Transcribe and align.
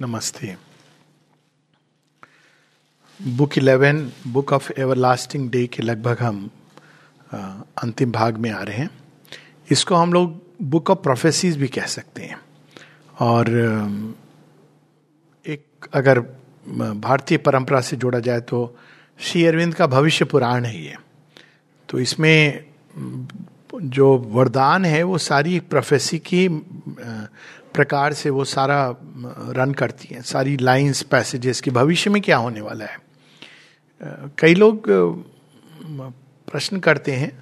नमस्ते। 0.00 0.54
Book 3.20 3.56
eleven, 3.58 4.10
book 4.26 4.52
of 4.52 4.70
everlasting 4.78 5.48
day 5.50 5.66
के 5.66 5.82
लगभग 5.82 6.18
हम 6.20 6.50
अंतिम 7.32 8.12
भाग 8.12 8.36
में 8.36 8.50
आ 8.50 8.62
रहे 8.62 8.76
हैं। 8.76 8.90
इसको 9.70 9.94
हम 9.94 10.12
लोग 10.12 10.40
बुक 10.62 10.90
ऑफ़ 10.90 10.98
प्रोफेसीज 10.98 11.56
भी 11.56 11.68
कह 11.68 11.86
सकते 11.86 12.22
हैं। 12.22 12.38
और 13.20 13.48
एक 15.44 15.88
अगर 15.92 16.20
भारतीय 17.00 17.38
परंपरा 17.38 17.80
से 17.80 17.96
जोड़ा 17.96 18.18
जाए 18.20 18.40
तो 18.40 18.76
श्री 19.18 19.44
अरविंद 19.46 19.74
का 19.74 19.86
भविष्य 19.86 20.24
पुराण 20.24 20.64
है 20.64 20.84
ये। 20.84 20.96
तो 21.88 21.98
इसमें 21.98 22.64
जो 23.74 24.16
वरदान 24.18 24.84
है 24.84 25.02
वो 25.02 25.18
सारी 25.18 25.58
प्रोफेसी 25.60 26.18
की 26.18 26.48
प्रकार 27.78 28.12
से 28.12 28.30
वो 28.30 28.44
सारा 28.44 28.94
रन 29.56 29.72
करती 29.72 30.14
हैं, 30.14 30.22
सारी 30.22 30.56
लाइंस 30.58 31.02
पैसेजेस 31.10 31.60
की 31.60 31.70
भविष्य 31.70 32.10
में 32.10 32.20
क्या 32.22 32.36
होने 32.36 32.60
वाला 32.60 32.84
है। 32.84 33.06
कई 34.38 34.54
लोग 34.54 34.88
प्रश्न 36.48 36.78
करते 36.80 37.12
हैं 37.12 37.32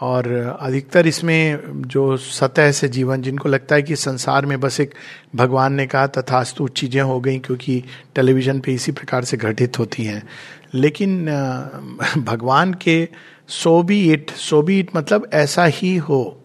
और 0.00 0.28
अधिकतर 0.60 1.06
इसमें 1.06 1.82
जो 1.86 2.16
सतह 2.16 2.70
से 2.72 2.88
जीवन, 2.88 3.22
जिनको 3.22 3.48
लगता 3.48 3.74
है 3.74 3.82
कि 3.82 3.96
संसार 3.96 4.46
में 4.46 4.58
बस 4.60 4.80
एक 4.80 4.94
भगवान 5.36 5.72
ने 5.74 5.86
कहा, 5.86 6.06
तथास्तु 6.06 6.68
चीज़ें 6.68 7.00
हो 7.02 7.20
गई 7.20 7.38
क्योंकि 7.38 7.82
टेलीविज़न 8.14 8.60
पे 8.60 8.74
इसी 8.74 8.92
प्रकार 8.92 9.24
से 9.24 9.36
घटित 9.36 9.78
होती 9.78 10.04
हैं। 10.04 10.22
लेकिन 10.74 11.26
भगवान 12.18 12.74
के 12.74 13.08
so 13.48 13.82
be 13.82 14.00
it 14.12 14.30
so 14.30 14.62
be 14.62 14.78
it 14.80 14.96
मतलब 14.96 15.30
ऐसा 15.34 15.64
ही 15.64 15.96
हो। 15.98 16.41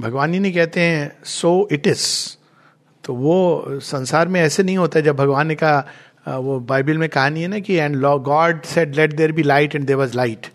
भगवान 0.00 0.34
ही 0.34 0.40
नहीं 0.40 0.52
कहते 0.52 0.80
हैं 0.80 1.12
सो 1.24 1.68
इट 1.72 1.86
इज़ 1.86 2.06
तो 3.04 3.14
वो 3.14 3.64
संसार 3.82 4.28
में 4.28 4.40
ऐसे 4.40 4.62
नहीं 4.62 4.76
होता 4.76 5.00
जब 5.00 5.16
भगवान 5.16 5.46
ने 5.46 5.54
कहा 5.54 6.38
वो 6.38 6.58
बाइबल 6.60 6.98
में 6.98 7.08
कहानी 7.08 7.42
है 7.42 7.48
ना 7.48 7.58
कि 7.58 7.74
and 7.74 7.96
lo 7.96 8.16
God 8.18 8.62
said 8.64 8.94
let 8.96 9.12
there 9.16 9.32
be 9.32 9.42
light 9.42 9.74
and 9.74 9.86
there 9.86 9.96
was 9.96 10.16
light 10.16 10.46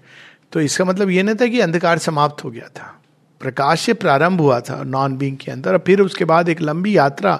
तो 0.51 0.61
इसका 0.61 0.85
मतलब 0.85 1.09
ये 1.09 1.23
नहीं 1.23 1.35
था 1.35 1.47
कि 1.47 1.59
अंधकार 1.59 1.97
समाप्त 1.97 2.43
हो 2.43 2.49
गया 2.51 2.67
था। 2.67 2.97
प्रकाश 3.41 3.81
से 3.81 3.93
प्रारंभ 3.93 4.41
हुआ 4.41 4.59
था 4.59 4.81
नॉन 4.83 5.15
बींग 5.17 5.37
के 5.37 5.51
अंदर, 5.51 5.73
और 5.73 5.83
फिर 5.85 6.01
उसके 6.01 6.25
बाद 6.25 6.49
एक 6.49 6.61
लंबी 6.61 6.95
यात्रा 6.97 7.35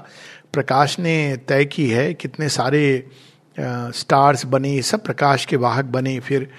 प्रकाश 0.53 0.97
ने 0.99 1.37
तय 1.47 1.65
की 1.65 1.89
है, 1.89 2.13
कितने 2.13 2.49
सारे 2.49 3.09
स्टार्स 3.57 4.45
बने 4.45 4.81
सब 4.81 5.03
प्रकाश 5.03 5.45
के 5.45 5.55
वाहक 5.55 5.85
बने, 5.85 6.19
फिर 6.19 6.49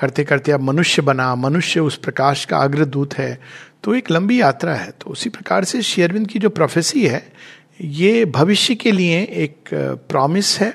करते 0.00 0.24
करते 0.24 0.52
अब 0.52 0.60
मनुष्य 0.60 1.02
बना, 1.02 1.34
मनुष्य 1.34 1.80
उस 1.80 1.96
प्रकाश 1.96 2.44
का 2.44 2.58
अग्रदूत 2.58 3.14
है 3.18 3.38
तो 3.84 3.94
एक 3.94 4.10
लंबी 4.10 4.40
यात्रा 4.40 4.74
है। 4.74 4.90
तो 4.90 5.10
उसी 5.10 5.30
प्रकार 5.30 5.64
से 5.64 5.82
शेयरविंद 5.82 6.26
की 6.28 6.38
जो 6.38 6.50
प्रोफेसी 6.50 7.06
है, 7.06 7.32
ये 7.80 8.24
भविष्य 8.24 8.74
के 8.74 8.92
लिए 8.92 9.20
एक 9.20 9.70
प्रॉमिस 10.08 10.58
है। 10.60 10.72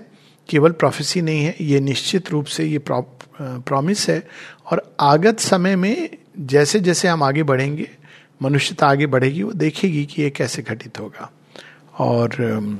केवल 0.50 0.72
प्रोफेसी 0.72 1.22
नहीं 1.22 1.44
है, 1.44 1.56
ये 1.62 1.80
निश्चित 1.80 2.32
रूप 2.32 2.46
से 2.46 2.66
ये 2.66 2.80
प्रॉमिस 3.42 4.10
है। 4.10 4.28
और 4.72 4.96
आगत 5.00 5.40
समय 5.40 5.76
में 5.76 6.10
जैसे 6.40 6.80
जैसे 6.80 7.08
हम 7.08 7.24
आगे 7.24 7.44
बढ़ेंगे, 7.44 7.90
मनुष्यता 8.42 8.88
आगे 8.88 9.06
बढ़ेगी, 9.06 9.44
वो 9.44 9.52
देखेगी 9.52 10.06
कि 10.06 10.22
ये 10.22 10.30
कैसे 10.30 10.62
घटित 10.62 11.00
होगा। 11.00 11.32
और 12.00 12.80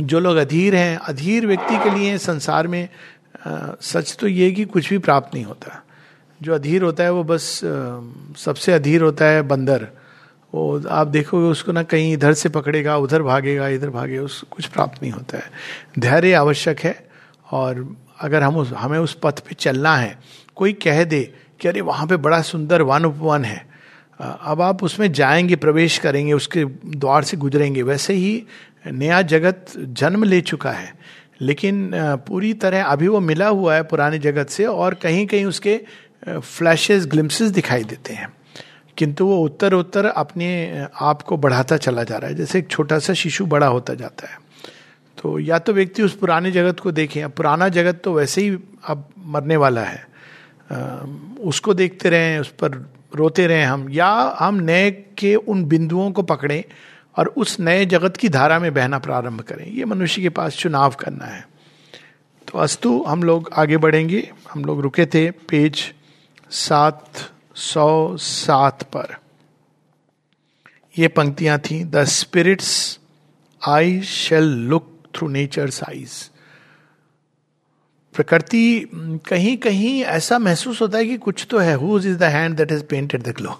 जो 0.00 0.20
लोग 0.20 0.36
अधीर 0.36 0.74
हैं, 0.76 0.96
अधीर 0.96 1.46
व्यक्ति 1.46 1.76
के 1.78 1.90
लिए 1.90 2.18
संसार 2.18 2.66
में 2.66 2.88
सच 3.46 4.16
तो 4.20 4.26
ये 4.26 4.50
कि 4.50 4.64
कुछ 4.64 4.88
भी 4.90 4.98
प्राप्त 4.98 5.34
नहीं 5.34 5.44
होता। 5.44 5.82
जो 6.42 6.54
अधीर 6.54 6.82
होता 6.82 7.04
है 7.04 7.12
वो 7.12 7.24
बस 7.24 7.60
सबसे 8.36 8.72
अधीर 8.72 9.02
होता 9.02 9.24
है 9.24 9.42
बंदर। 9.42 9.86
वो 10.54 10.82
आप 10.88 11.06
देखोगे 11.06 11.46
उसको 11.46 11.72
ना 11.72 11.82
कहीं 11.82 12.12
इधर 12.12 12.32
से 12.32 12.48
पकड़ेगा, 12.48 12.96
उधर 12.96 13.22
भागेगा, 13.22 13.68
इधर 13.68 13.90
भागेगा, 13.90 14.22
उस, 14.22 14.44
कुछ 14.50 14.66
प्राप्त 14.66 15.02
नहीं 15.02 15.12
होता 15.12 15.38
है। 15.38 15.50
धैर्य 15.98 16.32
आवश्यक 16.32 16.80
है 16.80 17.08
और 17.50 17.96
अगर 18.20 18.42
हम 18.42 18.56
उस, 18.56 18.72
हमें 18.72 18.98
उस 18.98 19.16
पथ 19.22 19.40
पे 19.40 19.54
चलना 19.54 19.96
है, 19.96 20.18
कोई 20.56 20.72
कह 20.72 21.04
दे 21.04 21.22
कि 21.60 21.68
अरे 21.68 21.80
वहाँ 21.80 22.06
पे 22.06 22.16
बड़ा 22.16 22.40
सुंदर 22.42 22.82
वन 22.82 23.04
उपवन 23.04 23.44
है 23.44 23.66
अब 24.20 24.60
आप 24.62 24.82
उसमें 24.82 25.12
जाएँगे, 25.12 25.56
प्रवेश 25.56 25.98
करेंगे, 25.98 26.32
उसके 26.32 26.64
द्वार 26.64 27.24
से 27.24 27.36
गुजरेंगे, 27.36 27.82
वैसे 27.82 28.14
ही 28.14 28.44
नया 28.86 29.20
जगत 29.22 29.66
जन्म 29.78 30.24
ले 30.24 30.40
चुका 30.40 30.70
है। 30.70 30.94
लेकिन 31.40 31.90
पूरी 32.26 32.52
तरह 32.54 32.84
अभी 32.84 33.08
वो 33.08 33.20
मिला 33.20 33.48
हुआ 33.48 33.74
है 33.74 33.82
पुराने 33.82 34.18
जगत 34.18 34.48
से 34.48 34.64
और 34.66 34.94
कहीं 34.94 35.26
कहीं 35.26 35.44
उसके 35.44 35.80
फ्लैशेस, 36.28 37.06
ग्लिम्सेस 37.06 37.50
दिखाई 37.50 37.84
देते 37.84 38.12
हैं। 38.14 38.32
किंतु 38.96 39.26
वो 39.26 39.38
उत्तर 39.38 39.72
उत्तर 39.72 40.06
अपने 40.06 40.82
आप 41.00 41.22
को 41.22 41.36
बढ़ाता 41.36 41.76
चला 41.76 42.04
जा 42.04 42.16
रहा 42.16 42.30
है। 42.30 42.36
जैसे 42.36 42.58
एक 42.58 42.68
छोटा 42.68 42.98
सा 42.98 43.14
शिशु 43.14 43.46
बड़ा 43.46 43.66
होता 43.66 43.94
जाता 43.94 44.28
है। 44.28 44.40
तो 45.22 45.38
या 45.38 45.58
तो 45.58 45.72
व्यक्ति 45.72 46.02
उस 46.02 46.16
पुराने 46.16 46.50
जगत 46.50 46.80
को 46.80 46.92
देखें। 46.92 47.22
अब 47.22 47.30
पुराना 47.30 47.68
जगत 47.68 48.00
तो 48.04 48.12
वैसे 48.12 48.42
ही 48.42 48.58
अब 48.86 49.08
मरने 49.18 49.56
वाला 49.56 49.80
है। 49.80 50.08
उसको 51.40 51.74
देखते 51.74 52.10
रहें, 52.10 52.38
उस 52.38 52.48
पर 52.48 52.92
रोते 53.14 53.46
रहें 53.46 53.64
हम। 53.64 53.90
या 53.90 54.36
हम 54.38 54.54
नए 54.54 54.90
के 54.90 55.34
उन 55.34 55.64
बिंदुओं 55.64 56.12
को 56.12 56.22
पकड़ें 56.22 56.64
और 57.16 57.28
उस 57.28 57.60
नए 57.60 57.86
जगत 57.86 58.16
की 58.16 58.28
धारा 58.28 58.58
में 58.58 58.74
बहना 58.74 58.98
प्रारंभ 58.98 59.40
करें। 59.40 59.66
ये 59.66 59.84
मनुष्य 59.84 60.22
के 60.22 60.28
पास 60.28 60.56
चुनाव 60.56 60.90
करना 60.90 61.24
है। 61.24 61.48
तो 62.52 62.58
अस्तु, 62.58 63.04
हम 63.08 63.22
लोग 63.22 63.50
आगे 63.56 63.76
बढ़ेंगे। 63.76 64.32
हम 64.52 64.64
लोग 64.64 64.80
रुके 64.80 65.06
थे, 65.06 65.30
पेज 65.30 65.94
सात 66.50 67.30
सौ 67.54 68.16
सात 68.16 68.82
पर। 68.82 69.16
ये 70.98 71.08
पंक्तियाँ 71.08 71.58
थी, 71.58 71.84
the 71.84 72.04
spirits, 72.04 72.98
I 73.62 74.00
shall 74.00 74.42
look 74.42 75.02
through 75.16 75.28
nature 75.28 75.70
size 75.70 76.12
प्रकृति 78.14 78.88
कहीं 79.28 79.56
कहीं 79.56 80.02
ऐसा 80.02 80.38
महसूस 80.38 80.80
होता 80.82 80.98
है 80.98 81.06
कि 81.06 81.16
कुछ 81.16 81.46
तो 81.50 81.58
है। 81.58 81.74
Whose 81.74 82.06
is 82.06 82.16
the 82.18 82.22
hand 82.22 82.56
that 82.56 82.72
is 82.72 82.82
painted 82.84 83.22
the 83.22 83.28
glow 83.28 83.58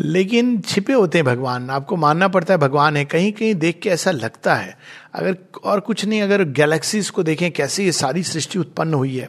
लेकिन 0.00 0.60
छिपे 0.60 0.92
होते 0.92 1.18
हैं 1.18 1.24
भगवान। 1.24 1.70
आपको 1.70 1.96
मानना 1.96 2.28
पड़ता 2.28 2.54
है 2.54 2.58
भगवान 2.58 2.96
है। 2.96 3.04
कहीं 3.04 3.32
कहीं 3.32 3.54
देख 3.54 3.80
के 3.82 3.88
ऐसा 3.88 4.10
लगता 4.10 4.54
है। 4.54 4.78
अगर, 5.14 5.36
और 5.64 5.80
कुछ 5.80 6.04
नहीं, 6.04 6.22
अगर 6.22 6.44
गैलेक्सीज 6.44 7.10
को 7.10 7.22
देखें, 7.22 7.50
कैसे 7.52 7.84
ये 7.84 7.92
सारी 7.92 8.22
सृष्टि 8.22 8.58
उत्पन्न 8.58 8.94
हुई 8.94 9.16
है 9.16 9.28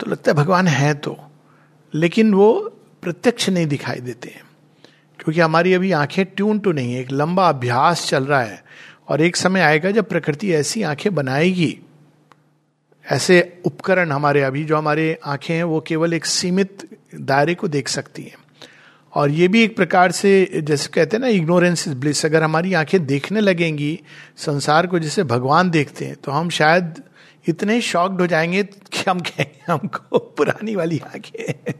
तो 0.00 0.10
लगता 0.10 0.30
है 0.30 0.36
भगवान 0.36 0.68
है 0.68 0.94
तो। 0.94 1.29
लेकिन 1.94 2.34
वो 2.34 2.76
प्रत्यक्ष 3.02 3.48
नहीं 3.48 3.66
दिखाई 3.66 4.00
देते 4.00 4.28
हैं। 4.28 4.42
क्योंकि 5.18 5.40
हमारी 5.40 5.74
अभी 5.74 5.92
आँखें 5.92 6.24
ट्यून 6.24 6.58
टू 6.58 6.72
नहीं 6.72 6.94
है, 6.94 7.00
एक 7.00 7.12
लंबा 7.12 7.48
अभ्यास 7.48 8.08
चल 8.08 8.24
रहा 8.24 8.42
है 8.42 8.64
और 9.08 9.20
एक 9.20 9.36
समय 9.36 9.60
आएगा 9.60 9.90
जब 9.90 10.08
प्रकृति 10.08 10.52
ऐसी 10.52 10.82
आँखें 10.82 11.14
बनाएगी। 11.14 11.78
ऐसे 13.10 13.60
उपकरण 13.64 14.12
हमारे 14.12 14.42
अभी 14.42 14.64
जो 14.64 14.76
हमारे 14.76 15.18
आँखें 15.24 15.54
हैं, 15.54 15.64
वो 15.64 15.80
केवल 15.80 16.14
एक 16.14 16.24
सीमित 16.24 16.98
दायरे 17.14 17.54
को 17.54 17.68
देख 17.68 17.88
सकती 17.88 18.22
हैं। 18.22 18.34
और 19.14 19.30
ये 19.30 19.48
भी 19.48 19.62
एक 19.62 19.76
प्रकार 19.76 20.12
से, 20.12 20.50
जैसे 20.54 20.88
कहते 20.94 21.16
हैं 21.16 21.20
ना 21.20 21.28
इग्नोरेंस 21.28 21.88
इज़ 21.88 21.96
ब्लिस 21.96 22.26
अगर 22.26 22.42
हमारी 22.42 22.74
आँखें 22.74 23.06
देखने 23.06 23.40
लगेंगी, 23.40 24.00
संसार 24.36 24.86
को 24.86 24.98
जैसे 24.98 25.24
भगवान 25.24 25.70
देखते 25.70 26.04
हैं 26.04 26.16
तो 26.16 26.32
हम 26.32 26.50
शायद 26.50 27.02
इतने 27.46 27.80
शॉक्ड 27.80 28.20
हो 28.20 28.26
जाएँगे 28.26 28.62
हम 29.08 29.20
कहेंगे 29.20 29.72
हमको 29.72 30.18
पुरानी 30.18 30.74
वाली 30.76 30.98
आँखें। 30.98 31.72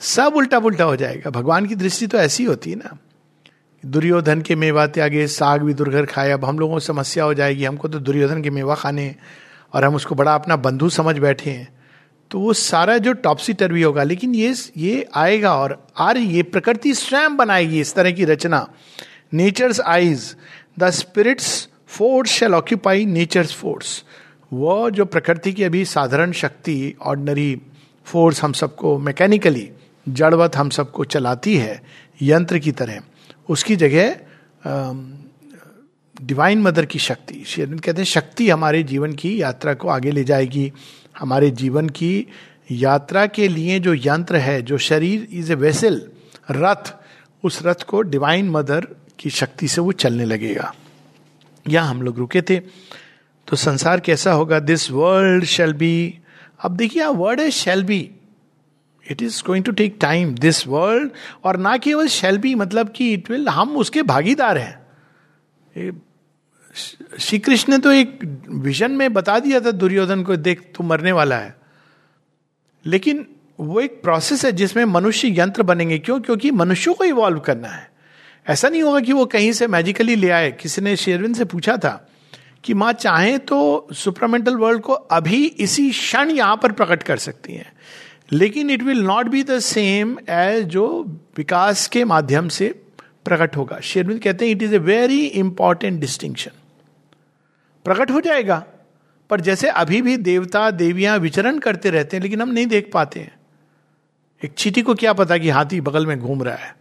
सब 0.00 0.32
उल्टा 0.36 0.60
पुल्टा 0.60 0.84
हो 0.84 0.96
जाएगा। 0.96 1.30
भगवान 1.30 1.66
की 1.66 1.74
दृष्टि 1.74 2.06
तो 2.06 2.18
ऐसी 2.18 2.44
होती 2.44 2.70
है 2.70 2.76
ना। 2.76 2.98
दुर्योधन 3.86 4.40
के 4.40 4.54
मेवा 4.54 4.86
त्यागे, 4.86 5.26
साग 5.26 5.62
भी 5.62 5.74
दुर्घर 5.74 6.06
खाए। 6.06 6.30
अब 6.30 6.44
हम 6.44 6.58
लोगों 6.58 6.74
को 6.74 6.80
समस्या 6.80 7.24
हो 7.24 7.34
जाएगी। 7.34 7.64
हमको 7.64 7.88
तो 7.88 7.98
दुर्योधन 7.98 8.42
के 8.42 8.50
मेवा 8.50 8.74
खाने 8.74 9.14
और 9.72 9.84
हम 9.84 9.94
उसको 9.94 10.14
बड़ा 10.14 10.34
अपना 10.34 10.56
बंधु 10.56 10.88
समझ 10.88 11.18
बैठे 11.18 11.50
हैं। 11.50 11.74
तो 12.30 12.40
वो 12.40 12.52
सारा 12.52 12.98
जो 12.98 13.12
टॉपसी 13.12 13.52
टर्वी 13.52 13.82
होगा, 13.82 14.02
लेकिन 14.02 14.34
ये 14.34 14.54
ये 14.76 15.08
आएगा 15.14 15.54
और 15.56 15.86
आ 15.98 16.10
रही, 16.10 16.26
ये 16.26 16.42
प्रकृति 16.42 16.94
स्वयं 16.94 17.36
बनाएगी 17.36 17.80
इस 17.80 17.94
तरह 17.94 18.10
की 18.10 18.24
रचना। 18.24 18.68
Nature's 19.32 19.80
eyes 19.80 20.36
the 20.78 20.90
spirit's 20.90 21.68
force 21.86 22.30
shall 22.30 22.54
occupy 22.54 23.04
nature's 23.06 23.54
force 23.54 24.04
वो 24.54 24.90
जो 24.90 25.04
प्रकृति 25.04 25.52
की 25.52 25.62
अभी 25.62 25.84
साधारण 25.84 26.32
शक्ति 26.32 26.94
ऑर्डनरी 27.02 27.60
फोर्स 28.06 28.42
हम 28.44 28.52
सबको 28.52 28.98
मैकेनिकली 28.98 29.70
जड़वत 30.08 30.56
हम 30.56 30.68
सबको 30.70 31.04
चलाती 31.04 31.56
है, 31.56 31.82
यंत्र 32.22 32.58
की 32.58 32.72
तरह, 32.72 33.00
उसकी 33.48 33.76
जगह 33.76 34.16
डिवाइन 36.22 36.62
मदर 36.62 36.86
की 36.86 36.98
शक्ति 36.98 37.42
शेरविंद 37.46 37.80
कहते 37.80 38.00
हैं, 38.00 38.06
शक्ति 38.06 38.48
हमारे 38.48 38.82
जीवन 38.82 39.12
की 39.12 39.42
यात्रा 39.42 39.74
को 39.74 39.88
आगे 39.88 40.10
ले 40.10 40.24
जाएगी। 40.24 40.72
हमारे 41.18 41.50
जीवन 41.50 41.88
की 41.88 42.26
यात्रा 42.70 43.26
के 43.26 43.48
लिए 43.48 43.80
जो 43.80 43.94
यंत्र 43.94 44.36
है, 44.36 44.62
जो 44.62 44.78
शरीर 44.78 45.28
इज़ 45.32 45.52
ए 45.52 45.54
वेसल 45.54 46.00
रथ, 46.50 46.94
उस 47.44 47.60
रथ 47.62 47.82
को 47.88 48.02
डिवाइन 48.02 48.50
मदर 48.50 48.86
की 49.18 49.30
शक्ति 49.30 49.68
से 49.68 49.80
वो 49.80 49.92
चलने 49.92 50.24
लगेगा। 50.24 50.74
यहाँ 51.68 51.88
हम 51.90 52.02
लोग 52.02 52.18
रुके 52.18 52.42
थे। 52.42 52.60
तो 53.48 53.56
संसार 53.56 54.00
कैसा 54.00 54.32
होगा? 54.32 54.58
दिस 54.58 54.90
वर्ल्ड 54.90 55.44
शेल 55.44 55.72
बी 55.72 56.18
अब 56.60 56.76
देखिए 56.76 57.06
वर्ड 57.06 57.40
है 57.40 57.50
shall 57.50 57.84
be 57.84 58.10
it 59.10 59.22
is 59.22 59.42
going 59.46 59.64
to 59.64 59.72
take 59.72 59.96
time 60.00 60.34
this 60.34 60.66
world 60.66 61.10
और 61.44 61.56
ना 61.56 61.76
केवल 61.76 62.06
शेल 62.06 62.38
बी 62.38 62.54
मतलब 62.54 62.88
कि 62.88 63.12
इट 63.12 63.30
विल 63.30 63.48
हम 63.48 63.76
उसके 63.76 64.02
भागीदार 64.02 64.58
हैं। 64.58 64.84
श्री 67.18 67.38
कृष्ण 67.38 67.72
ने 67.72 67.78
तो 67.78 67.92
एक 67.92 68.20
विजन 68.48 68.90
में 68.90 69.12
बता 69.12 69.38
दिया 69.38 69.60
था 69.60 69.70
दुर्योधन 69.70 70.22
को, 70.22 70.36
देख, 70.36 70.60
तू 70.60 70.84
मरने 70.84 71.12
वाला 71.12 71.36
है। 71.36 71.56
लेकिन 72.86 73.26
वो 73.60 73.80
एक 73.80 74.02
प्रोसेस 74.02 74.44
है 74.44 74.52
जिसमें 74.52 74.84
मनुष्य 74.84 75.40
यंत्र 75.40 75.62
बनेंगे। 75.62 75.98
क्यों? 75.98 76.20
क्योंकि 76.20 76.50
मनुष्यों 76.50 76.94
को 76.94 77.04
इवॉल्व 77.04 77.40
करना 77.40 77.68
है। 77.68 77.90
ऐसा 78.48 78.68
नहीं 78.68 78.82
होगा 78.82 79.00
कि 79.00 79.12
वो 79.12 79.26
कहीं 79.26 79.52
से 79.52 79.66
मैजिकली 79.66 80.16
ले 80.16 80.30
आए। 80.30 80.52
किसी 80.52 80.82
ने 80.82 80.96
शेरविन 80.96 81.34
से 81.34 81.44
पूछा 81.44 81.76
था 81.76 82.08
कि 82.64 82.74
माँ 82.74 82.92
चाहे 82.92 83.36
तो 83.38 83.88
सुपरामेंटल 83.92 84.56
वर्ल्ड 84.56 84.82
को 84.82 84.92
अभी 84.92 85.44
इसी 85.46 85.90
क्षण 85.90 86.30
यहाँ 86.30 86.56
पर 86.56 86.72
प्रकट 86.72 87.02
कर 87.02 87.16
सकती 87.16 87.54
हैं। 87.54 87.72
लेकिन 88.32 88.70
it 88.70 88.82
will 88.82 89.02
not 89.02 89.26
be 89.26 89.42
the 89.42 89.58
same 89.58 90.16
as 90.28 90.64
जो 90.64 90.86
विकास 91.36 91.86
के 91.86 92.04
माध्यम 92.04 92.48
से 92.48 92.68
प्रकट 93.24 93.56
होगा। 93.56 93.80
शेरविंद 93.80 94.20
कहते 94.20 94.44
हैं 94.44 94.52
it 94.52 94.62
is 94.62 94.74
a 94.74 94.78
very 94.78 95.24
important 95.24 96.00
distinction 96.00 96.50
प्रकट 97.84 98.10
हो 98.10 98.20
जाएगा, 98.20 98.64
पर 99.30 99.40
जैसे 99.40 99.68
अभी 99.68 100.02
भी 100.02 100.16
देवता, 100.16 100.70
देवियाँ 100.70 101.18
विचरण 101.18 101.58
करते 101.58 101.90
रहते 101.90 102.16
हैं, 102.16 102.22
लेकिन 102.22 102.42
हम 102.42 102.48
नहीं 102.48 102.66
देख 102.66 102.90
पाते 102.92 103.20
हैं। 103.20 103.34
एक 104.42 104.52
चीटी 104.52 104.82
को 104.82 104.94
क्या 104.94 105.12
पता 105.12 105.38
कि 105.38 105.48
हाथी 105.48 105.80
बगल 105.80 106.06
में 106.06 106.18
घूम 106.18 106.42
रहा 106.42 106.54
है। 106.54 106.74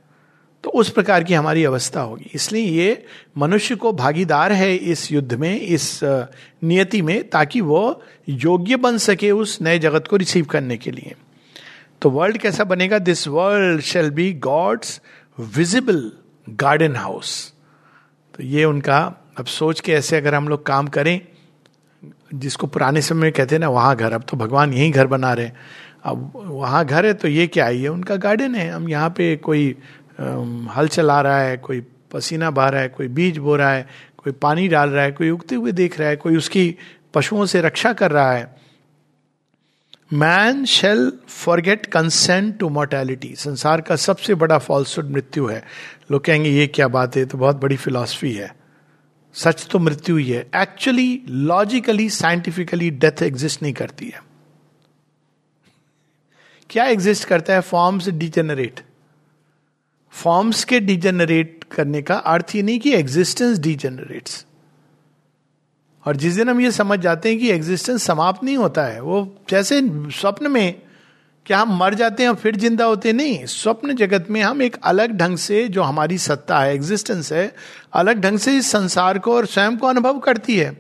तो 0.64 0.70
उस 0.70 0.90
प्रकार 0.90 1.24
की 1.24 1.34
हमारी 1.34 1.64
अवस्था 1.64 2.02
होगी। 2.02 2.30
इसलिए 2.34 2.64
ये 2.64 3.06
मनुष्य 3.38 3.76
को 3.76 3.92
भागीदार 3.94 4.52
है 4.52 4.76
इस 4.76 5.12
युद्ध 5.12 5.34
में, 5.34 5.60
इस 5.60 6.00
नियति 6.04 7.02
में, 7.02 7.30
ताकि 7.30 7.62
वो 7.62 8.02
योग्य 8.30 8.76
बन 8.78 8.98
सके 9.00 9.32
उस 9.32 9.62
नए 9.62 9.80
जगत 9.80 10.08
को 10.08 10.16
रिसीव 10.16 10.46
करने 10.46 10.78
के 10.78 10.92
लिए। 10.92 11.16
तो 12.02 12.10
वर्ल्ड 12.10 12.38
कैसा 12.38 12.64
बनेगा? 12.64 13.00
This 13.00 13.28
world 13.28 13.82
shall 13.82 14.10
be 14.12 14.32
God's 14.34 15.00
visible 15.38 16.12
garden 16.48 16.96
house 16.96 17.54
तो 18.34 18.44
ये 18.44 18.64
उनका, 18.66 18.98
अब 19.38 19.46
सोच 19.46 19.80
के 19.80 19.92
ऐसे 19.92 20.18
अगर 20.18 20.36
हम 20.36 20.48
लोग 20.48 20.66
काम 20.66 20.88
करें, 20.88 21.20
जिसको 22.34 22.68
पुराने 22.68 23.02
समय 23.02 23.22
में 23.22 23.32
कहते 23.32 23.56
हैं 23.56 23.60
ना, 23.60 23.70
वहाँ 23.70 23.96
घर, 23.96 24.14
अब 24.14 24.24
तो 24.30 24.38
भगवान 24.38 24.74
यही 24.74 24.92
घर 24.92 25.08
बना 25.08 25.34
रहे 25.34 25.46
हैं। 25.46 25.56
अब 26.04 26.32
वहाँ 26.36 26.84
घर 26.86 27.06
है 27.06 27.14
तो 27.14 27.28
ये 27.28 27.46
क्या 27.48 27.66
है? 27.66 27.78
ये 27.78 27.88
उनका 27.88 28.16
गार्डन 28.16 28.56
है। 28.56 28.70
हम 28.70 28.90
यहाँ 28.90 29.10
पे 29.10 29.36
कोई 29.36 29.76
हल 30.78 30.88
चला 30.88 31.22
रहा 31.22 31.40
है, 31.40 31.58
कोई 31.58 31.86
पसीना 32.12 32.52
बहा 32.52 32.70
रहा 32.70 32.82
है, 32.82 32.90
कोई 32.90 33.08
बीज 33.08 33.38
बो 33.38 33.56
रहा 33.56 33.74
है, 33.74 33.88
कोई 34.18 34.34
पानी 34.34 34.68
डाल 34.68 34.90
रहा 34.90 35.04
है, 35.04 35.12
कोई 35.12 35.30
उगते 35.30 35.56
हुए 35.56 35.72
देख 35.72 36.00
रहा 36.00 36.10
है, 36.10 36.16
कोई 36.16 36.38
उसकी 36.38 36.76
पशुओं 37.14 37.46
से 37.46 37.62
रक्षा 37.62 37.94
कर 37.94 38.12
रहा 38.12 38.32
है। 38.32 38.56
Man 40.14 40.66
shall 40.66 41.14
forget 41.28 41.86
consent 41.86 42.60
to 42.60 42.70
mortality 42.70 43.36
संसार 43.36 43.82
का 43.82 43.96
सबसे 43.96 44.36
बड़ा 44.36 44.58
फॉल्सुड 44.58 45.10
मृत्यु 45.10 45.48
है। 45.48 45.64
लोग 46.12 46.26
कहेंगे, 46.26 46.50
ये 46.50 46.68
क्या 46.68 46.88
बात 46.88 47.16
है? 47.16 47.26
तो 47.26 47.38
बहुत 47.38 47.56
बड़ी 47.56 47.76
फिलॉसफी 47.76 48.34
है। 48.34 48.56
सच 49.34 49.68
तो 49.72 49.80
मृत्यु 49.80 50.18
ही 50.18 50.30
है। 50.30 50.50
Actually 50.56 51.22
logically 51.30 52.10
scientifically 52.10 52.90
death 52.90 53.24
exist 53.24 53.62
नहीं 53.62 53.74
करती 53.74 54.06
है। 54.06 54.24
क्या 56.70 56.86
एग्जिस्ट 56.86 57.28
करता 57.28 57.54
है? 57.54 57.62
फॉर्म्स 57.62 58.10
डिजेनरेट 58.10 58.80
फॉर्म्स 60.14 60.64
के 60.64 60.80
डिजेनरेट 60.80 61.64
करने 61.72 62.02
का 62.02 62.16
अर्थ 62.16 62.54
ही 62.54 62.62
नहीं 62.64 62.80
कि 62.80 62.94
एग्जिस्टेंस 62.94 63.60
डिजेनरेट्स 63.60 64.46
और 66.06 66.16
जिस 66.16 66.36
दिन 66.36 66.50
हम 66.50 66.62
ये 66.62 66.72
समझ 66.72 67.00
जाते 67.00 67.30
हैं 67.30 67.40
कि 67.40 67.50
एग्जिस्टेंस 67.52 68.04
समाप्त 68.04 68.44
नहीं 68.44 68.58
होता 68.58 68.84
है, 68.84 69.00
वो 69.02 69.38
जैसे 69.50 69.82
स्वप्न 70.12 70.52
में 70.52 70.82
क्या 71.46 71.58
हम 71.60 71.78
मर 71.78 71.94
जाते 71.94 72.24
हैं 72.24 72.30
और 72.30 72.36
फिर 72.36 72.56
ज़िंदा 72.56 72.86
होते 72.86 73.14
नहीं, 73.14 73.46
स्वप्न 73.46 73.96
जगत 73.96 74.28
में 74.30 74.42
हम 74.42 74.62
एक 74.62 74.76
अलग 74.84 75.18
ढंग 75.18 75.38
से 75.38 75.68
जो 75.68 75.82
हमारी 75.82 76.18
सत्ता 76.18 76.60
है 76.60 76.74
एग्जिस्टेंस 76.76 77.32
है, 77.34 77.56
अलग 77.94 78.20
ढंग 78.20 78.40
से 78.40 78.58
इस 78.58 78.72
संसार 78.72 79.20
को 79.20 79.36
और 79.36 79.46
स्वयं 79.46 79.78
को 79.78 79.88
अनुभव 79.88 80.20
करती 80.20 80.58
है। 80.58 80.72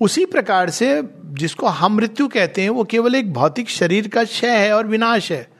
उसी 0.00 0.24
प्रकार 0.24 0.70
से 0.70 1.02
जिसको 1.34 1.66
हम 1.66 1.96
मृत्यु 1.96 2.28
कहते 2.28 2.62
हैं, 2.62 2.70
वो 2.70 2.84
केवल 2.84 3.14
एक 3.14 3.32
भौतिक 3.32 3.68
शरीर 3.68 4.08
का 4.08 4.24
क्षय 4.24 4.56
है 4.56 4.72
और 4.72 4.86
विनाश 4.86 5.30
है। 5.32 5.57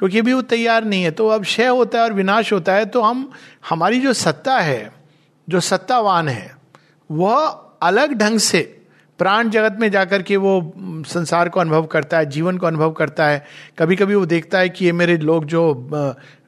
क्योंकि 0.00 0.18
अभी 0.18 0.32
वो 0.32 0.42
तैयार 0.42 0.84
नहीं 0.84 1.02
है। 1.02 1.10
तो 1.10 1.28
अब 1.28 1.42
क्षय 1.42 1.66
होता 1.66 1.98
है 1.98 2.04
और 2.04 2.12
विनाश 2.12 2.52
होता 2.52 2.74
है 2.74 2.84
तो 2.84 3.00
हम, 3.02 3.30
हमारी 3.68 4.00
जो 4.00 4.12
सत्ता 4.12 4.58
है, 4.58 4.92
जो 5.48 5.60
सत्तावान 5.60 6.28
है, 6.28 6.54
वह 7.10 7.46
अलग 7.82 8.12
ढंग 8.12 8.38
से 8.38 8.60
प्राण 9.18 9.50
जगत 9.50 9.76
में 9.80 9.90
जाकर 9.90 10.22
के 10.22 10.36
वो 10.36 10.72
संसार 11.06 11.48
को 11.48 11.60
अनुभव 11.60 11.86
करता 11.86 12.18
है, 12.18 12.26
जीवन 12.26 12.58
को 12.58 12.66
अनुभव 12.66 12.92
करता 12.92 13.26
है। 13.26 13.44
कभी 13.78 13.96
कभी 13.96 14.14
वो 14.14 14.26
देखता 14.26 14.58
है 14.58 14.68
कि 14.68 14.84
ये 14.84 14.92
मेरे 14.92 15.16
लोग 15.16 15.44
जो 15.44 15.64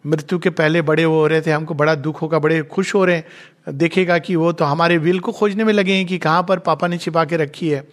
मृत्यु 0.06 0.38
के 0.38 0.50
पहले 0.50 0.82
बड़े 0.82 1.02
हो 1.02 1.26
रहे 1.26 1.40
थे, 1.40 1.50
हमको 1.50 1.74
बड़ा 1.74 1.94
दुख 1.94 2.22
होगा, 2.22 2.38
बड़े 2.38 2.62
खुश 2.62 2.94
हो 2.94 3.04
रहे 3.04 3.16
हैं। 3.16 3.78
देखेगा 3.78 4.18
कि 4.18 4.36
वो 4.36 4.52
तो 4.52 4.64
हमारे 4.64 4.98
विल 4.98 5.18
को 5.20 5.32
खोजने 5.32 5.64
में 5.64 5.72
लगे 5.72 5.92
हैं 5.92 6.06
कि 6.06 6.18
कहाँ 6.18 6.42
पर 6.42 6.58
पापा 6.58 6.86
ने 6.86 6.98
छिपा 6.98 7.24
के 7.24 7.36
रखी 7.36 7.68
है। 7.68 7.88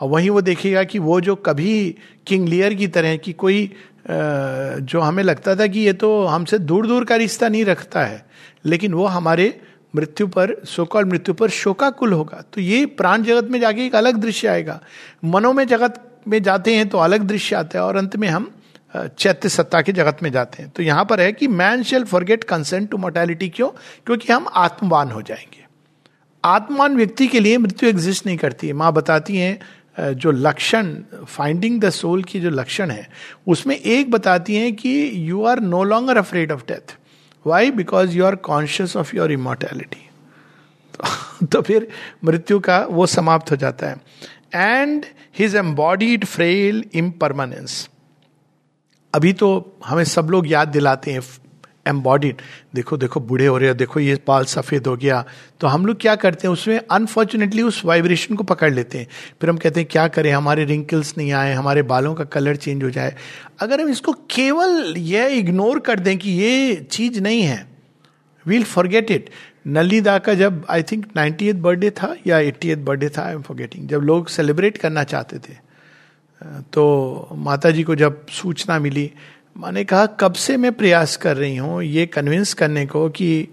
और 0.00 0.08
वहीं 0.08 0.30
वो 0.30 0.40
देखेगा 0.40 0.84
कि 0.84 0.98
वो 0.98 1.20
जो 1.20 1.34
कभी 1.36 1.96
किंग 2.26 2.48
लियर 2.48 2.74
की 2.74 2.86
तरह 2.86 3.16
की 3.16 3.32
कोई 3.32 3.72
जो 4.06 5.00
हमें 5.00 5.22
लगता 5.22 5.54
था 5.56 5.66
कि 5.66 5.80
ये 5.80 5.92
तो 5.92 6.24
हमसे 6.24 6.58
दूर 6.58 6.86
दूर 6.86 7.04
का 7.04 7.16
रिश्ता 7.16 7.48
नहीं 7.48 7.64
रखता 7.64 8.04
है, 8.04 8.24
लेकिन 8.64 8.94
वो 8.94 9.06
हमारे 9.06 9.58
मृत्यु 9.94 10.26
पर 10.26 10.54
सोकॉल 10.66 11.04
मृत्यु 11.04 11.34
पर 11.34 11.50
शोकाकुल 11.50 12.12
होगा। 12.12 12.42
तो 12.54 12.60
ये 12.60 12.84
प्राण 12.86 13.22
जगत 13.22 13.48
में 13.50 13.58
जाके 13.60 13.86
एक 13.86 13.94
अलग 13.94 14.16
दृश्य 14.16 14.48
आएगा। 14.48 14.80
मनो 15.24 15.52
में 15.52 15.66
जगत 15.66 16.02
में 16.28 16.42
जाते 16.42 16.74
हैं 16.76 16.88
तो 16.88 16.98
अलग 16.98 17.22
दृश्य 17.24 17.56
आता 17.56 17.78
है, 17.78 17.84
और 17.84 17.96
अंत 17.96 18.16
में 18.16 18.28
हम 18.28 18.50
चैत्य 18.94 19.48
सत्ता 19.48 19.80
के 19.82 19.92
जगत 19.92 20.18
में 20.22 20.30
जाते 20.32 20.62
हैं। 20.62 20.70
तो 20.70 20.82
यहाँ 20.82 21.04
पर 21.04 21.20
है 21.20 21.32
कि 21.32 21.48
man 21.48 21.82
shall 21.82 22.04
forget 22.04 22.44
consent 22.44 22.90
to 22.90 22.96
mortality 22.96 23.48
क्यों? 23.48 23.68
क्योंकि 24.06 24.32
हम 24.32 24.46
आत्मवान 24.54 25.10
हो 25.10 25.22
जाएँगे। 25.22 25.64
आत्मवान 26.44 26.96
व्यक्ति 26.96 27.26
के 27.26 27.40
लिए 27.40 27.58
मृत्यु 27.58 27.88
एग्जिस्ट 27.88 28.26
नहीं 28.26 28.36
करती 28.36 28.66
है। 28.66 28.72
माँ 28.72 28.92
बताती 28.92 29.36
हैं 29.36 29.58
जो 29.98 30.30
लक्षण 30.30 30.94
फाइंडिंग 31.26 31.80
द 31.80 31.90
सोल 31.90 32.22
की 32.22 32.40
जो 32.40 32.50
लक्षण 32.50 32.90
है, 32.90 33.08
उसमें 33.46 33.76
एक 33.76 34.10
बताती 34.10 34.56
हैं 34.56 34.74
कि 34.76 35.12
you 35.30 35.44
are 35.44 35.60
no 35.60 35.82
longer 35.84 36.16
afraid 36.16 36.52
of 36.52 36.62
death 36.68 36.96
why 37.46 37.70
because 37.70 38.16
you 38.16 38.24
are 38.24 38.34
conscious 38.34 38.96
of 38.96 39.16
your 39.16 39.32
immortality 39.32 40.02
तो 41.46 41.62
फिर 41.62 41.88
मृत्यु 42.24 42.58
का 42.60 42.78
वो 42.90 43.06
समाप्त 43.06 43.50
हो 43.50 43.56
जाता 43.56 43.88
है। 43.88 43.96
And 44.54 45.04
his 45.38 45.56
embodied 45.56 46.24
frail 46.24 46.84
impermanence 46.94 47.88
अभी 49.14 49.32
तो 49.32 49.78
हमें 49.86 50.04
सब 50.04 50.28
लोग 50.30 50.48
याद 50.48 50.68
दिलाते 50.68 51.12
हैं 51.12 51.20
एम्बॉडीड 51.86 52.42
देखो 52.74 52.96
देखो, 52.96 53.20
बूढ़े 53.20 53.46
हो 53.46 53.58
रहे 53.58 53.68
हैं, 53.68 53.76
देखो, 53.76 54.00
ये 54.00 54.18
बाल 54.26 54.44
सफ़ेद 54.44 54.86
हो 54.86 54.96
गया। 54.96 55.24
तो 55.60 55.66
हम 55.66 55.86
लोग 55.86 56.00
क्या 56.00 56.14
करते 56.14 56.46
हैं, 56.46 56.52
उसमें 56.52 56.80
अनफॉर्चुनेटली 56.90 57.62
उस 57.62 57.84
वाइब्रेशन 57.84 58.34
को 58.34 58.44
पकड़ 58.44 58.72
लेते 58.72 58.98
हैं। 58.98 59.06
फिर 59.40 59.50
हम 59.50 59.56
कहते 59.56 59.80
हैं, 59.80 59.88
क्या 59.92 60.08
करें? 60.08 60.30
हमारे 60.32 60.64
रिंकल्स 60.64 61.14
नहीं 61.18 61.32
आए, 61.32 61.52
हमारे 61.52 61.82
बालों 61.82 62.14
का 62.14 62.24
कलर 62.24 62.56
चेंज 62.56 62.84
हो 62.84 62.90
जाए। 62.90 63.16
अगर 63.60 63.80
हम 63.80 63.88
इसको 63.88 64.12
केवल 64.30 64.94
यह 64.96 65.38
इग्नोर 65.38 65.78
कर 65.80 66.00
दें 66.00 66.16
कि 66.18 66.30
ये 66.30 66.74
चीज़ 66.90 67.20
नहीं 67.20 67.42
है 67.42 67.66
वील 68.46 68.64
फॉरगेट 68.64 69.10
इट 69.10 69.30
नलिदा 69.66 70.18
का 70.18 70.34
जब 70.34 70.64
I 70.70 70.82
think 70.82 71.06
ninety 71.16 71.48
eighth 71.48 71.54
birthday 71.54 71.90
था 71.90 72.14
या 72.26 72.38
एट्टी 72.38 72.70
एथ 72.70 72.76
बर्थडे 72.76 73.08
था 73.08 73.22
आई 73.22 73.32
एम 73.32 73.42
फॉरगेटिंग 73.42 73.88
जब 73.88 74.00
लोग 74.00 74.28
सेलिब्रेट 74.28 74.76
करना 74.78 75.04
चाहते 75.04 75.38
थे 75.38 75.54
तो 76.72 77.28
माता 77.32 77.70
जी 77.70 77.82
को 77.82 77.94
जब 77.94 78.26
सूचना 78.26 78.78
मिली 78.78 79.10
मैंने 79.56 79.84
कहा, 79.84 80.06
कब 80.06 80.32
से 80.32 80.56
मैं 80.56 80.72
प्रयास 80.72 81.16
कर 81.16 81.36
रही 81.36 81.56
हूँ 81.56 81.82
ये 81.82 82.06
कन्विंस 82.06 82.52
करने 82.54 82.84
को 82.86 83.08
कि 83.08 83.48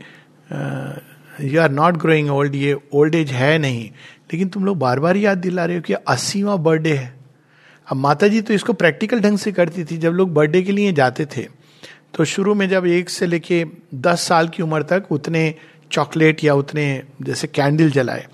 you 1.41 1.61
are 1.61 1.71
not 1.71 1.97
growing 1.97 2.29
old 2.31 2.55
ये 2.55 2.75
ओल्ड 2.93 3.15
एज 3.15 3.31
है 3.31 3.57
नहीं। 3.57 3.83
लेकिन 4.33 4.49
तुम 4.49 4.65
लोग 4.65 4.77
बार 4.79 4.99
बार 4.99 5.17
याद 5.17 5.37
दिला 5.37 5.65
रहे 5.65 5.75
हो 5.75 5.81
कि 5.81 5.93
अस्सीवा 5.93 6.55
बर्थडे 6.57 6.93
है। 6.93 7.13
अब 7.87 7.97
माता 7.97 8.27
जी 8.27 8.41
तो 8.41 8.53
इसको 8.53 8.73
प्रैक्टिकल 8.73 9.19
ढंग 9.19 9.37
से 9.37 9.51
करती 9.51 9.83
थी, 9.83 9.97
जब 9.97 10.11
लोग 10.11 10.33
बर्थडे 10.33 10.61
के 10.61 10.71
लिए 10.71 10.91
जाते 10.93 11.25
थे। 11.25 11.47
तो 12.13 12.25
शुरू 12.25 12.55
में 12.55 12.67
जब 12.69 12.85
एक 12.85 13.09
से 13.09 13.25
लेके 13.25 13.65
दस 13.95 14.21
साल 14.21 14.47
की 14.47 14.63
उम्र 14.63 14.83
तक 14.83 15.11
उतने 15.11 15.53
चॉकलेट 15.91 16.43
या 16.43 16.53
उतने 16.53 17.03
जैसे 17.21 17.47
कैंडल 17.47 17.91
जलाए। 17.91 18.27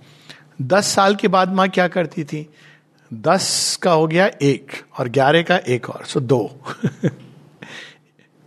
दस 0.61 0.87
साल 0.87 1.15
के 1.15 1.27
बाद 1.27 1.53
माँ 1.53 1.69
क्या 1.69 1.87
करती 1.87 2.23
थी? 2.23 2.47
दस 3.13 3.79
का 3.81 3.91
हो 3.91 4.07
गया 4.07 4.29
एक 4.41 4.71
और 4.99 5.09
ग्यारह 5.09 5.41
का 5.41 5.57
एक 5.57 5.89
और 5.89 6.05
सो 6.05 6.19
दो। 6.19 6.61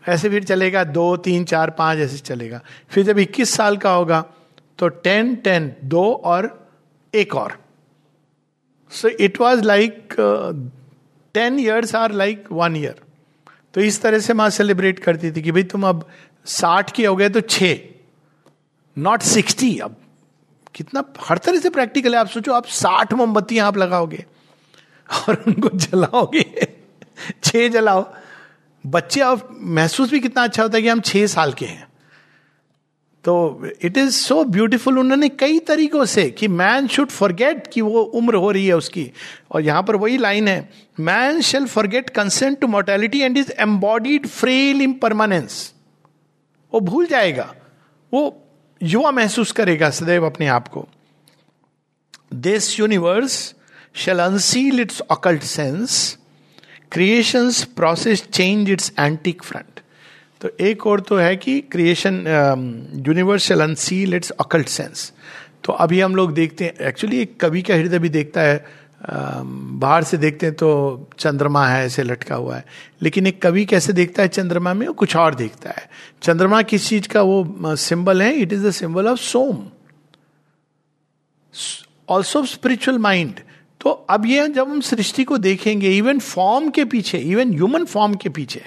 ऐसे 0.02 0.28
फिर 0.28 0.44
चलेगा, 0.44 0.84
दो, 0.84 1.16
तीन, 1.18 1.44
चार, 1.44 1.70
पाँच 1.70 1.98
ऐसे 1.98 2.18
चलेगा। 2.20 2.60
फिर 2.90 3.04
जब 3.04 3.18
इक्कीस 3.18 3.50
साल 3.50 3.76
का 3.76 3.90
होगा 3.92 4.24
तो 4.78 4.88
टेन 4.88 5.34
टेन, 5.36 5.72
दो 5.84 6.12
और 6.14 6.50
एक 7.14 7.34
और। 7.34 7.56
So 8.92 9.08
it 9.08 9.40
was 9.40 9.62
like 9.62 10.14
ten 11.34 11.58
years 11.60 11.94
or 11.94 12.12
like 12.12 12.44
one 12.52 12.76
year 12.76 13.00
तो 13.74 13.80
इस 13.80 14.00
तरह 14.02 14.18
से 14.18 14.34
माँ 14.34 14.48
सेलिब्रेट 14.50 14.98
करती 14.98 15.30
थी 15.32 15.42
कि 15.42 15.52
भाई 15.52 15.62
तुम 15.64 15.86
अब 15.88 16.06
साठ 16.46 16.90
के 16.90 17.06
हो 17.06 17.16
गए 17.16 17.28
तो 17.28 17.40
छ 17.40 17.62
नॉट 18.96 19.22
सिक्सटी 19.22 19.78
अब 19.78 19.96
कितना, 20.74 21.02
हर 21.20 21.38
तरह 21.38 21.60
से 21.60 21.70
प्रैक्टिकल 21.70 22.14
है। 22.14 22.20
आप 22.20 22.26
सोचो, 22.28 22.52
आप 22.52 22.66
साठ 22.66 23.12
मोमबत्तियाँ 23.12 23.66
आप 23.66 23.76
लगाओगे 23.76 24.24
और 25.08 25.42
उनको 25.46 25.68
जलाओगे, 25.70 26.66
छह 27.44 27.68
जलाओ। 27.68 28.02
बच्चे 28.84 29.20
अब 29.20 29.48
महसूस 29.60 30.10
भी 30.10 30.20
कितना 30.20 30.42
अच्छा 30.42 30.62
होता 30.62 30.76
है 30.76 30.82
कि 30.82 30.88
हम 30.88 31.00
छह 31.00 31.26
साल 31.26 31.52
के 31.52 31.66
हैं। 31.66 31.86
तो 33.24 33.66
इट 33.82 33.96
इज़ 33.96 34.10
सो 34.10 34.44
ब्यूटिफुल 34.44 34.98
उन्होंने 34.98 35.28
कई 35.28 35.58
तरीकों 35.58 36.04
से 36.04 36.28
कि 36.30 36.48
मैन 36.48 36.86
शुड 36.88 37.08
फॉरगेट 37.08 37.66
कि 37.66 37.80
वो 37.80 38.00
उम्र 38.00 38.34
हो 38.34 38.50
रही 38.50 38.66
है 38.66 38.76
उसकी। 38.76 39.10
और 39.50 39.62
यहाँ 39.62 39.82
पर 39.82 39.96
वही 39.96 40.16
लाइन 40.18 40.48
है 40.48 40.68
man 41.00 41.40
shall 41.40 41.66
forget 41.66 42.10
consent 42.10 42.58
to 42.60 42.66
mortality 42.66 43.20
and 43.20 43.38
is 43.38 43.52
embodied 43.60 44.26
frail 44.26 44.82
impermanence 44.92 45.72
वो 46.72 46.80
भूल 46.80 47.06
जाएगा। 47.06 47.54
वो 48.12 48.38
युवा 48.80 49.10
महसूस 49.10 49.52
करेगा 49.52 49.90
सदैव 49.90 50.26
अपने 50.26 50.46
आप 50.46 50.68
को। 50.68 50.86
This 52.34 52.78
universe 52.80 53.54
shall 53.94 54.18
unseal 54.18 54.80
its 54.80 55.00
occult 55.00 55.42
sense 55.42 56.18
creation 56.92 57.50
process 57.76 58.22
change 58.32 58.70
its 58.70 58.92
antique 58.98 59.42
front 59.42 59.80
तो 60.40 60.48
एक 60.60 60.86
और 60.86 61.00
तो 61.00 61.16
है 61.16 61.36
कि 61.36 61.60
creation 61.60 62.14
universal 63.06 63.60
unseal 63.60 64.14
its 64.14 64.30
occult 64.30 64.68
sense 64.68 65.12
तो 65.64 65.72
अभी 65.72 66.00
हम 66.00 66.16
लोग 66.16 66.34
देखते 66.34 66.64
हैं 66.64 66.74
एक्चुअली 66.88 67.20
एक 67.20 67.40
कवि 67.40 67.62
का 67.62 67.74
हृदय 67.74 67.98
भी 67.98 68.08
देखता 68.08 68.40
है 68.40 68.64
um, 68.64 69.46
बाहर 69.82 70.04
से 70.04 70.16
देखते 70.16 70.46
हैं 70.46 70.54
तो 70.54 70.70
चंद्रमा 71.18 71.66
है 71.68 71.84
ऐसे 71.86 72.02
लटका 72.02 72.34
हुआ 72.34 72.56
है। 72.56 72.64
लेकिन 73.02 73.26
एक 73.26 73.42
कवि 73.42 73.64
कैसे 73.64 73.92
देखता 73.92 74.22
है 74.22 74.28
चंद्रमा 74.28 74.74
में 74.74 74.86
वो 74.86 74.92
कुछ 74.92 75.16
और 75.16 75.34
देखता 75.34 75.70
है। 75.70 75.88
चंद्रमा 76.22 76.62
किस 76.62 76.88
चीज़ 76.88 77.08
का 77.08 77.22
वो 77.22 77.76
सिंबल 77.76 78.22
है? 78.22 78.34
It 78.34 78.52
is 78.52 78.66
the 78.66 78.70
symbol 78.70 79.08
of 79.08 79.20
Soma 79.20 79.64
also 82.08 82.44
spiritual 82.46 82.98
mind 82.98 83.40
तो 83.82 83.90
अब 83.90 84.26
ये 84.26 84.46
जब 84.48 84.70
हम 84.70 84.80
सृष्टि 84.80 85.24
को 85.24 85.38
देखेंगे 85.38 85.90
इवन 85.90 86.18
फॉर्म 86.18 86.68
के 86.70 86.84
पीछे 86.84 87.18
इवन 87.18 87.52
ह्यूमन 87.52 87.84
फॉर्म 87.84 88.14
के 88.14 88.28
पीछे 88.28 88.62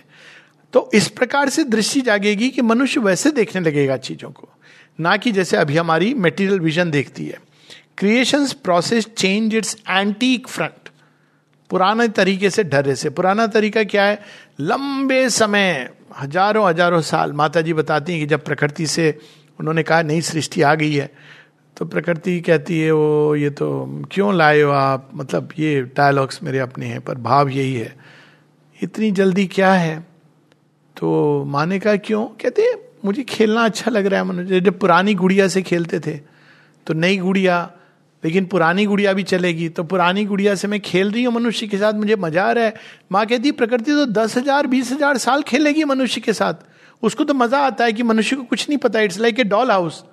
तो 0.74 0.90
इस 0.94 1.08
प्रकार 1.10 1.50
से 1.50 1.64
दृष्टि 1.64 2.02
जागेगी 2.02 2.50
कि 2.50 2.62
मनुष्य 2.62 3.00
वैसे 3.00 3.32
देखने 3.32 3.62
लगेगा 3.62 3.98
चीज़ों 3.98 4.30
को। 4.30 4.48
ना 5.00 5.16
कि 5.18 5.32
जैसे 5.32 5.58
अभी 5.58 5.78
हमारी 5.78 6.14
मेटीरियल 6.16 6.60
विजन 6.60 6.92
देखती 6.92 7.26
है। 7.26 7.40
Creation 7.98 8.48
process 8.64 9.08
change 9.18 9.56
its 9.56 9.76
antique 9.90 10.48
front 10.48 10.90
पुराने 11.70 12.08
तरीके 12.10 12.50
से 12.50 12.64
डरे 12.66 12.96
से। 12.96 13.10
पुराना 13.10 13.48
तरीका 13.48 13.84
क्या 13.86 14.04
है? 14.04 14.20
लंबे 14.62 15.30
समय, 15.30 15.90
हज़ारों 16.20 16.68
हज़ारों 16.68 17.02
साल। 17.04 17.34
माता 17.34 17.62
जी 17.62 17.74
बताती 17.74 18.12
हैं 18.12 18.22
कि 18.22 18.28
जब 18.28 18.44
प्रकृति 18.46 18.88
से 18.88 19.18
उन्होंने 19.60 19.84
कहा 19.84 20.02
नई 20.02 20.22
सृष्टि 20.24 20.62
आ 20.62 20.74
गई 20.76 20.94
है। 20.94 21.10
तो 21.78 21.86
प्रकृति 21.86 22.40
कहती 22.42 22.80
है 22.80 22.92
वो 22.92 23.36
ये 23.36 23.50
तो 23.50 23.68
क्यों 24.12 24.34
लाए 24.36 24.62
हो 24.62 24.72
आप? 24.72 25.10
मतलब 25.14 25.50
ये 25.60 25.82
डायलॉग्स 25.98 26.44
मेरे 26.44 26.60
अपने 26.60 26.86
हैं, 26.86 27.02
पर 27.02 27.18
भाव 27.20 27.50
यही 27.50 27.74
है। 27.74 27.96
इतनी 28.80 29.12
जल्दी 29.12 29.46
क्या 29.48 29.72
है? 29.74 30.00
तो 30.98 31.44
माने 31.46 31.80
का, 31.80 31.96
क्यों? 31.98 32.26
कहते 32.42 32.62
हैं, 32.62 32.78
मुझे 33.06 33.24
खेलना 33.26 33.64
अच्छा 33.66 33.92
लग 33.92 34.06
रहा 34.06 34.20
है, 34.20 34.26
मनुष्य 34.28 34.60
जब 34.62 34.80
पुरानी 34.80 35.14
गुड़िया 35.16 35.48
से 35.48 35.62
खेलते 35.64 36.00
थे 36.00 36.20
तो 36.88 36.94
नई 36.94 37.18
गुड़िया, 37.18 37.58
लेकिन 38.24 38.46
पुरानी 38.46 38.86
गुड़िया 38.86 39.14
भी 39.14 39.24
चलेगी 39.26 39.70
तो 39.70 39.84
पुरानी 39.86 40.26
गुड़िया 40.26 40.56
से 40.56 40.68
मैं 40.68 40.80
खेल 40.82 41.12
रही 41.12 41.24
हूँ, 41.24 41.34
मनुष्य 41.34 41.68
के 41.68 41.78
साथ 41.78 41.94
मुझे 41.96 42.16
मज़ा 42.18 42.44
आ 42.44 42.52
रहा 42.52 42.66
है। 42.66 42.74
माँ 43.12 43.26
कहती 43.26 43.52
प्रकृति 43.54 43.92
तो 43.92 44.06
दस 44.14 44.38
हज़ार, 44.38 44.68
बीस 44.68 44.92
हज़ार 44.92 45.18
साल 45.18 45.42
खेलेगी 45.44 45.84
मनुष्य 45.86 46.22
के 46.22 46.34
साथ। 46.34 46.66
उसको 47.04 47.24
तो 47.24 47.34
मज़ा 47.34 47.60
आता 47.60 47.86
है 47.86 47.94
कि 47.94 48.04
मनुष्य 48.06 48.36
को 48.36 48.44
कुछ 48.44 48.70
नहीं 48.70 48.78
पता 48.80 49.00
it's 49.02 49.20
like 49.20 49.40
a 49.40 49.44
doll 49.46 49.72
house 49.72 50.04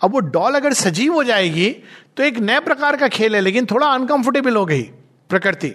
अब 0.00 0.12
वो 0.12 0.20
डॉल 0.28 0.54
अगर 0.54 0.72
सजीव 0.74 1.12
हो 1.12 1.22
जाएगी 1.24 1.70
तो 2.16 2.22
एक 2.22 2.38
नए 2.40 2.60
प्रकार 2.60 2.96
का 2.96 3.08
खेल 3.08 3.34
है, 3.34 3.40
लेकिन 3.40 3.66
थोड़ा 3.66 3.86
अनकंफर्टेबल 3.88 4.56
हो 4.56 4.64
गई 4.66 4.82
प्रकृति। 5.30 5.74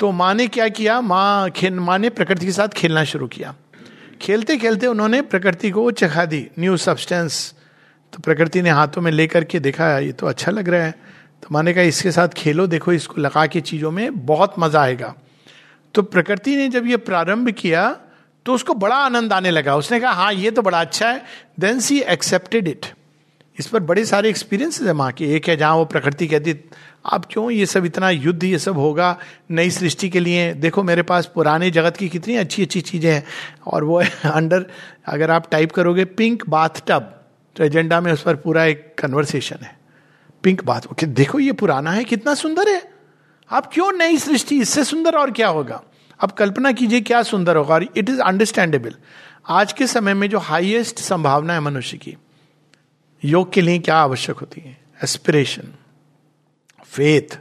तो 0.00 0.10
माँ 0.12 0.32
ने 0.34 0.46
क्या 0.48 0.68
किया? 0.70 1.00
माँ 1.00 1.50
खेल, 1.50 1.74
माँ 1.74 1.98
ने 1.98 2.10
प्रकृति 2.10 2.46
के 2.46 2.52
साथ 2.52 2.68
खेलना 2.70 3.04
शुरू 3.04 3.26
किया। 3.28 3.54
खेलते 4.20 4.56
खेलते 4.56 4.86
उन्होंने 4.86 5.20
प्रकृति 5.22 5.70
को 5.70 5.90
चखा 5.92 6.24
दी 6.26 6.46
न्यू 6.58 6.76
सब्सटेंस 6.78 7.54
तो 8.12 8.18
प्रकृति 8.18 8.62
ने 8.62 8.70
हाथों 8.70 9.02
में 9.02 9.10
लेकर 9.12 9.44
के 9.44 9.60
देखा, 9.60 9.98
ये 9.98 10.12
तो 10.12 10.26
अच्छा 10.26 10.50
लग 10.50 10.68
रहा 10.68 10.84
है। 10.84 10.90
तो 11.42 11.48
माँ 11.52 11.62
ने 11.62 11.72
कहा, 11.74 11.84
इसके 11.84 12.10
साथ 12.12 12.28
खेलो, 12.28 12.66
देखो 12.66 12.92
इसको 12.92 13.20
लगा 13.20 13.46
के 13.46 13.60
चीज़ों 13.62 13.90
में 13.90 14.26
बहुत 14.26 14.54
मज़ा 14.58 14.80
आएगा। 14.80 15.14
तो 15.94 16.02
प्रकृति 16.04 16.56
ने 16.56 16.68
जब 16.68 16.86
ये 16.86 16.96
प्रारंभ 16.98 17.50
किया 17.52 17.90
तो 18.46 18.54
उसको 18.54 18.74
बड़ा 18.76 18.96
आनंद 18.96 19.32
आने 19.32 19.50
लगा। 19.50 19.76
उसने 19.76 20.00
कहा 20.00 20.12
हाँ 20.12 20.32
ये 20.32 20.50
तो 20.50 20.62
बड़ा 20.62 20.80
अच्छा 20.80 21.08
है। 21.08 21.22
देन 21.60 21.80
सी 21.80 21.98
एक्सेप्टेड 22.00 22.68
इट 22.68 22.86
इस 23.58 23.66
पर 23.66 23.80
बड़े 23.80 24.04
सारे 24.04 24.28
एक्सपीरियंस 24.28 24.80
है 24.82 24.92
माँ 24.92 25.12
के। 25.12 25.24
एक 25.36 25.48
है 25.48 25.56
जहाँ 25.56 25.74
वो 25.76 25.84
प्रकृति 25.84 26.26
कहती 26.26 26.54
आप 27.06 27.26
क्यों 27.30 27.50
ये 27.50 27.66
सब 27.66 27.84
इतना 27.84 28.10
युद्ध, 28.10 28.44
ये 28.44 28.58
सब 28.58 28.76
होगा 28.76 29.18
नई 29.50 29.70
सृष्टि 29.70 30.08
के 30.10 30.20
लिए? 30.20 30.54
देखो 30.54 30.82
मेरे 30.82 31.02
पास 31.02 31.30
पुराने 31.34 31.70
जगत 31.70 31.96
की 31.96 32.08
कितनी 32.08 32.36
अच्छी 32.36 32.62
अच्छी 32.62 32.80
चीज़ें 32.80 33.12
हैं। 33.12 33.24
और 33.66 33.84
वो 33.84 34.02
अंडर, 34.24 34.66
अगर 35.06 35.30
आप 35.30 35.50
टाइप 35.50 35.72
करोगे 35.72 36.04
पिंक 36.04 36.48
बाथ 36.48 36.82
टब 36.86 37.18
तो 37.56 37.64
एजेंडा 37.64 38.00
में 38.00 38.12
उस 38.12 38.22
पर 38.22 38.36
पूरा 38.36 38.64
एक 38.64 38.94
कन्वर्सेशन 38.98 39.56
है। 39.62 39.78
पिंक 40.42 40.64
बाथ 40.64 41.04
देखो 41.04 41.38
ये 41.38 41.52
पुराना 41.52 41.90
है, 41.90 42.04
कितना 42.04 42.34
सुंदर 42.34 42.68
है। 42.68 42.92
आप 43.50 43.70
क्यों 43.72 43.92
नई 43.92 44.18
सृष्टि? 44.18 44.60
इससे 44.60 44.84
सुंदर 44.84 45.14
और 45.14 45.30
क्या 45.30 45.48
होगा? 45.48 45.82
अब 46.20 46.30
कल्पना 46.30 46.72
कीजिए 46.72 47.00
क्या 47.00 47.22
सुंदर 47.22 47.56
होगा। 47.56 47.74
और 47.74 47.82
इट 47.96 48.08
इज़ 48.08 48.20
अंडरस्टैंडेबल 48.20 48.94
आज 49.48 49.72
के 49.72 49.86
समय 49.86 50.14
में 50.14 50.28
जो 50.30 50.38
हाईएस्ट 50.38 50.98
संभावना 50.98 51.52
है 51.52 51.60
मनुष्य 51.60 51.96
की 51.96 52.16
योग 53.24 53.52
के 53.52 53.60
लिए 53.60 53.78
क्या 53.78 53.96
आवश्यक 53.96 54.36
होती 54.36 54.60
है? 54.60 54.84
एस्पिरेशन 55.04 55.74
फेथ 56.86 57.38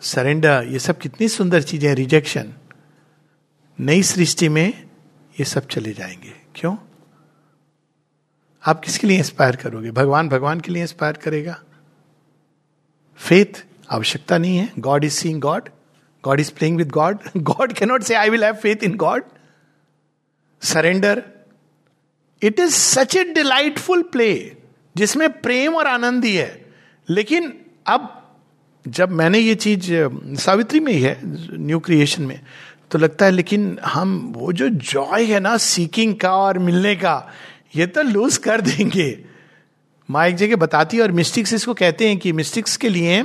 सरेंडर 0.00 0.64
ये 0.68 0.78
सब 0.78 0.98
कितनी 0.98 1.28
सुंदर 1.28 1.62
चीज़ें 1.62 1.88
हैं 1.88 1.96
रिजेक्शन 1.96 2.54
नई 3.80 4.02
सृष्टि 4.02 4.48
में 4.48 4.84
ये 5.40 5.44
सब 5.44 5.66
चले 5.68 5.92
जाएँगे। 5.92 6.32
क्यों? 6.54 6.76
आप 8.66 8.80
किसके 8.80 9.06
लिए 9.06 9.18
इंस्पायर 9.18 9.56
करोगे? 9.56 9.90
भगवान 9.90 10.28
भगवान 10.28 10.60
के 10.60 10.72
लिए 10.72 10.82
इंस्पायर 10.82 11.12
करेगा। 11.12 11.62
फेथ 13.16 13.64
आवश्यकता 13.90 14.38
नहीं 14.38 14.58
है। 14.58 14.72
God 14.78 15.04
is 15.04 15.12
seeing 15.12 15.40
God 15.40 15.68
God 16.24 16.40
is 16.40 16.52
playing 16.52 16.76
with 16.76 16.90
God 16.90 17.18
God 17.36 17.72
cannot 17.72 18.02
say 18.02 18.14
I 18.14 18.30
will 18.30 18.44
have 18.44 18.54
faith 18.54 18.76
in 18.76 18.96
God 18.96 19.24
surrender 20.62 21.22
it 22.42 22.60
is 22.60 22.74
such 22.74 23.16
a 23.16 23.24
delightful 23.24 24.02
play 24.02 24.56
जिसमें 24.96 25.40
प्रेम 25.40 25.74
और 25.74 25.86
आनंद 25.86 26.24
ही 26.24 26.34
है। 26.34 26.66
लेकिन 27.10 27.58
अब 27.86 28.20
जब 28.88 29.10
मैंने 29.10 29.38
ये 29.38 29.54
चीज़, 29.54 29.86
सावित्री 30.36 30.80
में 30.80 30.92
ही 30.92 31.00
है, 31.00 31.20
न्यू 31.58 31.78
क्रिएशन 31.78 32.22
में 32.22 32.40
तो 32.90 32.98
लगता 32.98 33.24
है, 33.24 33.30
लेकिन 33.30 33.78
हम 33.84 34.34
वो 34.36 34.52
जो 34.52 34.68
जॉय 34.68 35.24
है 35.24 35.40
ना 35.40 35.56
सीकिंग 35.56 36.14
का 36.14 36.36
और 36.36 36.58
मिलने 36.58 36.96
का, 36.96 37.32
ये 37.76 37.86
तो 37.86 38.02
लूज 38.02 38.36
कर 38.36 38.60
देंगे। 38.60 39.24
माँ 40.10 40.28
एक 40.28 40.34
जगह 40.34 40.56
बताती 40.56 40.96
है, 40.96 41.02
और 41.02 41.12
मिस्टिक्स 41.12 41.52
इसको 41.52 41.74
कहते 41.74 42.08
हैं 42.08 42.18
कि 42.18 42.32
मिस्टिक्स 42.32 42.76
के 42.76 42.88
लिए 42.88 43.24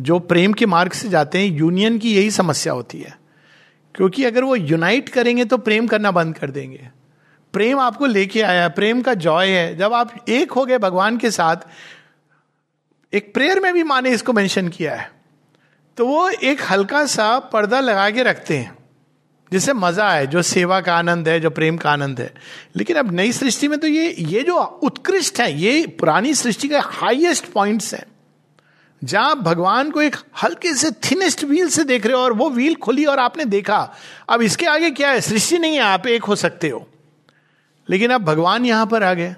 जो 0.00 0.18
प्रेम 0.18 0.52
के 0.52 0.66
मार्ग 0.66 0.92
से 0.92 1.08
जाते 1.08 1.38
हैं, 1.38 1.46
यूनियन 1.46 1.98
की 1.98 2.14
यही 2.14 2.30
समस्या 2.30 2.72
होती 2.72 2.98
है। 2.98 3.18
क्योंकि 3.94 4.24
अगर 4.24 4.44
वो 4.44 4.56
यूनाइट 4.56 5.08
करेंगे 5.08 5.44
तो 5.44 5.56
प्रेम 5.56 5.86
करना 5.86 6.10
बंद 6.10 6.38
कर 6.38 6.50
देंगे। 6.50 6.88
प्रेम 7.54 7.78
आपको 7.80 8.06
लेके 8.06 8.42
आया, 8.42 8.68
प्रेम 8.68 9.02
का 9.02 9.14
जॉय 9.16 9.48
है। 9.48 9.76
जब 9.76 9.92
आप 9.92 10.14
एक 10.28 10.52
हो 10.52 10.64
गए 10.64 10.78
भगवान 10.80 11.16
के 11.16 11.30
साथ, 11.30 11.56
एक 13.12 13.32
प्रेयर 13.34 13.60
में 13.60 13.72
भी 13.74 13.82
माने 13.84 14.10
इसको 14.10 14.32
मेंशन 14.32 14.68
किया 14.68 14.94
है 14.94 15.10
तो 15.96 16.06
वो 16.06 16.28
एक 16.30 16.60
हल्का 16.62 17.04
सा 17.06 17.38
पर्दा 17.48 17.80
लगा 17.80 18.08
के 18.10 18.22
रखते 18.22 18.56
हैं, 18.56 18.76
जिससे 19.52 19.72
मज़ा 19.72 20.06
आए, 20.08 20.26
जो 20.26 20.42
सेवा 20.42 20.80
का 20.80 20.94
आनंद 20.94 21.28
है, 21.28 21.38
जो 21.40 21.50
प्रेम 21.50 21.76
का 21.76 21.90
आनंद 21.90 22.20
है। 22.20 22.32
लेकिन 22.76 22.96
अब 22.96 23.12
नई 23.12 23.32
सृष्टि 23.32 23.68
में 23.68 23.78
तो 23.78 23.86
ये 23.86 24.14
ये 24.20 24.42
जो 24.42 24.56
उत्कृष्ट 24.58 25.40
है, 25.40 25.52
ये 25.54 25.86
पुरानी 26.00 26.34
सृष्टि 26.34 26.68
के 26.68 26.76
हाईएस्ट 26.76 27.52
पॉइंट्स 27.52 27.92
हैं। 27.94 28.04
जहाँ 29.02 29.36
भगवान 29.38 29.90
को 29.90 30.02
एक 30.02 30.16
हल्के 30.42 30.74
से 30.74 30.90
थिनेस्ट 31.04 31.44
व्हील 31.44 31.68
से 31.68 31.84
देख 31.84 32.06
रहे 32.06 32.16
हो 32.16 32.22
और 32.22 32.32
वो 32.32 32.48
व्हील 32.50 32.74
खुली 32.76 33.04
और 33.04 33.18
आपने 33.18 33.44
देखा। 33.46 33.78
अब 34.28 34.42
इसके 34.42 34.66
आगे 34.66 34.90
क्या 34.92 35.10
है? 35.10 35.20
सृष्टि 35.20 35.58
नहीं 35.58 35.74
है, 35.74 35.80
आप 35.82 36.06
एक 36.06 36.24
हो 36.24 36.36
सकते 36.36 36.68
हो। 36.68 36.86
लेकिन 37.90 38.10
अब 38.10 38.20
भगवान 38.20 38.64
यहाँ 38.64 38.86
पर 38.86 39.02
आ 39.02 39.14
गए। 39.14 39.36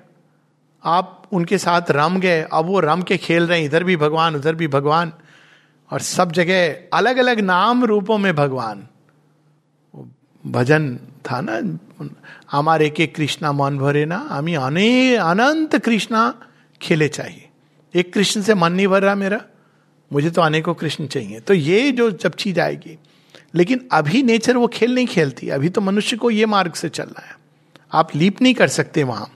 आप 0.85 1.23
उनके 1.33 1.59
साथ 1.59 1.83
रम 1.91 2.21
गए। 2.21 2.43
अब 2.53 2.67
वो 2.67 2.81
रम 2.81 3.03
के 3.03 3.17
खेल 3.17 3.47
रहे 3.47 3.59
हैं। 3.59 3.67
इधर 3.67 3.85
भी 3.85 3.97
भगवान, 3.97 4.37
उधर 4.37 4.55
भी 4.55 4.69
भगवान। 4.69 5.13
और 5.91 6.01
सब 6.01 6.33
जगह 6.33 6.77
अलग 6.93 7.17
अलग 7.17 7.41
नाम 7.41 7.85
रूपों 7.85 8.19
में 8.19 8.35
भगवान। 8.35 8.87
भजन 10.47 10.97
था 10.97 11.41
ना? 11.41 11.79
हमारे 12.51 12.91
के 12.91 13.07
कृष्णा 13.07 13.53
मन 13.53 13.79
भरे 13.79 14.05
ना? 14.05 14.17
हमें 14.17 14.57
अने 14.57 15.17
अनंत 15.17 15.77
कृष्णा 15.77 16.35
खेले 16.83 17.09
चाहिए। 17.09 17.49
एक 17.95 18.15
कृष्ण 18.15 18.43
से 18.43 18.55
मन 18.55 18.73
नहीं 18.73 18.87
भर 18.87 19.03
रहा 19.03 19.15
मेरा। 19.15 19.41
मुझे 20.13 20.31
तो 20.31 20.43
अनेकों 20.43 20.75
कृष्ण 20.75 21.07
चाहिए। 21.07 21.41
तो 21.41 21.55
ये 21.55 21.93
जो 21.93 22.11
जब 22.11 22.33
चीज़ 22.33 22.61
आएगी। 22.61 22.99
लेकिन 23.55 23.89
अभी 23.93 24.23
नेचर 24.23 24.57
वो 24.57 24.67
खेल 24.67 24.95
नहीं 24.95 25.07
खेलती। 25.07 25.49
अभी 25.49 25.69
तो 25.69 25.81
मनुष्य 25.81 26.17
को 26.17 26.31
ये 26.31 26.47
मार्ग 26.47 26.73
से 26.73 26.89
चलना 26.89 27.27
है। 27.27 27.44
आप 27.95 28.17
लीप 28.17 28.43
नहीं 28.43 28.55
कर 28.55 28.69
सकते 28.69 29.03
वहाँ। 29.03 29.31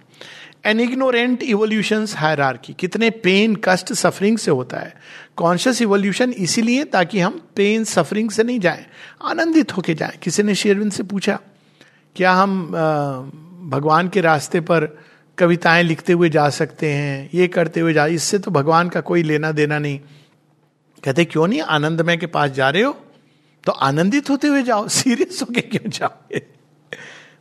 एन 0.64 0.80
इग्नोरेंट 0.80 1.42
इवोल्यूशन 1.42 2.06
हायरार्की 2.10 2.72
कितने 2.72 3.10
पेन 3.10 3.56
कष्ट 3.64 3.92
सफरिंग 3.92 4.38
से 4.38 4.50
होता 4.50 4.76
है। 4.76 4.94
कॉन्शियस 5.36 5.82
इवोल्यूशन 5.82 6.32
इसीलिए 6.32 6.84
ताकि 6.84 7.20
हम 7.20 7.40
पेन 7.56 7.84
सफरिंग 7.84 8.30
से 8.30 8.42
नहीं 8.42 8.60
जाएँ। 8.60 8.86
आनंदित 9.24 9.76
होके 9.76 9.94
जाएँ। 9.94 10.18
किसी 10.22 10.42
ने 10.42 10.54
शेरविंद 10.54 10.92
से 10.92 11.02
पूछा, 11.02 11.38
क्या 12.16 12.32
हम 12.32 12.66
भगवान 13.70 14.08
के 14.08 14.20
रास्ते 14.20 14.60
पर 14.60 14.98
कविताएँ 15.38 15.82
लिखते 15.82 16.12
हुए 16.12 16.28
जा 16.28 16.48
सकते 16.50 16.92
हैं? 16.92 17.30
ये 17.34 17.48
करते 17.48 17.80
हुए 17.80 17.92
जा, 17.92 18.06
इससे 18.06 18.38
तो 18.38 18.50
भगवान 18.50 18.88
का 18.88 19.00
कोई 19.00 19.22
लेना 19.22 19.52
देना 19.52 19.78
नहीं। 19.78 20.00
कहते, 21.04 21.24
क्यों 21.24 21.46
नहीं? 21.46 21.60
आनंदमय 21.60 22.16
के 22.16 22.26
पास 22.26 22.50
जा 22.50 22.70
रहे 22.70 22.82
हो? 22.82 22.96
तो 23.64 23.72
आनंदित 23.72 24.30
होते 24.30 24.48
हुए 24.48 24.62
जाओ। 24.62 24.88
सीरियस 24.98 25.42
होके 25.42 25.60
क्यों 25.60 25.90
जाओगे? 25.90 26.42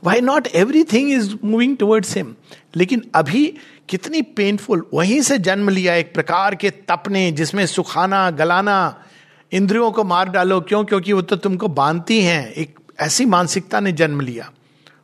Why 0.03 0.21
not 0.21 0.47
everything 0.83 1.11
is 1.11 1.35
moving 1.43 1.77
towards 1.77 2.17
him 2.17 2.35
लेकिन 2.75 3.03
अभी 3.15 3.53
कितनी 3.89 4.21
पेनफुल 4.21 4.85
वहीं 4.93 5.21
से 5.21 5.37
जन्म 5.37 5.69
लिया 5.69 5.95
एक 5.95 6.13
प्रकार 6.13 6.55
के 6.55 6.69
तपने 6.69 7.31
जिसमें 7.31 7.65
सुखाना, 7.65 8.31
गलाना, 8.31 9.03
इंद्रियों 9.51 9.91
को 9.91 10.03
मार 10.03 10.29
डालो। 10.29 10.61
क्यों? 10.61 10.85
क्योंकि 10.85 11.13
वो 11.13 11.21
तो 11.21 11.35
तुमको 11.35 11.67
बांधती 11.67 12.21
हैं। 12.21 12.51
एक 12.51 12.79
ऐसी 12.99 13.25
मानसिकता 13.25 13.79
ने 13.79 13.91
जन्म 13.91 14.21
लिया। 14.21 14.51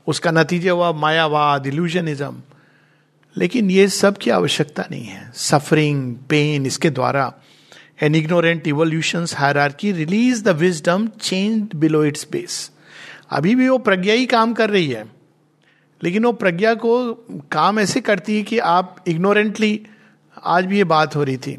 उसका 0.07 0.31
नतीजा 0.31 0.71
हुआ 0.71 0.91
मायावाद 0.91 1.67
इल्यूजनिज्म 1.67 2.41
लेकिन 3.37 3.71
ये 3.71 3.87
सब 3.87 4.17
की 4.17 4.29
आवश्यकता 4.29 4.85
नहीं 4.91 5.05
है। 5.05 5.31
सफरिंग 5.35 6.15
पेन 6.15 6.65
इसके 6.65 6.89
द्वारा। 6.89 7.33
An 8.01 8.15
ignorant 8.15 8.67
evolution 8.67 9.25
hierarchy 9.35 9.91
release 9.91 10.43
the 10.43 10.47
wisdom 10.47 11.07
change 11.07 11.67
below 11.75 12.05
its 12.05 12.27
base 12.31 12.71
अभी 13.33 13.55
भी 13.55 13.67
वो 13.69 13.77
प्रज्ञा 13.79 14.13
ही 14.13 14.25
काम 14.27 14.53
कर 14.53 14.69
रही 14.69 14.89
है। 14.89 15.05
लेकिन 16.01 16.25
वो 16.25 16.31
प्रज्ञा 16.33 16.73
को 16.75 17.13
काम 17.51 17.79
ऐसे 17.79 18.01
करती 18.01 18.37
है 18.37 18.43
कि 18.43 18.57
आप 18.59 19.03
इग्नोरेंटली 19.07 19.79
आज 20.45 20.65
भी 20.65 20.77
ये 20.77 20.83
बात 20.85 21.15
हो 21.15 21.23
रही 21.23 21.37
थी। 21.37 21.57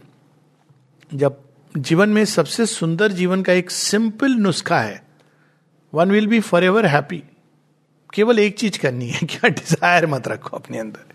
जब 1.11 1.43
जीवन 1.75 2.09
में 2.09 2.25
सबसे 2.25 2.67
सुंदर 2.67 3.13
जीवन 3.13 3.43
का 3.43 3.53
एक 3.53 3.71
सिंपल 3.71 4.35
नुस्खा 4.39 4.81
है 4.81 5.03
one 5.93 6.11
will 6.11 6.27
be 6.27 6.41
forever 6.65 6.87
happy 6.87 7.23
केवल 8.13 8.39
एक 8.39 8.59
चीज़ 8.59 8.79
करनी 8.79 9.09
है 9.11 9.27
क्या 9.27 9.49
डिज़ायर 9.51 10.07
मत 10.07 10.29
रखो 10.29 10.57
अपने 10.57 10.79
अंदर। 10.79 11.13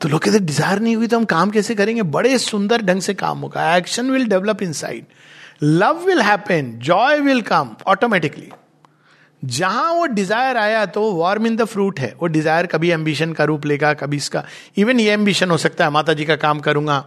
तो 0.00 0.08
लोग 0.08 0.20
कहते 0.22 0.38
डिज़ायर 0.38 0.80
नहीं 0.80 0.96
हुई 0.96 1.06
तो 1.06 1.16
हम 1.16 1.24
काम 1.26 1.50
कैसे 1.50 1.74
करेंगे? 1.74 2.02
बड़े 2.04 2.38
सुंदर 2.38 2.82
ढंग 2.82 3.00
से 3.00 3.14
काम 3.14 3.38
होगा। 3.38 3.76
Action 3.76 4.10
will 4.10 4.26
develop 4.28 4.62
inside 4.72 5.04
love 5.62 6.04
will 6.06 6.22
happen 6.22 6.72
joy 6.80 7.20
will 7.20 7.42
come 7.42 7.74
automatically 7.86 8.50
जहाँ 9.42 9.92
वो 9.94 10.06
डिज़ायर 10.06 10.56
आया 10.56 10.84
तो 10.86 11.12
वार्म 11.14 11.46
इन 11.46 11.56
द 11.56 11.64
फ्रूट 11.64 12.00
है। 12.00 12.14
वो 12.20 12.26
डिज़ायर 12.26 12.66
कभी 12.66 12.90
एम्बिशन 12.90 13.32
का 13.32 13.44
रूप 13.44 13.66
लेगा, 13.66 13.92
कभी 13.94 14.16
इसका। 14.16 14.44
इवन 14.76 15.00
ये 15.00 15.12
एम्बिशन 15.12 15.50
हो 15.50 15.56
सकता 15.56 15.84
है 15.84 15.90
माता 15.90 16.12
जी 16.12 16.24
का 16.24 16.36
काम 16.36 16.60
करूँगा। 16.60 17.04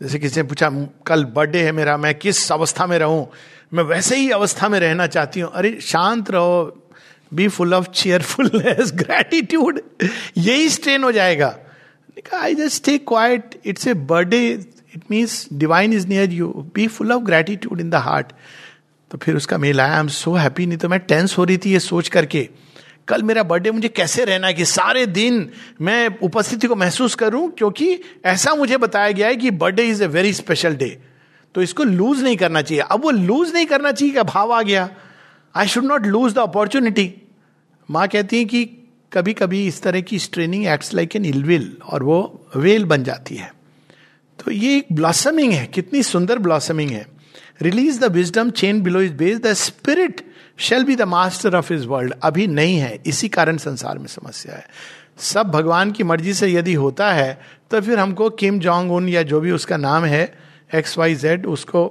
जैसे 0.00 0.18
किसी 0.18 0.40
ने 0.40 0.46
पूछा, 0.48 0.70
कल 1.06 1.24
बर्थडे 1.26 1.62
है 1.62 1.72
मेरा, 1.72 1.96
मैं 1.96 2.14
किस 2.14 2.50
अवस्था 2.52 2.86
में 2.86 2.98
रहूँ? 2.98 3.26
मैं 3.74 3.84
वैसे 3.84 4.16
ही 4.16 4.30
अवस्था 4.30 4.68
में 4.68 4.78
रहना 4.80 5.06
चाहती 5.06 5.40
हूँ। 5.40 5.50
अरे, 5.52 5.78
शांत 5.80 6.30
रहो। 6.30 6.84
Be 7.32 7.46
full 7.48 7.74
of 7.74 7.88
cheerfulness 7.90 8.92
gratitude 8.94 9.80
यही 10.36 10.68
स्ट्रेन 10.68 11.02
हो 11.04 11.10
जाएगा। 11.12 11.54
I 12.34 12.54
just 12.54 12.84
take 12.84 13.06
quite 13.08 13.54
it's 13.66 13.86
a 13.88 13.94
birthday 13.94 14.38
it 14.94 15.02
means 15.10 15.48
divine 15.52 15.92
is 15.92 16.06
near 16.08 16.30
you 16.32 16.48
be 16.74 16.86
full 16.88 17.12
of 17.12 17.22
gratitude 17.22 17.80
in 17.80 17.90
the 17.90 17.94
heart 18.06 18.32
तो 19.10 19.18
फिर 19.18 19.36
उसका 19.36 19.58
मेल 19.58 19.80
आया 19.80 19.94
आई 19.94 20.00
एम 20.00 20.08
सो 20.08 20.32
हैप्पी 20.34 20.66
नहीं 20.66 20.78
तो 20.78 20.88
मैं 20.88 20.98
टेंस 21.00 21.36
हो 21.38 21.44
रही 21.44 21.58
थी 21.58 21.72
ये 21.72 21.80
सोच 21.80 22.08
करके। 22.08 22.48
कल 23.08 23.22
मेरा 23.22 23.42
बर्थडे 23.42 23.70
मुझे 23.70 23.88
कैसे 23.88 24.24
रहना 24.24 24.46
है 24.46 24.54
कि 24.54 24.64
सारे 24.64 25.04
दिन 25.06 25.48
मैं 25.80 26.18
उपस्थिति 26.22 26.66
को 26.66 26.76
महसूस 26.76 27.14
करूँ? 27.14 27.50
क्योंकि 27.50 28.00
ऐसा 28.24 28.54
मुझे 28.54 28.76
बताया 28.76 29.12
गया 29.12 29.28
है 29.28 29.36
कि 29.36 29.50
birthday 29.52 29.88
is 29.88 30.02
a 30.04 30.06
very 30.06 30.32
special 30.32 30.76
day 30.76 30.88
तो 31.54 31.62
इसको 31.62 31.84
लूज 31.84 32.22
नहीं 32.22 32.36
करना 32.36 32.62
चाहिए। 32.62 32.82
अब 32.82 33.02
वो 33.02 33.10
लूज 33.10 33.52
नहीं 33.54 33.66
करना 33.66 33.92
चाहिए 33.92 34.14
का 34.14 34.22
भाव 34.24 34.52
आ 34.52 34.62
गया। 34.62 34.88
I 35.54 35.68
should 35.68 35.84
not 35.84 36.06
lose 36.06 36.34
the 36.34 36.38
opportunity 36.38 37.12
माँ 37.88 38.06
कहती 38.08 38.38
है 38.38 38.44
कि 38.44 38.64
कभी 39.12 39.32
कभी 39.32 39.66
इस 39.66 39.82
तरह 39.82 40.00
की 40.00 40.18
straining 40.18 40.66
acts 40.66 40.94
like 40.94 41.16
an 41.16 41.24
ill will 41.24 41.76
और 41.84 42.02
वो 42.02 42.18
वेल 42.56 42.84
बन 42.84 43.04
जाती 43.04 43.36
है। 43.36 43.52
तो 44.38 44.50
ये 44.50 44.76
एक 44.76 44.86
ब्लॉसमिंग 44.92 45.52
है, 45.52 45.66
कितनी 45.66 46.02
सुंदर 46.02 46.38
ब्लॉसमिंग 46.38 46.90
है। 46.90 47.06
Release 47.60 48.00
the 48.00 48.12
wisdom 48.12 48.50
chain 48.52 48.82
below 48.82 49.00
is 49.02 49.12
base 49.14 49.38
the 49.40 49.52
spirit 49.54 50.20
shall 50.58 50.84
be 50.84 50.96
the 50.96 51.02
master 51.08 51.56
of 51.56 51.72
is 51.72 51.86
world 51.86 52.14
अभी 52.22 52.46
नहीं 52.46 52.76
है। 52.78 52.98
इसी 53.06 53.28
कारण 53.28 53.56
संसार 53.58 53.98
में 53.98 54.06
समस्या 54.06 54.54
है। 54.54 54.66
सब 55.18 55.50
भगवान 55.50 55.92
की 55.92 56.04
मर्ज़ी 56.04 56.34
से 56.34 56.48
यदि 56.48 56.74
होता 56.74 57.12
है 57.12 57.40
तो 57.70 57.80
फिर 57.80 57.98
हमको 57.98 58.28
किम 58.32 58.58
जोंग 58.60 58.92
उन 58.92 59.08
या 59.08 59.22
जो 59.22 59.40
भी 59.40 59.50
उसका 59.50 59.76
नाम 59.76 60.04
है 60.04 60.22
एक्स 60.74 60.98
वाई 60.98 61.14
जेड 61.14 61.46
उसको 61.46 61.86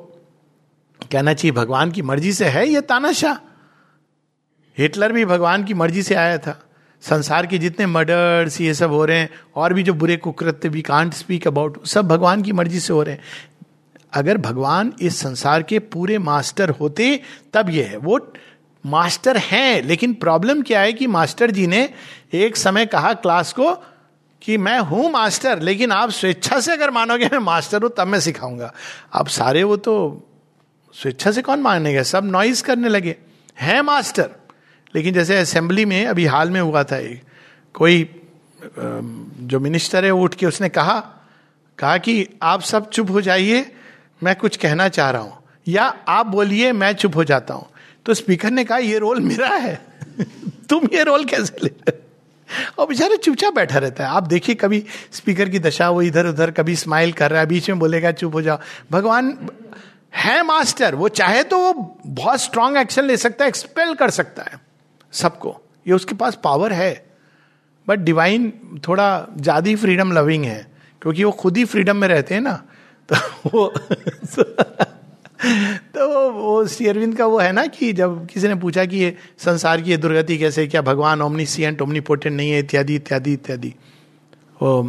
कहना 1.01 1.33
चाहिए, 1.33 1.51
भगवान 1.51 1.91
की 1.91 2.01
मर्ज़ी 2.01 2.31
से 2.33 2.45
है 2.45 2.67
ये 2.67 2.81
तानाशाह। 2.81 3.35
हिटलर 4.77 5.11
भी 5.11 5.25
भगवान 5.25 5.63
की 5.63 5.73
मर्ज़ी 5.73 6.03
से 6.03 6.15
आया 6.15 6.37
था। 6.37 6.59
संसार 7.03 7.45
के 7.45 7.57
जितने 7.57 7.85
मर्डर्स 7.85 8.59
ये 8.61 8.73
सब 8.73 8.91
हो 8.91 9.03
रहे 9.05 9.17
हैं, 9.17 9.29
और 9.55 9.73
भी 9.73 9.83
जो 9.83 9.93
बुरे 9.93 10.17
कुकृत्य 10.17 10.69
वी 10.69 10.81
कांट 10.81 11.13
स्पीक 11.13 11.47
अबाउट 11.47 11.85
सब 11.85 12.07
भगवान 12.07 12.41
की 12.41 12.51
मर्ज़ी 12.51 12.79
से 12.79 12.93
हो 12.93 13.03
रहे 13.03 13.13
हैं। 13.13 13.21
अगर 14.13 14.37
भगवान 14.37 14.93
इस 15.01 15.19
संसार 15.19 15.63
के 15.63 15.79
पूरे 15.79 16.17
मास्टर 16.17 16.69
होते, 16.69 17.19
तब 17.53 17.69
ये 17.69 17.83
है। 17.83 17.97
वो 17.97 18.19
मास्टर 18.83 19.37
हैं, 19.37 19.83
लेकिन 19.83 20.13
प्रॉब्लम 20.13 20.61
क्या 20.61 20.81
है 20.81 20.93
कि 20.93 21.07
मास्टर 21.07 21.51
जी 21.51 21.67
ने 21.67 21.89
एक 22.33 22.57
समय 22.57 22.85
कहा 22.85 23.13
क्लास 23.13 23.53
को 23.53 23.73
कि 24.41 24.57
मैं 24.57 24.79
हूँ 24.79 25.11
मास्टर, 25.11 25.61
लेकिन 25.61 25.91
आप 25.91 26.09
स्वेच्छा 26.09 26.59
से 26.59 26.73
अगर 26.73 26.91
मानोगे, 26.91 27.25
मैं 27.25 27.39
मास्टर 27.39 27.81
हूँ, 27.83 27.91
तब 27.97 28.07
मैं 28.07 28.19
सिखाऊँगा। 28.19 28.71
अब 29.13 29.27
सारे 29.27 29.63
वो 29.63 29.77
तो 29.77 29.95
स्वेच्छा 30.95 31.31
से 31.31 31.41
कौन 31.41 31.61
मानेगा? 31.61 32.03
सब 32.03 32.25
नॉइज़ 32.25 32.63
करने 32.63 32.89
लगे। 32.89 33.15
हैं 33.57 33.81
मास्टर, 33.81 34.29
लेकिन 34.95 35.13
जैसे 35.13 35.37
असेंबली 35.37 35.85
में, 35.85 36.05
अभी 36.05 36.25
हाल 36.25 36.51
में 36.51 36.61
हुआ 36.61 36.83
था 36.83 36.97
एक, 36.97 37.21
कोई 37.75 38.09
जो 38.79 39.59
मिनिस्टर 39.59 40.05
है 40.05 40.11
उठ 40.11 40.35
के 40.35 40.45
उसने 40.45 40.69
कहा 40.69 40.99
कहा 41.79 41.97
कि 41.97 42.27
आप 42.41 42.61
सब 42.61 42.89
चुप 42.89 43.11
हो 43.11 43.21
जाइए 43.21 43.61
मैं 44.21 44.35
कुछ 44.35 44.57
कहना 44.57 44.87
चाह 44.89 45.09
रहा 45.09 45.21
हूँ, 45.21 45.37
या 45.67 45.83
आप 46.07 46.25
बोलिए, 46.25 46.71
मैं 46.71 46.93
चुप 46.93 47.15
हो 47.15 47.23
जाता 47.23 47.53
हूँ। 47.53 47.67
तो 48.05 48.13
स्पीकर 48.13 48.51
ने 48.51 48.63
कहा, 48.63 48.77
ये 48.77 48.97
रोल 48.97 49.19
मेरा 49.19 49.47
है। 49.47 49.75
तुम 50.69 50.87
ये 50.93 51.03
रोल 51.03 51.25
कैसे 51.25 51.63
ले 51.63 51.71
और 52.79 52.87
बेचारा 52.87 53.15
चुपचाप 53.15 53.53
बैठा 53.53 53.77
रहता 53.77 54.03
है। 54.03 54.09
आप 54.09 54.23
देखिए, 54.23 54.55
कभी 54.55 54.83
स्पीकर 55.11 55.49
की 55.49 55.59
दशा 55.59 55.89
वो 55.89 56.01
इधर 56.01 56.25
उधर 56.25 56.51
कभी 56.51 56.75
स्माइल 56.75 57.11
कर 57.11 57.31
रहा 57.31 57.39
है, 57.39 57.47
बीच 57.47 57.69
में 57.69 57.79
बोलेगा, 57.79 58.11
चुप 58.11 58.33
हो 58.33 58.41
जाओ। 58.41 58.59
भगवान 58.91 59.37
है 60.15 60.41
मास्टर 60.43 60.95
वो 60.95 61.07
चाहे 61.09 61.43
तो 61.43 61.57
वो 61.57 61.73
बहुत 62.05 62.41
स्ट्रांग 62.41 62.77
एक्शन 62.77 63.05
ले 63.05 63.17
सकता 63.17 63.43
है 63.43 63.49
एक्सपेल 63.49 63.93
कर 63.93 64.09
सकता 64.09 64.43
है 64.43 64.59
सबको। 65.13 65.55
ये 65.87 65.93
उसके 65.93 66.15
पास 66.15 66.37
पावर 66.43 66.73
है। 66.73 67.05
बट 67.87 67.99
डिवाइन 67.99 68.51
थोड़ा 68.87 69.27
ज़्यादा 69.37 69.75
फ्रीडम 69.75 70.11
लविंग 70.11 70.45
है, 70.45 70.65
क्योंकि 71.01 71.23
वो 71.23 71.31
खुद 71.31 71.57
ही 71.57 71.65
फ्रीडम 71.65 71.97
में 71.97 72.07
रहते 72.07 72.33
हैं 72.33 72.41
ना। 72.41 72.61
तो 73.13 73.49
वो 73.49 73.67
तो 75.93 76.31
वो 76.31 76.67
शेरविंद 76.67 77.17
का 77.17 77.25
वो 77.25 77.39
है 77.39 77.51
ना 77.51 77.65
कि 77.65 77.93
जब 77.93 78.25
किसी 78.25 78.47
ने 78.47 78.55
पूछा 78.55 78.85
कि 78.85 78.97
ये 78.97 79.15
संसार 79.37 79.81
की 79.81 79.91
ये 79.91 79.97
दुर्गति 79.97 80.37
कैसे, 80.37 80.67
क्या 80.67 80.81
भगवान 80.81 81.21
ओमनी 81.21 81.45
सीएंट 81.45 81.81
ओमनी 81.81 81.91
ओमनीपोटेंट 81.91 82.35
नहीं 82.37 82.51
है, 82.51 82.59
इत्यादि 82.59 82.95
इत्यादि 82.95 83.33
इत्यादि। 83.33 83.73
वो 84.61 84.81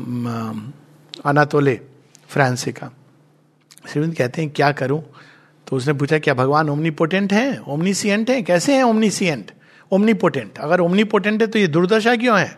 अनातोले 1.24 1.80
फ्रांस 2.28 2.64
का 2.68 2.90
शेरविंद 3.88 4.14
कहते 4.14 4.42
हैं, 4.42 4.50
क्या 4.50 4.72
करूँ? 4.72 5.02
तो 5.66 5.76
उसने 5.76 5.92
पूछा, 5.92 6.18
क्या 6.18 6.34
भगवान 6.34 6.68
ओमनीपोटेंट 6.70 7.32
है? 7.32 7.60
ओमनीसियंट 7.68 8.30
है? 8.30 8.42
कैसे 8.42 8.76
हैं 8.76 8.82
ओमनी 8.82 9.10
सीएंट 9.10 9.50
ओमनी 9.92 9.92
ओमनीपोटेंट 9.92 10.58
अगर 10.58 10.80
ओमनीपोटेंट 10.80 11.40
है 11.42 11.46
तो 11.46 11.58
ये 11.58 11.66
दुर्दशा 11.66 12.16
क्यों 12.16 12.38
है? 12.40 12.56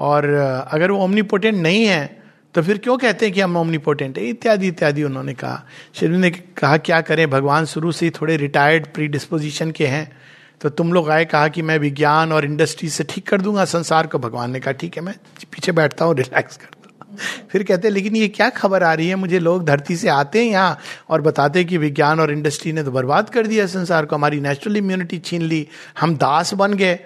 और, 0.00 0.24
अगर 0.70 0.90
वो 0.90 1.04
ओमनीपोटेंट 1.04 1.56
नहीं 1.56 1.84
है 1.84 2.25
तो 2.56 2.62
फिर 2.62 2.78
क्यों 2.78 2.98
कहते 2.98 3.26
हैं 3.26 3.34
कि 3.34 3.40
हम 3.40 3.56
ओमनीपोटेंट 3.56 4.18
है? 4.18 4.26
इत्यादि 4.26 4.68
इत्यादि 4.68 5.02
उन्होंने 5.02 5.34
कहा। 5.34 5.66
श्री 5.94 6.08
ने 6.08 6.30
कहा, 6.30 6.76
क्या 6.76 7.00
करें? 7.00 7.30
भगवान 7.30 7.64
शुरू 7.64 7.92
से 7.92 8.06
ही 8.06 8.10
थोड़े 8.10 8.36
रिटायर्ड 8.36 8.86
प्री 8.86 9.08
डिस्पोजिशन 9.08 9.70
के 9.70 9.86
हैं। 9.86 10.16
तो 10.60 10.68
तुम 10.68 10.92
लोग 10.92 11.10
आए, 11.10 11.24
कहा 11.24 11.48
कि 11.48 11.62
मैं 11.62 11.78
विज्ञान 11.78 12.32
और 12.32 12.44
इंडस्ट्री 12.44 12.88
से 12.88 13.04
ठीक 13.04 13.28
कर 13.28 13.40
दूँगा, 13.40 13.64
संसार 13.64 14.06
को। 14.06 14.18
भगवान 14.18 14.50
ने 14.50 14.60
कहा, 14.60 14.72
ठीक 14.72 14.96
है, 14.96 15.02
मैं 15.02 15.14
पीछे 15.52 15.72
बैठता 15.72 16.04
हूँ 16.04 16.14
रिलैक्स 16.14 16.56
करता 16.56 16.76
फिर 17.50 17.62
कहते 17.62 17.88
हैं, 17.88 17.94
लेकिन 17.94 18.16
ये 18.16 18.28
क्या 18.28 18.48
खबर 18.48 18.82
आ 18.82 18.94
रही 18.94 19.08
है? 19.08 19.14
मुझे 19.14 19.38
लोग 19.38 19.64
धरती 19.64 19.96
से 19.96 20.08
आते 20.08 20.44
हैं 20.44 20.52
यहाँ 20.52 20.78
और 21.08 21.20
बताते 21.20 21.58
हैं 21.58 21.68
कि 21.68 21.78
विज्ञान 21.78 22.20
और 22.20 22.32
इंडस्ट्री 22.32 22.72
ने 22.72 22.82
तो 22.82 22.90
बर्बाद 22.90 23.30
कर 23.30 23.46
दिया 23.46 23.66
संसार 23.66 24.06
को। 24.06 24.16
हमारी 24.16 24.40
नेचुरल 24.40 24.76
इम्यूनिटी 24.76 25.18
छीन 25.18 25.42
ली। 25.42 25.68
हम 26.00 26.16
दास 26.16 26.54
बन 26.54 26.74
गए। 26.74 26.98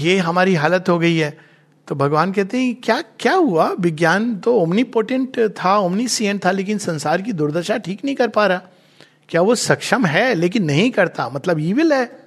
ये 0.00 0.18
हमारी 0.18 0.54
हालत 0.54 0.88
हो 0.88 0.98
गई 0.98 1.16
है। 1.16 1.53
तो 1.88 1.94
भगवान 1.94 2.32
कहते 2.32 2.58
हैं, 2.58 2.74
क्या 2.74 3.00
क्या 3.00 3.34
हुआ? 3.34 3.74
विज्ञान 3.80 4.36
तो 4.36 4.54
ओमनी 4.54 4.84
पोटेंट 4.84 5.40
था 5.50 5.78
ओमनी 5.78 6.38
था, 6.38 6.50
लेकिन 6.50 6.78
संसार 6.78 7.22
की 7.22 7.32
दुर्दशा 7.32 7.76
ठीक 7.76 8.04
नहीं 8.04 8.14
कर 8.14 8.28
पा 8.28 8.46
रहा। 8.46 8.62
क्या 9.28 9.40
वो 9.40 9.54
सक्षम 9.54 10.06
है, 10.06 10.34
लेकिन 10.34 10.64
नहीं 10.64 10.90
करता? 10.90 11.28
मतलब 11.28 11.60
ईविल 11.60 11.92
है। 11.92 12.24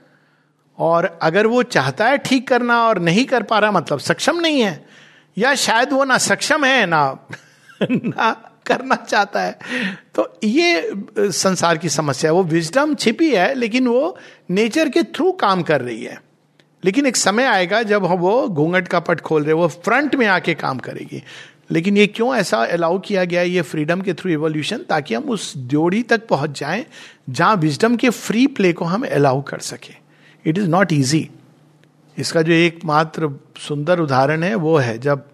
और 0.80 1.20
अगर 1.22 1.48
वो 1.48 1.64
चाहता 1.64 2.06
है 2.06 2.18
ठीक 2.18 2.48
करना 2.48 2.84
और 2.84 3.00
नहीं 3.00 3.26
कर 3.26 3.44
पा 3.44 3.60
रहा 3.60 3.72
मतलब 3.72 4.00
सक्षम 4.00 4.40
नहीं 4.40 4.62
है। 4.62 4.86
या 5.38 5.56
शायद 5.56 5.94
वो 5.94 6.04
ना 6.04 6.18
सक्षम 6.18 6.66
है, 6.66 6.86
ना 6.86 7.28
ना 7.92 8.52
करना 8.66 8.96
चाहता 8.96 9.42
है। 9.42 9.60
तो 10.16 10.40
ये 10.44 10.92
संसार 11.20 11.78
की 11.78 11.90
समस्या 11.90 12.32
है। 12.32 12.36
वो 12.36 12.44
विजडम 12.44 12.96
छिपी 12.96 13.36
है, 13.36 13.54
लेकिन 13.54 13.88
वो 13.88 14.18
नेचर 14.50 14.90
के 14.90 15.04
थ्रू 15.04 15.32
काम 15.32 15.64
कर 15.64 15.82
रही 15.82 16.04
है। 16.04 16.27
लेकिन 16.84 17.06
एक 17.06 17.16
समय 17.16 17.46
आएगा 17.46 17.82
जब 17.84 18.06
हम 18.06 18.18
वो 18.18 18.48
घूंघट 18.48 18.88
का 18.88 19.00
पट 19.00 19.22
खोल 19.22 19.44
रहे 19.44 19.54
वो 19.54 19.68
फ्रंट 19.68 20.16
में 20.16 20.26
आके 20.28 20.54
काम 20.54 20.78
करेगी। 20.80 21.24
लेकिन 21.72 21.98
ये 21.98 22.08
क्यों 22.08 22.36
ऐसा 22.36 22.58
अलाउ 22.66 23.00
किया 23.00 23.24
गया 23.26 23.42
है, 23.42 23.50
ये 23.50 23.62
फ्रीडम 23.62 24.02
के 24.02 24.14
थ्रू 24.14 24.32
एवोल्यूशन 24.32 24.84
ताकि 24.90 25.14
हम 25.14 25.24
उस 25.24 25.54
जोड़ी 25.58 26.02
तक 26.04 26.28
पहुँच 26.28 26.60
जाएँ, 26.60 26.86
जहाँ 27.30 27.56
विजडम 27.56 27.96
के 27.96 28.10
फ्री 28.10 28.46
प्ले 28.50 28.72
को 28.74 28.86
हम 28.86 29.06
अलाउ 29.06 29.42
कर 29.42 29.60
सके। 29.62 29.94
इट 30.46 30.58
इज़ 30.58 30.70
नॉट 30.70 30.94
ईजी 30.94 31.30
इसका 32.18 32.42
जो 32.42 32.52
एकमात्र 32.52 33.30
सुंदर 33.60 34.00
उदाहरण 34.00 34.44
है, 34.44 34.54
वो 34.56 34.78
है 34.78 34.98
जब 35.00 35.26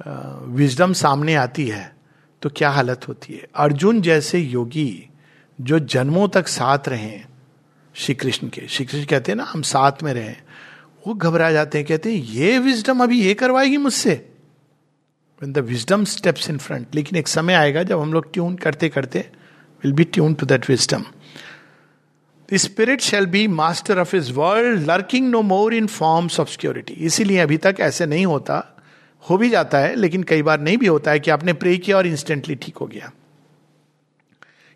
विजडम 0.00 0.92
सामने 0.92 1.34
आती 1.34 1.66
है 1.68 1.94
तो 2.42 2.50
क्या 2.56 2.70
हालत 2.70 3.08
होती 3.08 3.34
है? 3.34 3.46
अर्जुन 3.56 4.00
जैसे 4.02 4.38
योगी 4.38 5.08
जो 5.58 5.78
जन्मों 5.78 6.28
तक 6.28 6.48
साथ 6.48 6.88
रहे 6.88 7.18
श्री 7.94 8.14
कृष्ण 8.14 8.48
के। 8.48 8.66
श्री 8.68 8.84
कृष्ण 8.86 9.04
कहते 9.04 9.32
हैं 9.32 9.36
ना, 9.36 9.44
हम 9.44 9.62
साथ 9.62 10.02
में 10.02 10.12
रहे। 10.14 10.34
वो 11.06 11.14
घबरा 11.14 11.50
जाते 11.52 11.78
हैं, 11.78 11.86
कहते 11.86 12.14
हैं, 12.14 12.22
ये 12.24 12.58
विजडम 12.58 13.02
अभी 13.02 13.20
ये 13.22 13.34
करवाएगी 13.34 13.76
मुझसे. 13.76 14.14
The 15.40 15.58
wisdom 15.58 16.04
steps 16.04 16.48
in 16.50 16.58
front 16.58 16.94
लेकिन 16.94 17.18
एक 17.18 17.28
समय 17.28 17.54
आएगा 17.54 17.82
जब 17.82 18.00
हम 18.00 18.12
लोग 18.12 18.32
ट्यून 18.32 18.54
करते 18.56 18.88
करते 18.88 19.18
will 19.84 19.92
be 19.92 20.04
tune 20.04 20.34
to 20.34 20.46
that 20.46 20.68
wisdom 20.70 21.04
the 22.48 22.56
spirit 22.56 23.00
shall 23.00 23.26
be 23.26 23.46
master 23.48 23.98
of 23.98 24.16
is 24.16 24.32
world 24.32 24.86
lurking 24.86 25.28
no 25.30 25.42
more 25.42 25.74
in 25.74 25.86
forms 25.86 26.40
of 26.40 26.48
security 26.48 26.94
इसीलिए 26.94 27.38
अभी 27.38 27.56
तक 27.56 27.76
ऐसे 27.80 28.06
नहीं 28.06 28.26
होता। 28.26 28.62
हो 29.24 29.36
भी 29.36 29.48
जाता 29.50 29.78
है, 29.78 29.94
लेकिन 29.94 30.22
कई 30.22 30.42
बार 30.42 30.60
नहीं 30.60 30.76
भी 30.78 30.86
होता 30.86 31.10
है 31.10 31.20
कि 31.20 31.30
आपने 31.30 31.52
प्रे 31.52 31.76
किया 31.78 31.96
और 31.96 32.06
इंस्टेंटली 32.06 32.54
ठीक 32.54 32.76
हो 32.76 32.86
गया। 32.86 33.10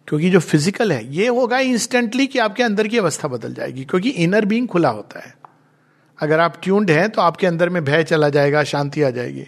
क्योंकि 0.09 0.31
जो 0.31 0.41
फ़िज़िकल 0.41 0.93
है, 0.93 1.15
ये 1.15 1.27
होगा 1.29 1.59
इंस्टेंटली 1.59 2.27
कि 2.27 2.39
आपके 2.39 2.63
अंदर 2.63 2.89
की 2.89 2.99
अवस्था 2.99 3.29
बदल 3.29 3.55
जाएगी, 3.55 3.85
क्योंकि 3.85 4.11
इनर 4.11 4.45
बींग 4.45 4.69
खुला 4.69 4.89
होता 4.89 5.21
है। 5.21 5.35
अगर 6.21 6.41
आप 6.41 6.61
ट्यून्ड 6.63 6.91
हैं 6.91 7.11
तो 7.11 7.23
आपके 7.23 7.47
अंदर 7.47 7.69
में 7.69 7.85
भय 7.85 8.05
चला 8.05 8.29
जाएगा, 8.29 8.65
शांति 8.65 9.03
आ 9.03 9.11
जाएगी। 9.11 9.45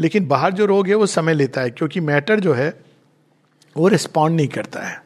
लेकिन 0.00 0.26
बाहर 0.26 0.52
जो 0.52 0.66
रोग 0.66 0.88
है, 0.88 0.94
वो 0.94 1.06
समय 1.06 1.34
लेता 1.34 1.60
है, 1.60 1.70
क्योंकि 1.70 2.00
मैटर 2.00 2.40
जो 2.40 2.52
है, 2.52 2.80
वो 3.76 3.88
रिस्पॉन्ड 3.88 4.36
नहीं 4.36 4.48
करता 4.48 4.80
है। 4.80 5.04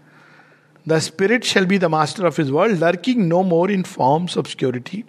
The 0.88 0.98
spirit 0.98 1.44
shall 1.44 1.66
be 1.66 1.78
the 1.78 1.84
master 1.84 2.26
of 2.26 2.40
is 2.40 2.50
world, 2.50 2.84
lurking 2.84 3.28
no 3.28 3.42
more 3.42 3.72
in 3.72 3.82
forms 3.82 4.38
of 4.38 4.48
security. 4.48 5.04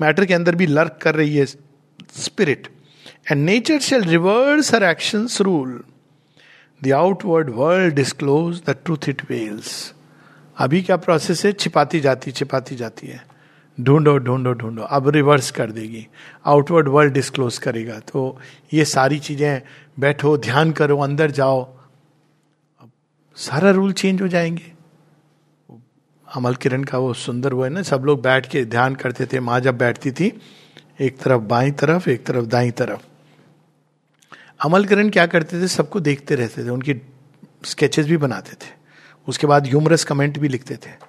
Matter 0.00 0.24
के 0.24 0.34
अंदर 0.34 0.54
भी 0.54 0.66
लर्क 0.66 0.98
कर 1.02 1.14
रही 1.14 1.36
है 1.36 1.46
spirit. 1.46 2.68
And 3.30 3.44
nature 3.44 3.78
shall 3.78 4.02
reverse 4.02 4.74
her 4.74 4.82
action 4.82 5.28
rule. 5.40 5.84
The 6.84 6.92
outward 6.92 7.50
world 7.50 7.94
disclose 7.94 8.62
the 8.66 8.70
truth 8.70 9.08
it 9.08 9.30
veils. 9.30 9.94
अभी 10.58 10.82
क्या 10.82 10.96
process 10.96 11.44
है? 11.44 11.52
छिपाती 11.52 12.00
जाती 12.00 12.32
छिपाती 12.32 12.76
जाती 12.76 13.06
है। 13.06 13.27
ढूंढो 13.80 14.18
ढूंढो 14.18 14.52
ढूंढो। 14.52 14.82
अब 14.82 15.08
रिवर्स 15.08 15.50
कर 15.50 15.72
देगी। 15.72 16.08
आउटवर्ड 16.46 16.88
वर्ल्ड 16.88 17.12
डिस्क्लोज 17.12 17.58
करेगा। 17.58 17.98
तो 17.98 18.40
ये 18.72 18.84
सारी 18.84 19.18
चीज़ें 19.18 19.62
बैठो, 19.98 20.36
ध्यान 20.38 20.72
करो, 20.72 20.98
अंदर 20.98 21.30
जाओ। 21.30 21.64
अब 22.80 22.90
सारा 23.36 23.70
रूल 23.70 23.92
चेंज 23.92 24.22
हो 24.22 24.28
जाएँगे। 24.28 24.72
अमल 26.34 26.54
किरण 26.54 26.84
का 26.84 26.98
वो 26.98 27.14
सुंदर 27.14 27.54
वो 27.54 27.64
है 27.64 27.70
ना, 27.70 27.82
सब 27.82 28.02
लोग 28.04 28.22
बैठ 28.22 28.48
के 28.48 28.64
ध्यान 28.64 28.94
करते 28.94 29.26
थे। 29.26 29.40
माँ 29.40 29.60
जब 29.60 29.78
बैठती 29.78 30.10
थी, 30.10 30.40
एक 31.00 31.18
तरफ़ 31.18 31.42
बाई 31.42 31.70
तरफ़, 31.70 32.10
एक 32.10 32.26
तरफ़ 32.26 32.46
दाई 32.46 32.70
तरफ़। 32.70 33.00
अमल 34.64 34.84
किरण 34.84 35.10
क्या 35.10 35.26
करते 35.26 35.60
थे? 35.60 35.68
सबको 35.68 36.00
देखते 36.00 36.34
रहते 36.34 36.64
थे। 36.64 36.68
उनकी 36.68 36.94
स्केचेस 37.64 38.06
भी 38.06 38.16
बनाते 38.16 38.52
थे। 38.52 38.70
उसके 39.28 39.46
बाद 39.46 39.66
ह्यूमरस 39.66 40.04
कमेंट 40.04 40.38
भी 40.38 40.48
लिखते 40.48 40.76
थे। 40.76 41.07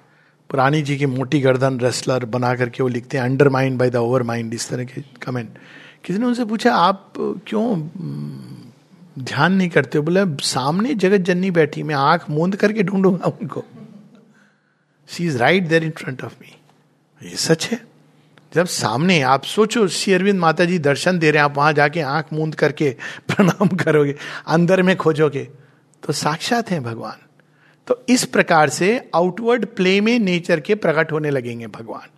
पुरानी 0.50 0.82
जी 0.82 0.96
की 0.96 1.06
मोटी 1.06 1.40
गर्दन 1.40 1.78
रेसलर 1.80 2.24
बना 2.24 2.54
करके 2.54 2.82
वो 2.82 2.88
लिखते 2.88 3.16
हैं 3.16 3.24
under 3.24 3.48
mind 3.48 3.78
by 3.78 3.90
the 3.90 3.96
overmind 4.22 4.54
इस 4.54 4.68
तरह 4.68 4.84
के 4.84 5.02
कमेंट 5.22 5.58
किसी 6.04 6.18
ने 6.18 6.26
उनसे 6.26 6.44
पूछा, 6.44 6.74
आप 6.74 7.12
क्यों 7.46 7.88
ध्यान 9.18 9.52
नहीं 9.52 9.68
करते 9.68 9.98
हो? 9.98 10.04
बोले, 10.04 10.24
सामने 10.42 10.94
जगत 10.94 11.20
जननी 11.20 11.50
बैठी, 11.50 11.82
मैं 11.82 11.94
आँख 11.94 12.24
मूंद 12.30 12.56
करके 12.56 12.82
ढूंढूँगा 12.82 13.26
उनको. 13.26 13.64
See 15.08 15.26
is 15.26 15.38
right 15.38 15.68
there 15.68 15.84
in 15.84 15.90
front 15.90 16.24
of 16.24 16.34
me 16.40 16.56
ये 17.30 17.36
सच 17.36 17.66
है? 17.66 17.80
जब 18.54 18.66
सामने 18.66 19.20
आप 19.22 19.44
सोचो, 19.44 19.88
श्री 19.88 20.12
अरविंद 20.12 20.40
माता 20.40 20.64
जी 20.64 20.78
दर्शन 20.78 21.18
दे 21.18 21.30
रहे 21.30 21.38
हैं, 21.38 21.44
आप 21.44 21.56
वहाँ 21.56 21.72
जाके 21.72 22.00
आँख 22.00 22.32
मूंद 22.32 22.54
करके 22.54 22.96
प्रणाम 23.28 23.68
करोगे, 23.76 24.14
अंदर 24.46 24.82
में 24.82 24.96
खोजोगे 24.96 25.48
तो 26.02 26.12
साक्षात 26.12 26.70
हैं 26.70 26.82
भगवान। 26.82 27.26
तो 27.90 28.04
इस 28.08 28.24
प्रकार 28.24 28.68
से 28.68 29.10
आउटवर्ड 29.14 29.64
प्ले 29.66 30.00
में 30.00 30.18
नेचर 30.18 30.60
के 30.60 30.74
प्रकट 30.74 31.12
होने 31.12 31.30
लगेंगे 31.30 31.66
भगवान। 31.66 32.08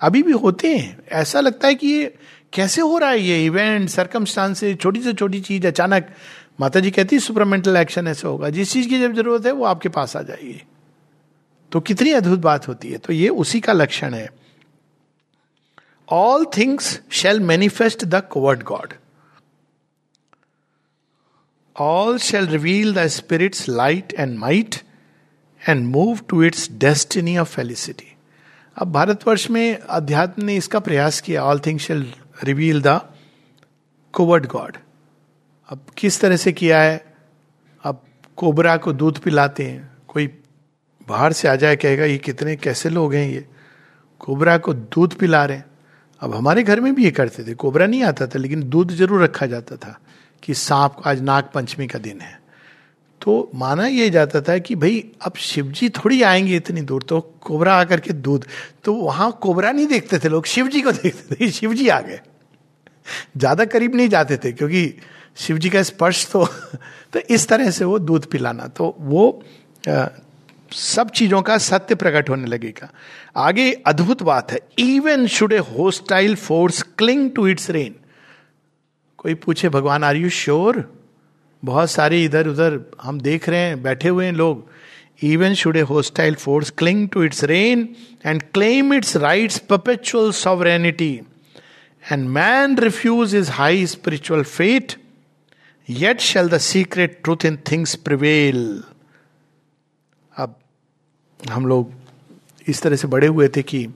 अभी 0.00 0.22
भी 0.22 0.32
होते 0.32 0.76
हैं। 0.78 0.98
ऐसा 1.12 1.40
लगता 1.40 1.68
है 1.68 1.74
कि 1.74 1.86
ये 1.86 2.14
कैसे 2.52 2.80
हो 2.80 2.98
रहा 2.98 3.10
है 3.10 3.20
ये 3.20 3.44
इवेंट 3.46 3.88
सरकमस्टांस 3.88 4.58
से 4.58 4.74
छोटी 4.74 5.02
से 5.02 5.12
छोटी 5.12 5.40
चीज़, 5.40 5.66
अचानक 5.66 6.08
माता 6.60 6.80
जी 6.80 6.90
कहती 6.90 7.16
है 7.16 7.20
सुपरमेंटल 7.20 7.76
एक्शन 7.76 8.08
ऐसे 8.08 8.28
होगा। 8.28 8.50
जिस 8.50 8.72
चीज़ 8.72 8.88
की 8.88 9.00
जब 9.00 9.14
ज़रूरत 9.14 9.46
है, 9.46 9.52
वो 9.52 9.64
आपके 9.64 9.88
पास 9.88 10.16
आ 10.16 10.22
जाएगी 10.22 10.62
तो 11.72 11.80
कितनी 11.80 12.12
अद्भुत 12.12 12.38
बात 12.38 12.68
होती 12.68 12.90
है। 12.90 12.98
तो 12.98 13.12
ये 13.12 13.28
उसी 13.28 13.60
का 13.60 13.72
लक्षण 13.72 14.14
है। 14.14 14.28
All 16.08 16.46
things 16.56 17.00
shall 17.10 17.40
manifest 17.40 18.04
the 18.04 18.22
covert 18.30 18.62
God 18.62 18.94
all 21.76 22.18
shall 22.18 22.46
reveal 22.46 22.94
the 22.94 23.06
spirit's 23.06 23.68
light 23.68 24.12
and 24.12 24.38
might 24.38 24.82
and 25.68 25.86
move 25.86 26.18
to 26.28 26.42
its 26.42 26.70
destiny 26.72 27.38
of 27.38 27.48
felicity 27.48 28.16
अब 28.76 28.92
भारतवर्ष 28.92 29.50
में 29.50 29.78
अध्यात्म 29.78 30.44
ने 30.44 30.56
इसका 30.56 30.78
प्रयास 30.78 31.20
किया। 31.20 31.44
All 31.44 31.58
thing 31.58 31.78
shall 31.78 32.12
reveal 32.44 32.82
the 32.82 33.00
covert 34.12 34.46
God 34.46 34.76
अब 35.68 35.80
किस 35.98 36.20
तरह 36.20 36.36
से 36.36 36.52
किया 36.52 36.80
है? 36.82 37.14
अब 37.84 38.02
कोबरा 38.36 38.76
को 38.76 38.92
दूध 38.92 39.18
पिलाते 39.18 39.64
हैं। 39.64 39.96
कोई 40.08 40.26
बाहर 41.08 41.32
से 41.32 41.48
आ 41.48 41.56
जाए, 41.56 41.76
कहेगा, 41.76 42.04
ये 42.04 42.18
कितने, 42.18 42.56
कैसे 42.56 42.88
लोग 42.88 43.14
हैं 43.14 43.28
ये? 43.28 43.46
कोबरा 44.18 44.58
को 44.58 44.74
दूध 44.74 45.14
पिला 45.14 45.44
रहे 45.44 45.56
हैं। 45.56 45.64
अब 46.20 46.34
हमारे 46.34 46.62
घर 46.62 46.80
में 46.80 46.94
भी 46.94 47.04
ये 47.04 47.10
करते 47.10 47.44
थे। 47.44 47.54
कोबरा 47.54 47.86
नहीं 47.86 48.02
आता 48.02 48.26
था, 48.26 48.38
लेकिन 48.38 48.68
दूध 48.68 48.92
ज़रूर 48.92 49.22
रखा 49.22 49.46
जाता 49.46 49.76
था 49.76 49.98
कि 50.42 50.54
सांप 50.54 50.96
आज 51.06 51.20
नाग 51.20 51.44
पंचमी 51.54 51.86
का 51.86 51.98
दिन 51.98 52.20
है। 52.20 52.41
तो 53.22 53.50
माना 53.54 53.86
यह 53.86 54.08
जाता 54.10 54.40
था 54.40 54.56
कि 54.58 54.74
भाई 54.74 54.98
अब 55.22 55.36
शिवजी 55.38 55.88
थोड़ी 55.90 56.22
आएँगे 56.22 56.56
इतनी 56.56 56.80
दूर 56.82 57.02
तो 57.02 57.20
कोबरा 57.40 57.74
आकर 57.74 58.00
के 58.00 58.12
दूध। 58.12 58.46
तो 58.84 58.94
वहाँ 58.94 59.30
कोबरा 59.42 59.70
नहीं 59.72 59.86
देखते 59.86 60.18
थे 60.18 60.28
लोग 60.28 60.46
शिवजी 60.46 60.80
को 60.82 60.92
देखते 60.92 61.34
थे 61.34 61.50
शिवजी 61.50 61.88
आ 61.88 62.00
गए। 62.00 62.20
ज़्यादा 63.36 63.64
करीब 63.66 63.94
नहीं 63.96 64.08
जाते 64.08 64.36
थे 64.36 64.52
क्योंकि 64.52 64.94
शिवजी 65.36 65.70
का 65.70 65.82
स्पर्श 65.82 66.26
तो 66.32 66.44
तो 67.12 67.20
इस 67.30 67.48
तरह 67.48 67.70
से 67.70 67.84
वो 67.84 67.98
दूध 67.98 68.26
पिलाना। 68.26 68.66
तो 68.68 68.94
वो 68.98 69.42
आ, 69.88 70.06
सब 70.72 71.10
चीज़ों 71.10 71.40
का 71.42 71.56
सत्य 71.58 71.94
प्रकट 71.94 72.28
होने 72.30 72.46
लगेगा। 72.46 72.88
आगे 73.36 73.70
अद्भुत 73.86 74.22
बात 74.22 74.52
है। 74.52 74.60
Even 74.78 75.26
should 75.26 75.52
a 75.52 75.58
hostile 75.68 76.34
force 76.36 76.82
cling 76.98 77.30
to 77.30 77.46
its 77.48 77.70
reign 77.70 77.94
कोई 79.18 79.34
पूछे 79.36 79.68
भगवान 79.68 80.04
आर 80.04 80.16
यू 80.16 80.30
श्योर 80.32 80.80
बहुत 81.64 81.90
सारे 81.90 82.22
इधर 82.24 82.48
उधर 82.48 82.80
हम 83.02 83.20
देख 83.20 83.48
रहे 83.48 83.58
हैं, 83.58 83.82
बैठे 83.82 84.08
हुए 84.08 84.24
हैं 84.24 84.32
लोग। 84.32 84.70
Even 85.24 85.54
should 85.54 85.76
a 85.76 85.80
hostile 85.80 86.34
force 86.34 86.70
cling 86.70 87.08
to 87.08 87.22
its 87.22 87.44
reign 87.44 87.88
and 88.26 88.42
claim 88.54 88.94
its 88.94 89.16
rights 89.16 89.58
perpetual 89.58 90.30
sovereignty 90.32 91.12
and 92.12 92.28
man 92.28 92.78
refuse 92.78 93.34
is 93.34 93.50
high 93.50 93.86
spiritual 93.86 94.42
fate 94.42 94.92
yet 95.90 96.20
shall 96.20 96.48
the 96.48 96.58
secret 96.58 97.20
truth 97.24 97.44
in 97.44 97.58
things 97.70 97.94
prevail 97.94 98.82
अब 100.36 100.54
हम 101.50 101.66
लोग 101.66 101.92
इस 102.68 102.82
तरह 102.82 102.96
से 102.96 103.08
बड़े 103.08 103.26
हुए 103.26 103.48
थे 103.48 103.62
कि 103.62 103.86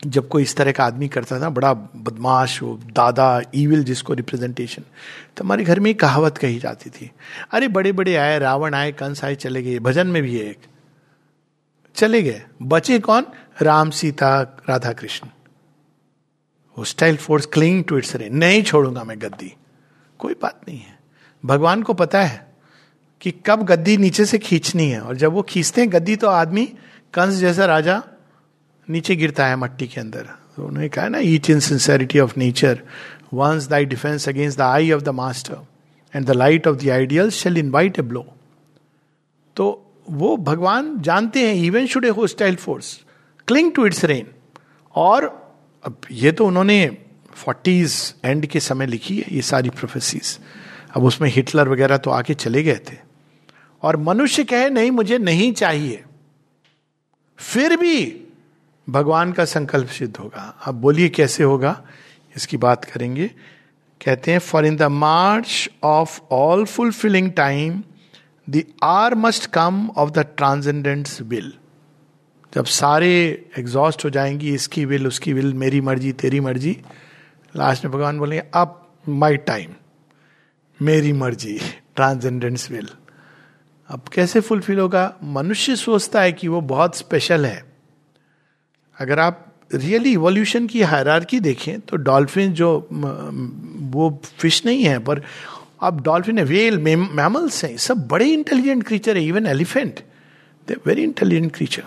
जब 0.00 0.28
कोई 0.28 0.42
इस 0.42 0.54
तरह 0.56 0.72
का 0.72 0.84
आदमी 0.84 1.08
करता 1.08 1.40
था 1.40 1.48
बड़ा 1.50 1.72
बदमाश 1.74 2.60
हो 2.62 2.74
दादा 2.86 3.40
ईविल 3.54 3.84
जिसको 3.84 4.14
रिप्रेजेंटेशन 4.14 4.82
तो 5.36 5.44
हमारे 5.44 5.64
घर 5.64 5.80
में 5.80 5.94
कहावत 5.94 6.38
कही 6.38 6.58
जाती 6.58 6.90
थी, 6.90 7.10
अरे 7.52 7.68
बड़े 7.68 7.92
बड़े 7.92 8.14
आए, 8.16 8.38
रावण 8.38 8.74
आए, 8.74 8.92
कंस 8.92 9.24
आए, 9.24 9.34
चले 9.34 9.62
गए, 9.62 9.78
भजन 9.78 10.06
में 10.06 10.22
भी 10.22 10.36
है 10.36 10.44
एक, 10.44 10.58
चले 11.96 12.22
गए, 12.22 12.42
बचे 12.62 12.98
कौन? 12.98 13.26
Ram, 13.62 13.90
Sita, 13.90 14.40
Radha 14.68 14.92
Krishna. 14.92 15.28
Hostile 16.76 17.16
force 17.16 17.46
cling 17.46 17.84
to 17.84 17.98
its 17.98 18.14
रे 18.16 18.28
नहीं 18.28 18.62
छोड़ूँगा 18.62 19.04
मैं 19.04 19.18
गद्दी, 19.18 19.52
कोई 20.20 20.34
बात 20.42 20.60
नहीं 20.68 20.78
है, 20.78 20.98
भगवान 21.44 21.82
को 21.82 21.94
पता 21.94 22.22
है 22.22 22.46
कि 23.20 23.30
कब 23.46 23.62
गद्दी 23.62 23.96
नीचे 23.96 24.24
से 24.24 24.38
खींचनी 24.38 24.88
है, 24.90 25.00
और 25.00 25.16
जब 25.16 25.32
वो 25.32 25.42
खींचते 25.42 25.80
हैं, 25.80 25.92
गद्दी 25.92 26.16
तो 26.16 26.28
आदमी, 26.28 26.64
कंस 27.14 27.34
जैसा 27.34 27.66
राजा 27.66 28.02
नीचे 28.88 29.16
गिरता 29.16 29.46
है 29.46 29.56
मट्टी 29.56 29.86
के 29.86 30.00
अंदर। 30.00 30.28
तो 30.56 30.66
उन्होंने 30.66 30.88
कहा, 30.88 31.08
ना 31.08 31.18
each 31.18 31.50
in 31.50 31.60
sincerity 31.60 32.18
of 32.18 32.38
nature 32.38 32.82
once 33.34 33.66
thy 33.68 33.84
defence 33.84 34.28
against 34.28 34.58
the 34.58 34.60
eye 34.60 34.90
of 34.92 35.02
the 35.02 35.08
master 35.14 35.66
and 36.14 36.26
the 36.26 36.30
light 36.30 36.66
of 36.66 36.76
the 36.76 36.88
ideal 36.88 37.30
shall 37.30 37.58
invite 37.58 37.98
a 37.98 38.02
blow 38.02 38.26
तो 39.56 39.66
वो 40.10 40.36
भगवान 40.36 41.00
जानते 41.00 41.46
हैं 41.48 41.54
even 41.54 41.86
should 41.86 42.04
a 42.04 42.08
hostile 42.08 42.56
force 42.56 42.98
cling 43.48 43.72
to 43.72 43.86
its 43.86 44.04
reign 44.04 44.26
और 44.94 45.24
अब 45.84 45.96
ये 46.10 46.32
तो 46.32 46.46
उन्होंने 46.46 46.98
फोर्टीज 47.34 48.14
एंड 48.24 48.46
के 48.46 48.60
समय 48.60 48.86
लिखी 48.86 49.16
है, 49.18 49.24
ये 49.32 49.42
सारी 49.42 49.70
प्रोफेसीज 49.70 50.38
अब 50.96 51.04
उसमें 51.04 51.28
हिटलर 51.30 51.68
वगैरह 51.68 51.96
तो 51.96 52.10
आके 52.10 52.34
चले 52.34 52.62
गए 52.62 52.80
थे। 52.88 52.96
और 53.82 53.96
मनुष्य 53.96 54.44
कहे, 54.44 54.70
नहीं, 54.70 54.90
मुझे 54.90 55.18
नहीं 55.18 55.52
चाहिए। 55.52 56.02
फिर 57.38 57.76
भी 57.76 58.25
भगवान 58.90 59.32
का 59.32 59.44
संकल्प 59.44 59.88
सिद्ध 59.88 60.16
होगा। 60.16 60.58
अब 60.64 60.74
बोलिए 60.74 61.08
कैसे 61.08 61.44
होगा? 61.44 61.82
इसकी 62.36 62.56
बात 62.56 62.84
करेंगे। 62.84 63.28
कहते 64.04 64.32
हैं 64.32 64.38
for 64.38 64.66
in 64.66 64.76
the 64.76 64.82
march 64.82 65.70
of 65.82 66.20
all 66.30 66.64
fulfilling 66.64 67.32
time 67.32 67.82
the 68.50 68.62
hour 68.82 69.14
must 69.14 69.46
come 69.46 69.90
of 69.96 70.10
the 70.10 70.18
transcendent's 70.18 71.20
will 71.20 71.52
जब 72.54 72.64
सारे 72.64 73.44
एग्जॉस्ट 73.58 74.04
हो 74.04 74.10
जाएँगी, 74.10 74.54
इसकी 74.54 74.84
विल 74.84 75.06
उसकी 75.06 75.32
विल 75.32 75.54
मेरी 75.54 75.80
मर्ज़ी, 75.80 76.12
तेरी 76.12 76.40
मर्ज़ी। 76.40 76.82
लास्ट 77.56 77.84
में 77.84 77.92
भगवान 77.94 78.18
बोलेंगे 78.18 78.50
अब 78.54 78.88
माई 79.08 79.36
टाइम 79.36 79.70
मेरी 80.82 81.12
मर्ज़ी 81.12 81.60
ट्रांसजेंडेंस 81.96 82.70
विल 82.70 82.88
अब 83.88 84.02
कैसे 84.12 84.40
फुलफिल 84.40 84.78
होगा? 84.78 85.14
मनुष्य 85.24 85.76
सोचता 85.76 86.20
है 86.20 86.32
कि 86.32 86.48
वो 86.48 86.60
बहुत 86.60 86.96
स्पेशल 86.96 87.46
है। 87.46 87.65
अगर 89.00 89.18
आप 89.18 89.52
रियली 89.74 90.12
इवोल्यूशन 90.12 90.66
की 90.66 90.82
हायरार्की 90.82 91.40
देखें 91.40 91.80
तो 91.80 91.96
डॉल्फिन 91.96 92.52
जो 92.52 92.88
वो 93.92 94.22
फ़िश 94.38 94.66
नहीं 94.66 94.84
है 94.84 94.98
पर 94.98 95.22
अब 95.82 96.00
डॉल्फिन 96.00 96.38
है 96.38 96.44
वेल 96.44 96.78
मैमल्स 96.78 97.64
हैं 97.64 97.76
सब 97.76 98.08
बड़े 98.08 98.30
इंटेलिजेंट 98.30 98.84
क्रीचर 98.84 99.16
है 99.16 99.24
even 99.24 99.46
elephant 99.46 100.00
they 100.68 100.76
very 100.86 101.02
intelligent 101.02 101.54
creature 101.56 101.82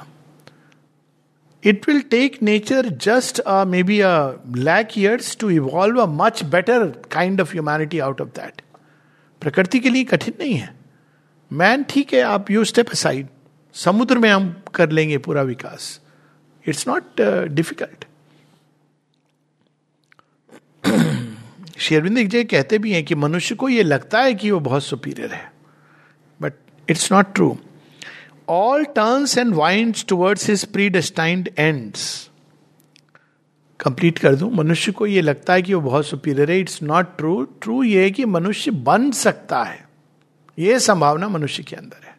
it 1.63 1.87
will 1.87 2.01
take 2.11 2.35
nature 2.41 2.83
just 3.05 3.39
uh, 3.45 3.65
maybe 3.65 3.99
a 3.99 4.37
lakh 4.55 4.93
years 4.95 5.35
to 5.35 5.49
evolve 5.51 5.97
a 5.97 6.07
much 6.07 6.43
better 6.49 6.91
kind 7.09 7.41
of 7.41 7.51
humanity 7.51 7.99
out 8.01 8.21
of 8.25 8.29
that. 8.33 8.61
प्रकृति 9.41 9.79
के 9.79 9.89
लिए 9.89 10.03
कठिन 10.03 10.33
नहीं 10.39 10.53
है। 10.53 10.75
मैन 11.51 11.83
ठीक 11.83 12.13
है 12.13 12.21
आप 12.21 12.51
यू 12.51 12.63
स्टेप 12.63 12.89
असाइड 12.89 13.27
समुद्र 13.73 14.17
में 14.17 14.29
हम 14.29 14.63
कर 14.75 14.89
लेंगे 14.89 15.17
पूरा 15.17 15.41
विकास। 15.41 15.99
इट्स 16.69 16.87
नॉट 16.87 17.21
डिफ़िकल्ट 17.51 18.05
शेरविंद 21.79 22.27
जय 22.27 22.43
कहते 22.43 22.77
भी 22.77 22.91
हैं 22.91 23.03
कि 23.05 23.15
मनुष्य 23.15 23.55
को 23.55 23.69
यह 23.69 23.83
लगता 23.83 24.21
है 24.21 24.33
कि 24.33 24.51
वो 24.51 24.59
बहुत 24.59 24.83
सुपीरियर 24.83 25.33
है 25.33 25.51
but 26.39 26.53
it's 26.87 27.11
not 27.11 27.33
true 27.35 27.57
all 28.47 28.83
turns 28.83 29.37
and 29.37 29.55
winds 29.55 30.03
towards 30.03 30.45
his 30.45 30.65
predestined 30.67 31.49
ends. 31.59 32.05
Complete 33.79 34.17
कर 34.19 34.35
दूँ 34.35 34.49
मनुष्य 34.51 34.91
को 34.91 35.05
यह 35.07 35.21
लगता 35.21 35.53
है 35.53 35.61
कि 35.61 35.73
वो 35.73 35.81
बहुत 35.81 36.05
सुपीरियर 36.05 36.51
है 36.51 36.59
इट्स 36.59 36.81
नॉट 36.83 37.15
ट्रू 37.17 37.43
ट्रू 37.61 37.81
ये 37.83 38.03
है 38.03 38.09
कि 38.11 38.25
मनुष्य 38.25 38.71
बन 38.87 39.09
सकता 39.11 39.63
है 39.63 39.87
ये 40.57 40.79
संभावना 40.79 41.27
मनुष्य 41.29 41.63
के 41.63 41.75
अंदर 41.75 42.07
है 42.07 42.15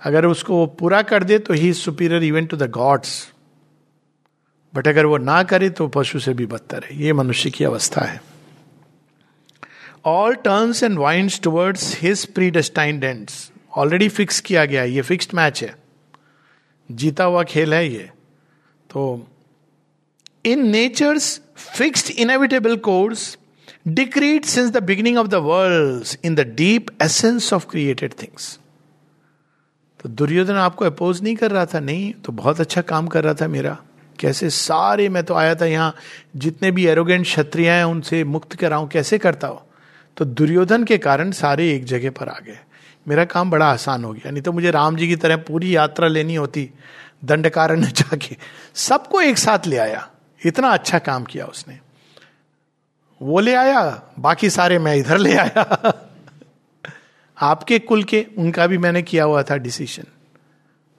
अगर 0.00 0.26
उसको 0.26 0.56
वो 0.56 0.66
पूरा 0.80 1.00
कर 1.02 1.24
दे 1.24 1.38
तो 1.38 1.54
ही 1.54 1.72
superior 1.74 2.24
even 2.24 2.46
to 2.46 2.56
the 2.56 2.70
gods 2.70 3.31
but 4.74 4.88
अगर 4.88 5.06
वो 5.06 5.16
ना 5.18 5.42
करे 5.42 5.70
तो 5.70 5.86
पशु 5.88 6.18
से 6.20 6.34
भी 6.34 6.46
बदतर 6.46 6.84
है। 6.84 7.02
ये 7.02 7.12
मनुष्य 7.12 7.50
की 7.50 7.64
अवस्था 7.64 8.00
है। 8.00 8.20
All 10.04 10.34
turns 10.34 10.82
and 10.82 10.98
wind 10.98 11.30
towards 11.42 11.96
his 12.00 12.24
predestined 12.26 13.04
ends 13.04 13.50
already 13.76 14.08
fix 14.08 14.40
किया 14.40 14.64
गया 14.64 14.82
है 14.82 14.90
ये 14.90 15.02
फिक्स्ड 15.02 15.34
मैच 15.34 15.62
है। 15.62 15.74
जीता 16.88 17.24
हुआ 17.24 17.42
खेल 17.44 17.74
है 17.74 17.86
ये। 17.88 18.10
तो 18.90 19.28
in 20.44 20.66
nature's 20.68 21.40
fixed 21.56 22.10
inevitable 22.10 22.76
course 22.76 23.36
decreed 23.88 24.44
since 24.44 24.70
the 24.70 24.82
beginning 24.82 25.18
of 25.18 25.28
the 25.28 25.34
world 25.34 26.16
in 26.24 26.34
the 26.34 26.40
deep 26.56 26.86
essence 27.02 27.52
of 27.52 27.66
created 27.66 28.12
things 28.22 28.58
तो 30.00 30.08
दुर्योधन 30.08 30.54
आपको 30.54 30.84
अपोज 30.84 31.22
नहीं 31.22 31.36
कर 31.36 31.50
रहा 31.50 31.66
था, 31.66 31.80
नहीं 31.80 32.12
तो 32.14 32.32
बहुत 32.32 32.60
अच्छा 32.60 32.82
काम 32.82 33.06
कर 33.06 33.24
रहा 33.24 33.34
था 33.34 33.48
मेरा। 33.48 33.76
कैसे 34.20 34.50
सारे, 34.50 35.08
मैं 35.08 35.24
तो 35.24 35.34
आया 35.34 35.54
था 35.54 35.64
यहाँ, 35.64 35.94
जितने 36.36 36.70
भी 36.70 36.86
एरोगेंट 36.86 37.24
क्षत्रिय 37.24 37.70
हैं, 37.70 37.84
उनसे 37.84 38.24
मुक्त 38.24 38.54
कराऊं, 38.54 38.88
कैसे 38.88 39.18
करता 39.18 39.46
हो? 39.46 39.68
तो 40.16 40.24
दुर्योधन 40.24 40.84
के 40.84 40.98
कारण 40.98 41.30
सारे 41.30 41.72
एक 41.72 41.84
जगह 41.84 42.10
पर 42.10 42.28
आ 42.28 42.38
गए। 42.46 42.58
मेरा 43.08 43.24
काम 43.24 43.50
बड़ा 43.50 43.66
आसान 43.66 44.04
हो 44.04 44.12
गया। 44.12 44.30
नहीं 44.30 44.42
तो 44.42 44.52
मुझे 44.52 44.70
राम 44.70 44.96
जी 44.96 45.08
की 45.08 45.16
तरह 45.16 45.36
पूरी 45.36 45.76
यात्रा 45.76 46.08
लेनी 46.08 46.34
होती 46.34 46.70
दंडकारण्य 47.24 47.86
जाके। 47.96 48.36
सबको 48.74 49.20
एक 49.20 49.38
साथ 49.38 49.66
ले 49.66 49.76
आया। 49.76 50.10
इतना 50.46 50.68
अच्छा 50.68 50.98
काम 50.98 51.24
किया 51.24 51.44
उसने। 51.44 51.78
वो 53.22 53.40
ले 53.40 53.54
आया, 53.54 54.02
बाकी 54.18 54.50
सारे 54.50 54.78
मैं 54.78 54.96
इधर 54.96 55.18
ले 55.18 55.34
आया। 55.36 55.92
आपके 57.40 57.78
कुल 57.78 58.04
के, 58.04 58.26
उनका 58.38 58.66
भी 58.66 58.78
मैंने 58.78 59.02
किया 59.02 59.24
हुआ 59.24 59.42
था 59.42 59.56
डिसीशन 59.56 60.04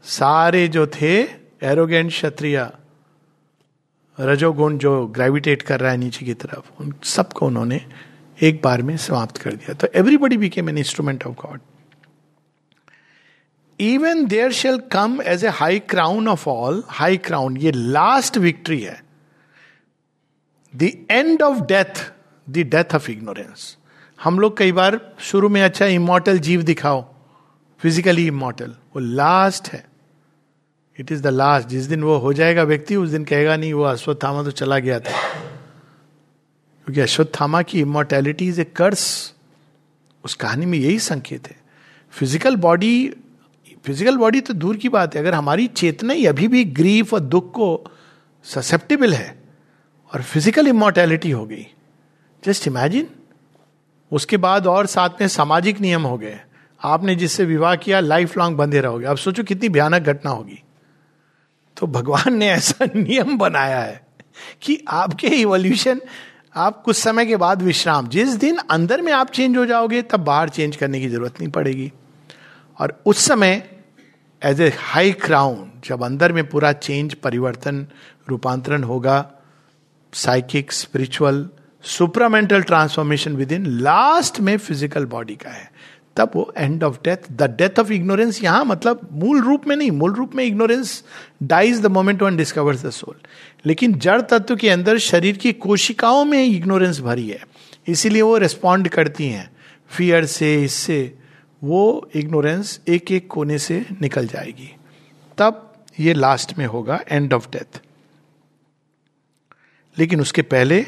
सारे 0.04 0.68
जो 0.68 0.88
थे 0.88 1.22
एरोगेंट 1.64 2.12
क्षत्रिय 2.12 2.70
रजोगुण 4.18 4.78
जो 4.78 5.06
ग्रेविटेट 5.08 5.62
कर 5.62 5.80
रहा 5.80 5.92
है 5.92 5.98
नीचे 5.98 6.26
की 6.26 6.34
तरफ़, 6.34 6.82
उन 6.82 6.94
सबको 7.04 7.46
उन्होंने 7.48 7.82
एक 8.38 8.62
बार 8.64 8.82
में 8.82 8.96
समाप्त 8.98 9.38
कर 9.38 9.52
दिया। 9.52 9.74
तो 9.74 9.88
everybody 9.96 10.38
became 10.38 10.70
an 10.70 10.78
instrument 10.78 11.26
of 11.26 11.36
God 11.36 11.60
even 13.80 14.26
there 14.26 14.52
shall 14.52 14.78
come 14.92 15.22
as 15.22 15.46
a 15.46 15.50
high 15.52 15.80
crown 15.80 16.28
of 16.28 16.48
all 16.50 16.84
high 16.90 17.18
crown 17.18 17.58
ये 17.58 17.72
लास्ट 17.72 18.38
विक्ट्री 18.38 18.80
है। 18.82 19.02
The 20.74 20.92
end 21.12 21.42
of 21.42 21.60
death 21.62 22.12
the 22.48 22.68
death 22.70 22.96
of 22.96 23.10
ignorance 23.12 23.78
हम 24.20 24.40
लोग 24.40 24.58
कई 24.58 24.72
बार 24.72 25.00
शुरू 25.22 25.50
में 25.50 25.62
अच्छा 25.62 25.86
इमोटल 25.86 26.40
जीव 26.40 26.62
दिखाओ 26.64 27.04
फिजिकली 27.82 28.28
इमोटल 28.28 28.76
वो 28.96 29.00
लास्ट 29.00 29.68
है। 29.70 29.84
इट 30.98 31.12
इज़ 31.12 31.22
द 31.22 31.28
लास्ट 31.28 31.68
जिस 31.68 31.86
दिन 31.86 32.04
वो 32.04 32.18
हो 32.18 32.34
जाएगा 32.34 32.64
व्यक्ति, 32.64 32.96
उस 32.96 33.10
दिन 33.10 33.24
कहेगा, 33.26 33.56
नहीं, 33.58 33.74
वो 33.74 33.84
अश्वत्थामा 33.84 34.44
तो 34.44 34.52
चला 34.52 34.80
गया 34.80 35.00
था. 35.00 35.18
क्योंकि 36.88 37.02
अश्वत्थामा 37.02 37.62
की 37.62 37.80
इमोर्टैलिटी 37.82 38.48
इज़ 38.48 38.62
ए 38.62 38.64
कर्स 38.76 39.34
उस 40.24 40.34
कहानी 40.36 40.66
में 40.66 40.78
यही 40.78 41.00
संकेत 41.00 41.48
है। 41.48 41.56
फ़िज़िकल 42.14 42.56
बॉडी 42.56 43.14
फ़िज़िकल 43.86 44.18
बॉडी 44.18 44.42
तो 44.42 44.54
दूर 44.54 44.78
की 44.78 44.90
बात 44.90 45.16
है। 45.16 45.22
अगर 45.22 45.34
हमारी 45.34 45.68
चेतना 45.68 46.14
ही 46.14 46.26
अभी 46.26 46.48
भी 46.48 46.64
ग्रीफ 46.66 47.14
और 47.14 47.20
दुख 47.20 47.52
को 47.52 47.68
ससेप्टेबल 48.46 49.14
है, 49.14 49.36
और 50.12 50.22
फ़िज़िकल 50.22 50.68
इमोर्टैलिटी 50.68 51.32
हो 51.32 51.46
गई। 51.46 51.66
जस्ट 52.44 52.68
इमेजिन 52.68 53.08
उसके 54.12 54.38
बाद 54.38 54.68
और 54.68 54.86
साथ 54.86 55.22
में 55.22 55.28
सामाजिक 55.28 55.80
नियम 55.82 56.04
हो 56.04 56.18
गए। 56.18 56.40
आपने 56.82 57.16
जिससे 57.16 57.46
विवाह 57.46 57.76
किया 57.76 58.00
लाइफ 58.00 58.38
लॉन्ग 58.38 58.58
बंधे 58.58 58.82
रहोगे। 58.82 59.06
अब 59.06 59.18
सोचो 59.18 59.44
कितनी 59.44 59.70
भयानक 59.70 60.02
घटना 60.02 60.32
होगी। 60.32 60.60
तो 61.78 61.88
भगवान 61.88 62.34
ने 62.34 62.50
ऐसा 62.50 62.86
नियम 62.96 63.38
बनाया 63.38 63.80
है 63.80 64.08
कि 64.62 64.86
आपके 64.88 65.28
इवोल्यूशन 65.28 66.02
आप 66.56 66.82
कुछ 66.82 66.96
समय 66.96 67.26
के 67.26 67.36
बाद 67.36 67.62
विश्राम, 67.62 68.08
जिस 68.08 68.30
दिन 68.30 68.58
अंदर 68.58 69.02
में 69.02 69.12
आप 69.14 69.30
चेंज 69.30 69.58
हो 69.58 69.66
जाओगे, 69.66 70.02
तब 70.02 70.20
बाहर 70.20 70.50
चेंज 70.50 70.76
करने 70.76 71.00
की 71.00 71.10
ज़रूरत 71.10 71.40
नहीं 71.40 71.52
पड़ेगी। 71.52 71.92
और 72.80 73.02
उस 73.06 73.18
समय 73.18 73.70
एज 74.42 74.62
ए 74.62 74.74
हाई 74.80 75.12
क्राउन 75.12 75.72
जब 75.86 76.04
अंदर 76.04 76.32
में 76.32 76.50
पूरा 76.50 76.72
चेंज 76.74 77.14
परिवर्तन, 77.14 77.88
रूपांतरण 78.30 78.84
होगा 78.84 79.32
psychic 80.14 80.72
spiritual 80.72 81.50
supramental 81.84 82.62
transformation 82.62 83.36
within 83.52 83.66
last 83.66 84.40
में 84.40 84.58
फ़िज़िकल 84.58 85.06
बॉडी 85.06 85.36
का 85.36 85.50
है। 85.50 85.72
तब 86.18 86.32
वो 86.36 86.52
end 86.58 86.84
of 86.84 86.98
death 87.04 87.32
the 87.32 87.50
death 87.58 87.80
of 87.80 87.92
ignorance 87.92 88.42
यहाँ 88.44 88.66
मतलब 88.66 89.08
मूल 89.12 89.42
रूप 89.44 89.68
में 89.68 89.76
नहीं, 89.76 89.92
मूल 89.92 90.14
रूप 90.14 90.36
में 90.36 90.44
ignorance 90.44 91.04
dies 91.44 91.82
the 91.82 91.86
moment 91.88 92.22
one 92.22 92.38
discover 92.38 92.76
the 92.76 92.90
soul 92.90 93.16
लेकिन 93.66 93.94
जड़ 93.96 94.22
तत्व 94.22 94.56
के 94.56 94.70
अंदर 94.70 94.98
शरीर 95.00 95.38
की 95.38 95.54
कोशिकाओं 95.54 96.24
में 96.26 96.44
इग्नोरेंस 96.44 97.00
भरी 97.00 97.28
है, 97.30 97.40
इसीलिए 97.88 98.22
वो 98.22 98.38
रिस्पॉन्ड 98.38 98.88
करती 98.90 99.28
हैं। 99.28 99.50
फियर 99.92 100.26
से, 100.26 100.56
इससे 100.64 101.18
वो 101.62 102.10
इग्नोरेंस 102.16 102.80
एक 102.90 103.12
एक 103.12 103.28
कोने 103.28 103.58
से 103.58 103.86
निकल 104.02 104.28
जाएगी। 104.28 104.70
तब 105.38 105.70
ये 106.00 106.14
लास्ट 106.14 106.58
में 106.58 106.66
होगा 106.66 107.00
एंड 107.12 107.34
ऑफ़ 107.34 107.50
डेथ 107.52 107.82
लेकिन 109.98 110.22
उसके 110.22 110.42
पहले 110.44 110.82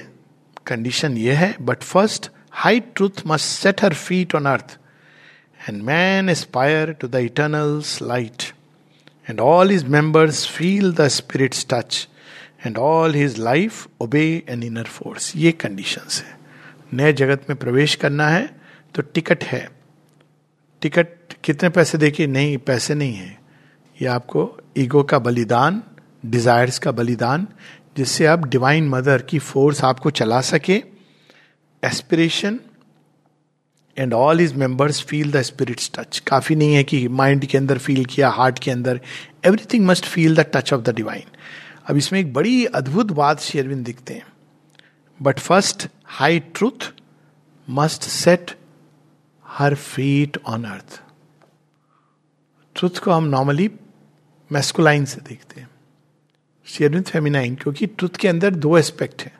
कंडीशन 0.67 1.17
ये 1.17 1.33
है 1.33 1.55
but 1.61 1.83
first 1.83 2.29
high 2.53 2.79
truth 2.79 3.21
must 3.27 3.45
set 3.45 3.83
her 3.83 3.93
feet 3.93 4.35
on 4.35 4.45
earth 4.45 4.77
and 5.69 5.81
man 5.81 6.29
aspire 6.29 6.91
to 6.91 7.07
the 7.07 7.15
eternal's 7.15 8.01
light 8.01 8.43
and 9.29 9.39
all 9.39 9.69
his 9.69 9.83
members 9.83 10.47
feel 10.47 10.93
the 10.93 11.07
spirit's 11.07 11.65
touch 11.69 12.07
and 12.65 12.77
all 12.77 13.13
his 13.13 13.39
life 13.39 13.87
obey 14.01 14.43
an 14.49 14.63
inner 14.63 14.83
force 14.83 15.35
ये 15.35 15.51
condition 15.51 16.09
है 16.13 16.37
नए 16.93 17.13
जगत 17.13 17.45
में 17.49 17.57
प्रवेश 17.59 17.95
करना 17.95 18.29
है 18.29 18.55
तो 18.95 19.01
ticket 19.01 19.43
है। 19.43 19.69
टिकट 20.81 21.33
कितने 21.43 21.69
पैसे 21.69 21.97
देखिए? 21.97 22.27
नहीं, 22.27 22.57
पैसे 22.57 22.95
नहीं 22.95 23.13
है। 23.13 23.39
ये 24.01 24.07
आपको 24.07 24.59
ईगो 24.77 25.03
का 25.03 25.19
बलिदान 25.19 25.83
डिजायर्स 26.25 26.79
का 26.79 26.91
बलिदान, 26.91 27.47
जिससे 27.97 28.25
आप 28.25 28.45
डिवाइन 28.45 28.87
मदर 28.89 29.21
की 29.21 29.39
फोर्स 29.39 29.83
आपको 29.83 30.09
चला 30.09 30.41
सके। 30.41 30.75
Aspiration 31.83 32.59
and 33.97 34.13
all 34.13 34.41
is 34.41 34.53
members 34.55 35.01
feel 35.03 35.31
the 35.31 35.41
spirit's 35.41 35.91
touch 35.95 36.19
काफ़ी 36.19 36.55
नहीं 36.55 36.73
है 36.75 36.83
कि 36.83 37.07
माइंड 37.07 37.45
के 37.45 37.57
अंदर 37.57 37.77
फील 37.77 38.05
किया 38.05 38.29
हार्ट 38.29 38.59
के 38.59 38.71
अंदर. 38.71 38.99
Everything 39.45 39.85
must 39.85 40.05
feel 40.05 40.35
the 40.35 40.45
touch 40.55 40.73
of 40.73 40.81
the 40.81 40.95
divine 40.95 41.23
अब 41.89 41.97
इसमें 41.97 42.19
एक 42.19 42.33
बड़ी 42.33 42.65
अद्भुत 42.65 43.11
बात 43.11 43.39
शेरविंद 43.39 43.85
दिखते 43.85 44.13
हैं. 44.13 44.25
But 45.19 45.39
first 45.39 45.87
high 46.05 46.39
truth 46.39 46.91
must 47.67 48.03
set 48.03 48.51
her 49.45 49.75
feet 49.75 50.37
on 50.45 50.63
earth 50.63 51.01
truth 52.75 52.97
को 53.03 53.11
हम 53.11 53.23
नॉर्मली 53.23 53.69
मैस्कुलाइन 54.51 55.05
से 55.05 55.21
देखते 55.21 55.61
हैं. 55.61 55.69
शेरविंद 56.67 57.05
फेमिनाइन 57.05 57.55
क्योंकि 57.55 57.85
ट्रुथ 57.87 58.17
के 58.19 58.27
अंदर 58.27 58.55
दो 58.55 58.77
एस्पेक्ट 58.77 59.21
है. 59.21 59.33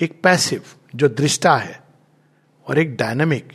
एक 0.00 0.20
पैसिव 0.22 0.62
जो 0.94 1.08
दृष्टा 1.08 1.56
है, 1.56 1.80
और 2.66 2.78
एक 2.78 2.96
डायनामिक 2.96 3.48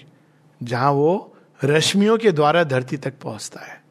जहाँ 0.61 0.91
वो 0.91 1.35
रश्मियों 1.59 2.17
के 2.17 2.31
द्वारा 2.31 2.63
धरती 2.63 2.97
तक 2.97 3.13
पहुँचता 3.21 3.61
है। 3.61 3.81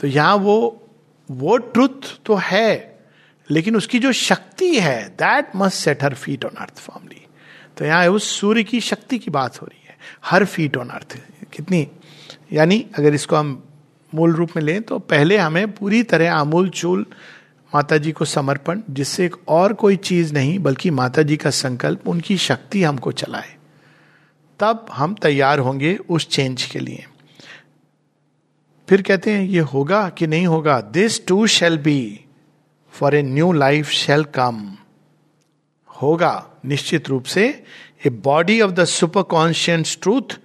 तो 0.00 0.06
यहाँ 0.06 0.36
वो 0.36 0.86
वो 1.28 1.56
ट्रुथ 1.56 2.08
तो 2.26 2.34
है, 2.34 3.00
लेकिन 3.48 3.76
उसकी 3.76 3.98
जो 3.98 4.12
शक्ति 4.12 4.74
है 4.80 5.08
that 5.10 5.56
must 5.56 5.76
set 5.76 6.02
her 6.04 6.14
feet 6.14 6.44
on 6.44 6.56
earth 6.56 6.78
formally 6.78 7.26
तो 7.76 7.84
यहाँ 7.84 8.08
उस 8.08 8.30
सूर्य 8.40 8.62
की 8.64 8.80
शक्ति 8.80 9.18
की 9.18 9.30
बात 9.30 9.60
हो 9.62 9.66
रही 9.66 9.86
है 9.88 9.96
हर 10.24 10.44
फीट 10.44 10.76
ऑन 10.76 10.88
अर्थ 10.88 11.16
कितनी, 11.52 11.86
यानी 12.52 12.84
अगर 12.98 13.14
इसको 13.14 13.36
हम 13.36 13.62
मूल 14.12 14.34
रूप 14.34 14.56
में 14.56 14.62
लें 14.62 14.82
तो 14.82 14.98
पहले 14.98 15.36
हमें 15.36 15.70
पूरी 15.72 16.02
तरह 16.02 16.32
आमूल 16.34 16.68
चूल 16.70 17.06
माता 17.72 17.96
जी 17.96 18.12
को 18.12 18.24
समर्पण, 18.24 18.80
जिससे 18.90 19.24
एक 19.26 19.36
और 19.48 19.72
कोई 19.72 19.96
चीज़ 19.98 20.32
नहीं, 20.34 20.58
बल्कि 20.58 20.90
माता 20.90 21.22
जी 21.22 21.36
का 21.36 21.50
संकल्प, 21.50 22.08
उनकी 22.08 22.36
शक्ति 22.38 22.82
हमको 22.82 23.12
चलाए। 23.12 23.54
तब 24.60 24.86
हम 24.92 25.14
तैयार 25.14 25.58
होंगे 25.58 25.96
उस 26.08 26.28
चेंज 26.28 26.64
के 26.64 26.78
लिए। 26.78 27.04
फिर 28.88 29.02
कहते 29.02 29.30
हैं, 29.30 29.42
ये 29.42 29.60
होगा 29.60 30.08
कि 30.08 30.26
नहीं 30.26 30.46
होगा? 30.46 30.80
This 30.80 31.26
too 31.26 31.46
shall 31.46 31.78
be 31.78 32.24
for 32.92 33.14
a 33.14 33.22
new 33.22 33.52
life 33.52 33.88
shall 33.88 34.24
come 34.34 34.76
होगा, 35.90 36.46
निश्चित 36.66 37.08
रूप 37.08 37.24
से 37.24 37.46
a 38.06 38.10
body 38.24 38.60
of 38.60 38.70
the 38.72 38.84
superconscient's 39.22 39.98
truth 40.02 40.38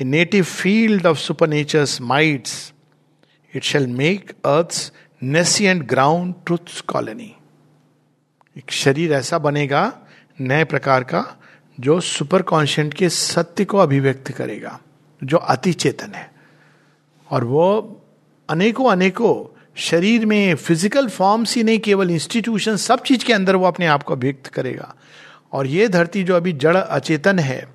a 0.00 0.04
native 0.04 0.44
field 0.44 1.06
of 1.06 1.18
supernature's 1.48 2.00
mights 2.00 2.72
it 3.54 3.62
shall 3.62 3.86
make 3.86 4.30
earth 4.46 4.92
nescient 5.22 5.82
ground 5.88 6.34
truth 6.46 6.80
colony 6.88 7.32
एक 8.56 8.70
शरीर 8.72 9.12
ऐसा 9.12 9.38
बनेगा, 9.38 9.92
नए 10.40 10.64
प्रकार 10.64 11.04
का 11.04 11.20
जो 11.80 12.00
सुपर 12.00 12.42
कॉन्शियंट 12.42 12.94
के 12.94 13.08
सत्य 13.08 13.64
को 13.64 13.78
अभिव्यक्त 13.78 14.32
करेगा, 14.32 14.80
जो 15.24 15.36
अति 15.36 15.72
चेतन 15.72 16.14
है। 16.14 16.32
और 17.30 17.44
वो 17.44 18.00
अनेकों 18.48 18.90
अनेकों 18.92 19.52
शरीर 19.76 20.26
में 20.26 20.54
फ़िज़िकल 20.54 21.08
फॉर्म्स 21.08 21.56
ही 21.56 21.62
नहीं, 21.62 21.78
केवल 21.78 22.10
इंस्टीट्यूशन 22.10 22.76
सब 22.76 23.02
चीज़ 23.02 23.24
के 23.24 23.32
अंदर 23.32 23.56
वो 23.56 23.66
अपने 23.66 23.86
आप 23.86 24.02
को 24.02 24.14
अभिव्यक्त 24.14 24.46
करेगा। 24.46 24.94
और 25.52 25.66
ये 25.66 25.88
धरती 25.88 26.22
जो 26.24 26.36
अभी 26.36 26.52
जड़ 26.52 26.76
अचेतन 26.76 27.38
है, 27.38 27.68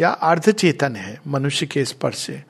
या 0.00 0.10
अर्ध 0.10 0.50
चेतन 0.52 0.96
है, 0.96 1.20
मनुष्य 1.26 1.66
के 1.66 1.84
स्पर्श 1.84 2.16
से, 2.16 2.42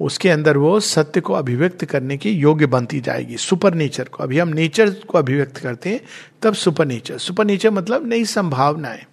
उसके 0.00 0.30
अंदर 0.30 0.56
वो 0.56 0.80
सत्य 0.80 1.20
को 1.20 1.32
अभिव्यक्त 1.32 1.84
करने 1.84 2.16
के 2.16 2.30
योग्य 2.30 2.66
बनती 2.66 3.00
जाएगी 3.00 3.36
सुपर 3.36 3.74
नेचर 3.74 4.04
को। 4.04 4.22
अभी 4.22 4.38
हम 4.38 4.48
नेचर 4.48 4.90
को 4.90 5.18
अभिव्यक्त 5.18 5.56
करते 5.56 5.90
हैं, 5.90 6.00
तब 6.42 6.54
सुपर 6.54 6.86
नेचर 6.86 7.18
सुपर 7.18 7.44
नेचर 7.44 7.70
मतलब 7.70 8.06
नई 8.06 8.24
संभावनाएँ। 8.24 9.04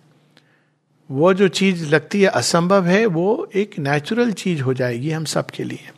वो 1.11 1.33
जो 1.33 1.47
चीज़ 1.47 1.89
लगती 1.89 2.21
है 2.21 2.27
असंभव 2.27 2.85
है, 2.85 3.05
वो 3.05 3.49
एक 3.55 3.79
नेचुरल 3.79 4.31
चीज़ 4.31 4.61
हो 4.61 4.73
जाएगी 4.73 5.11
हम 5.11 5.25
सबके 5.25 5.63
लिए। 5.63 5.89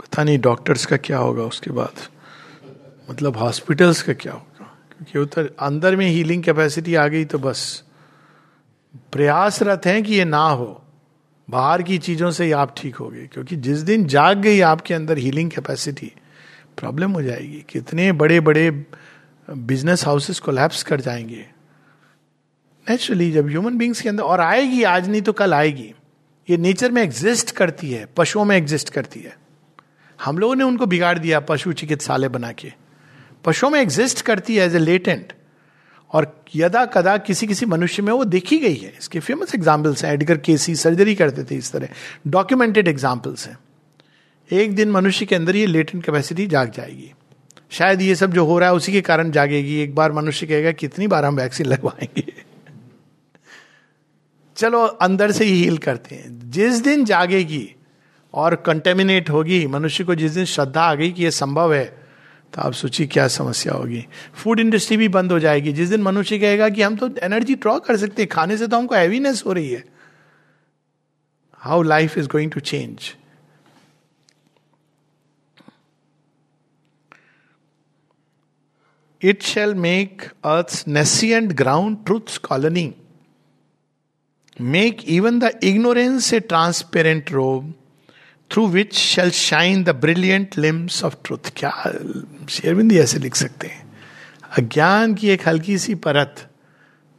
पता 0.00 0.24
नहीं 0.24 0.38
डॉक्टर्स 0.38 0.86
का 0.86 0.96
क्या 0.96 1.18
होगा 1.18 1.42
उसके 1.42 1.70
बाद। 1.70 1.94
मतलब 3.10 3.36
हॉस्पिटल्स 3.36 4.02
का 4.02 4.12
क्या 4.12 4.32
होगा? 4.32 4.78
क्योंकि 4.98 5.18
उधर 5.18 5.54
अंदर 5.60 5.96
में 5.96 6.08
हीलिंग 6.08 6.42
कैपेसिटी 6.42 6.94
आ 6.94 7.06
गई 7.06 7.24
तो 7.24 7.38
बस। 7.38 7.84
प्रयासरत 9.12 9.86
हैं 9.86 10.02
कि 10.02 10.14
ये 10.14 10.24
ना 10.24 10.48
हो। 10.48 10.84
बाहर 11.50 11.82
की 11.82 11.98
चीज़ों 11.98 12.30
से 12.30 12.44
ही 12.44 12.52
आप 12.52 12.74
ठीक 12.76 12.96
हो 12.96 13.08
गए, 13.08 13.26
क्योंकि 13.26 13.56
जिस 13.56 13.78
दिन 13.78 14.06
जाग 14.06 14.38
गई 14.38 14.60
आपके 14.60 14.94
अंदर 14.94 15.18
हीलिंग 15.18 15.50
कैपेसिटी 15.50 16.12
प्रॉब्लम 16.76 17.10
हो 17.10 17.22
जाएगी। 17.22 17.64
कितने 17.68 18.12
बड़े 18.12 18.40
बड़े 18.40 18.86
बिज़नेस 19.50 20.04
हाउसेस 20.04 20.38
कोलैप्स 20.38 20.82
कर 20.82 21.00
जाएँगे। 21.00 21.61
नेचुरली 22.90 23.32
जब 23.32 23.48
ह्यूमन 23.48 23.76
बींग्स 23.76 24.00
के 24.00 24.08
अंदर, 24.08 24.22
और 24.22 24.40
आएगी, 24.40 24.82
आज 24.82 25.08
नहीं 25.08 25.22
तो 25.22 25.32
कल 25.32 25.54
आएगी, 25.54 25.94
ये 26.50 26.56
नेचर 26.56 26.90
में 26.90 27.02
एग्जिस्ट 27.02 27.50
करती 27.50 27.90
है, 27.90 28.06
पशुओं 28.16 28.44
में 28.44 28.56
एग्जिस्ट 28.56 28.90
करती 28.90 29.20
है। 29.20 29.36
हम 30.24 30.38
लोगों 30.38 30.54
ने 30.54 30.64
उनको 30.64 30.86
बिगाड़ 30.86 31.18
दिया, 31.18 31.40
पशु 31.40 31.72
चिकित्सालय 31.72 32.28
बना 32.28 32.52
के। 32.52 32.72
पशुओं 33.44 33.70
में 33.70 33.80
एग्जिस्ट 33.80 34.20
करती 34.20 34.56
है 34.56 34.66
एज 34.66 34.74
ए 34.74 34.78
लेटेंट 34.78 35.32
और 36.10 36.44
यदा 36.56 36.84
कदा 36.84 37.16
किसी 37.16 37.46
किसी 37.46 37.66
मनुष्य 37.66 38.02
में 38.02 38.12
वो 38.12 38.24
देखी 38.24 38.58
गई 38.58 38.74
है। 38.74 38.94
इसके 38.98 39.20
फ़ेमस 39.20 39.54
एग्जाम्पल्स 39.54 40.04
हैं 40.04 40.12
एडगर 40.12 40.38
केसी 40.38 40.76
सर्जरी 40.76 41.14
करते 41.14 41.44
थे 41.44 41.54
इस 41.54 41.72
तरह। 41.72 41.88
डॉक्यूमेंटेड 42.26 42.88
एग्जाम्पल्स 42.88 43.48
हैं। 43.48 43.58
एक 44.50 44.74
दिन 44.74 44.90
मनुष्य 44.90 45.26
के 45.26 45.34
अंदर 45.34 45.56
ये 45.56 45.66
लेटेंट 45.66 46.04
कैपेसिटी 46.04 46.46
जाग 46.46 46.70
जाएगी। 46.70 47.12
शायद 47.70 48.02
ये 48.02 48.14
सब 48.14 48.32
जो 48.32 48.44
हो 48.44 48.58
रहा 48.58 48.68
है, 48.68 48.74
उसी 48.74 48.92
के 48.92 49.00
कारण 49.00 49.30
जागेगी। 49.30 49.80
एक 49.80 49.94
बार 49.94 50.12
मनुष्य 50.12 50.46
कहेगा, 50.46 50.72
कितनी 50.72 51.06
बार 51.06 51.24
हम 51.24 51.36
वैक्सीन 51.36 51.66
लगवाएँगे? 51.66 52.51
चलो 54.62 54.82
अंदर 55.02 55.30
से 55.32 55.44
ही 55.44 55.62
हील 55.62 55.78
करते 55.78 56.14
हैं। 56.14 56.50
जिस 56.50 56.74
दिन 56.74 57.04
जागेगी 57.04 57.74
और 58.34 58.54
कंटेमिनेट 58.56 59.30
होगी, 59.30 59.66
मनुष्य 59.66 60.04
को 60.04 60.14
जिस 60.14 60.32
दिन 60.32 60.44
श्रद्धा 60.44 60.82
आ 60.82 60.94
गई 60.94 61.10
कि 61.12 61.24
यह 61.24 61.30
संभव 61.30 61.74
है 61.74 61.84
तो 62.52 62.60
आप 62.62 62.72
सोचिए 62.72 63.06
क्या 63.06 63.26
समस्या 63.28 63.72
होगी। 63.72 64.04
फ़ूड 64.34 64.60
इंडस्ट्री 64.60 64.96
भी 64.96 65.08
बंद 65.08 65.32
हो 65.32 65.38
जाएगी। 65.38 65.72
जिस 65.72 65.88
दिन 65.88 66.02
मनुष्य 66.02 66.38
कहेगा 66.38 66.68
कि 66.68 66.82
हम 66.82 66.96
तो 66.96 67.08
एनर्जी 67.22 67.54
ड्रॉ 67.54 67.78
कर 67.78 67.96
सकते 67.96 68.22
हैं, 68.22 68.28
खाने 68.28 68.56
से 68.56 68.66
तो 68.66 68.76
हमको 68.76 68.94
हैवीनेस 68.94 69.42
हो 69.46 69.52
रही 69.52 69.70
है। 69.70 69.84
How 71.60 71.82
life 71.82 72.18
is 72.18 72.28
going 72.28 72.50
to 72.52 72.60
change 72.60 73.14
it 79.22 79.42
shall 79.42 79.74
make 79.74 80.22
earth 80.44 80.84
nescient 80.88 81.52
ground 81.52 82.04
truth 82.06 82.36
colony 82.42 82.92
make 84.60 85.00
even 85.08 85.38
the 85.38 85.50
ignorance 85.62 86.32
a 86.34 86.40
transparent 86.40 87.30
robe 87.32 87.72
through 88.50 88.66
which 88.66 88.94
shall 88.94 89.30
shine 89.30 89.82
the 89.84 89.90
brilliant 90.00 90.58
limbs 90.58 91.02
of 91.04 91.14
truth 91.24 91.52
क्या 91.56 91.70
शेरविंदी 92.50 92.98
ऐसे 92.98 93.18
लिख 93.18 93.34
सकते 93.34 93.66
हैं। 93.66 93.82
अज्ञान 94.58 95.14
की 95.14 95.28
एक 95.28 95.48
हल्की 95.48 95.78
सी 95.78 95.94
परत 95.94 96.48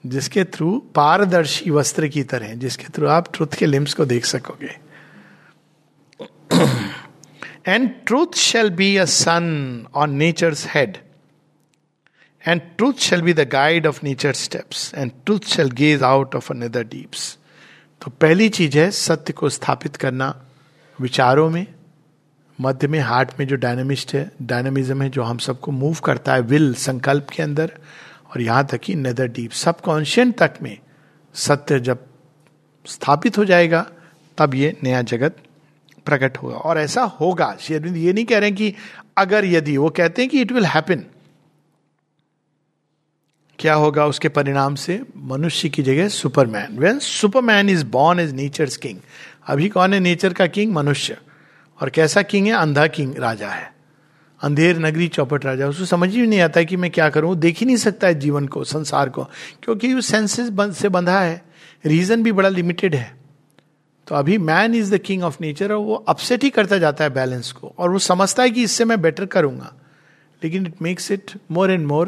जिसके 0.03 0.43
थ्रू 0.43 0.77
पारदर्शी 0.95 1.69
वस्त्र 1.69 2.07
की 2.07 2.23
तरह 2.23 2.53
जिसके 2.55 2.87
थ्रू 2.95 3.07
आप 3.07 3.33
ट्रुथ 3.35 3.55
के 3.57 3.65
लिम्स 3.65 3.93
को 3.93 4.05
देख 4.05 4.25
सकोगे। 4.25 4.75
And 7.67 7.89
truth 8.07 8.35
shall 8.37 8.69
be 8.69 8.95
a 8.97 9.05
sun 9.05 9.85
on 9.95 10.15
nature's 10.15 10.65
head 10.69 10.97
and 12.47 12.61
truth 12.77 12.93
shall 12.93 13.21
be 13.21 13.33
the 13.33 13.39
guide 13.39 13.87
of 13.87 13.99
nature 14.03 14.33
steps 14.33 14.91
and 14.95 15.11
truth 15.25 15.39
shall 15.39 15.69
gaze 15.71 16.03
out 16.03 16.35
of 16.35 16.53
another 16.53 16.83
deeps 16.83 17.37
तो 18.01 18.11
पहली 18.11 18.49
चीज़ 18.49 18.77
है 18.77 18.91
सत्य 18.91 19.33
को 19.33 19.49
स्थापित 19.49 19.95
करना, 19.95 20.43
विचारों 21.01 21.49
में, 21.49 21.67
मध्य 22.61 22.87
में, 22.87 22.99
हार्ट 22.99 23.31
में 23.39 23.47
जो 23.47 23.55
डायनामिस्ट 23.55 24.13
है, 24.13 24.31
डायनामिज्म 24.41 25.01
है 25.01 25.09
जो 25.09 25.23
हम 25.23 25.37
सबको 25.37 25.71
मूव 25.71 25.95
करता 25.95 26.33
है 26.33 26.41
विल 26.41 26.73
संकल्प 26.73 27.27
के 27.29 27.43
अंदर, 27.43 27.71
और 28.31 28.41
यहाँ 28.41 28.65
तक 28.65 28.77
कि 28.77 28.95
नेदर 28.95 29.27
डीप 29.27 29.51
सबकॉन्शियंट 29.51 30.37
तक 30.37 30.53
में 30.61 30.77
सत्य 31.33 31.79
जब 31.79 32.05
स्थापित 32.85 33.37
हो 33.37 33.45
जाएगा, 33.45 33.85
तब 34.37 34.55
ये 34.55 34.77
नया 34.83 35.01
जगत 35.01 35.37
प्रकट 36.05 36.37
होगा। 36.37 36.55
और 36.55 36.77
ऐसा 36.77 37.03
होगा 37.03 37.57
शेरविंद 37.59 37.97
ये 37.97 38.13
नहीं 38.13 38.25
कह 38.25 38.39
रहे 38.39 38.51
कि 38.51 38.73
अगर 39.17 39.45
यदि, 39.45 39.77
वो 39.77 39.89
कहते 39.89 40.21
हैं 40.21 40.31
कि 40.31 40.41
इट 40.41 40.51
विल 40.51 40.65
हैपन 40.65 41.03
क्या 43.59 43.73
होगा 43.73 44.05
उसके 44.05 44.29
परिणाम 44.29 44.75
से? 44.75 45.01
मनुष्य 45.17 45.69
की 45.69 45.83
जगह 45.83 46.07
superman. 46.07 46.77
When 46.79 46.99
superman 46.99 47.69
is 47.69 47.85
born 47.85 48.19
as 48.19 48.33
nature 48.33 48.65
king 48.65 48.99
अभी 49.47 49.69
कौन 49.69 49.93
है 49.93 49.99
नेचर 49.99 50.33
का 50.33 50.47
किंग 50.47 50.73
मनुष्य। 50.73 51.17
और 51.81 51.89
कैसा 51.89 52.21
किंग 52.21 52.47
है? 52.47 52.53
अंधा 52.53 52.87
किंग 52.87 53.17
राजा 53.17 53.49
है। 53.49 53.73
अंधेर 54.41 54.79
नगरी 54.79 55.07
चौपट 55.07 55.45
राजा। 55.45 55.67
उसको 55.67 55.85
समझ 55.85 56.09
ही 56.15 56.27
नहीं 56.27 56.39
आता 56.41 56.63
कि 56.63 56.77
मैं 56.77 56.91
क्या 56.91 57.09
करूँ? 57.09 57.35
देख 57.35 57.57
ही 57.57 57.65
नहीं 57.65 57.77
सकता 57.77 58.07
है 58.07 58.19
जीवन 58.19 58.47
को, 58.47 58.63
संसार 58.63 59.09
को, 59.09 59.23
क्योंकि 59.63 59.93
वो 59.93 60.01
सेंसेस 60.01 60.77
से 60.77 60.89
बंधा 60.89 61.19
है। 61.19 61.43
रीजन 61.85 62.23
भी 62.23 62.31
बड़ा 62.31 62.49
लिमिटेड 62.49 62.95
है। 62.95 63.15
तो 64.07 64.15
अभी 64.15 64.37
man 64.37 64.75
is 64.75 64.95
the 64.95 64.97
king 64.97 65.23
of 65.23 65.37
nature 65.41 65.71
और 65.71 65.77
वो 65.77 65.95
अपसेट 65.95 66.43
ही 66.43 66.49
करता 66.49 66.77
जाता 66.77 67.03
है 67.03 67.09
बैलेंस 67.09 67.51
को। 67.51 67.73
और 67.77 67.91
वो 67.91 67.99
समझता 67.99 68.43
है 68.43 68.49
कि 68.49 68.63
इससे 68.63 68.85
मैं 68.85 69.01
बेटर 69.01 69.25
करूँगा। 69.25 69.73
लेकिन 70.43 70.65
it 70.67 70.81
makes 70.81 71.11
it 71.11 71.31
more 71.51 71.71
and 71.71 71.85
more 71.87 72.07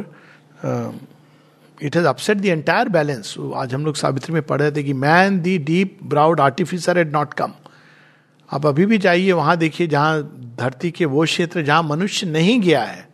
it 1.82 1.96
has 1.96 2.06
upset 2.08 2.38
the 2.38 2.46
entire 2.46 2.90
balance 2.90 3.36
आज 3.56 3.74
हम 3.74 3.86
लोग 3.86 3.96
सावित्री 3.96 4.34
में 4.34 4.42
पढ़ 4.44 4.60
रहे 4.62 4.72
थे 4.72 4.84
कि 4.84 4.94
man 4.96 5.40
the 5.42 5.58
deep 5.60 5.98
browed 6.04 6.40
artificer 6.42 6.98
had 6.98 7.12
not 7.14 7.34
come 7.34 7.54
आप 8.50 8.66
अभी 8.66 8.86
भी 8.86 8.98
जाइए, 8.98 9.32
वहाँ 9.32 9.56
देखिए, 9.58 9.88
जहाँ 9.88 10.22
धरती 10.60 10.92
के 10.92 11.06
वो 11.06 11.24
क्षेत्र, 11.26 11.62
जहाँ 11.62 11.84
मनुष्य 11.84 12.28
नहीं 12.28 12.60
गया 12.62 12.84
है 12.84 13.08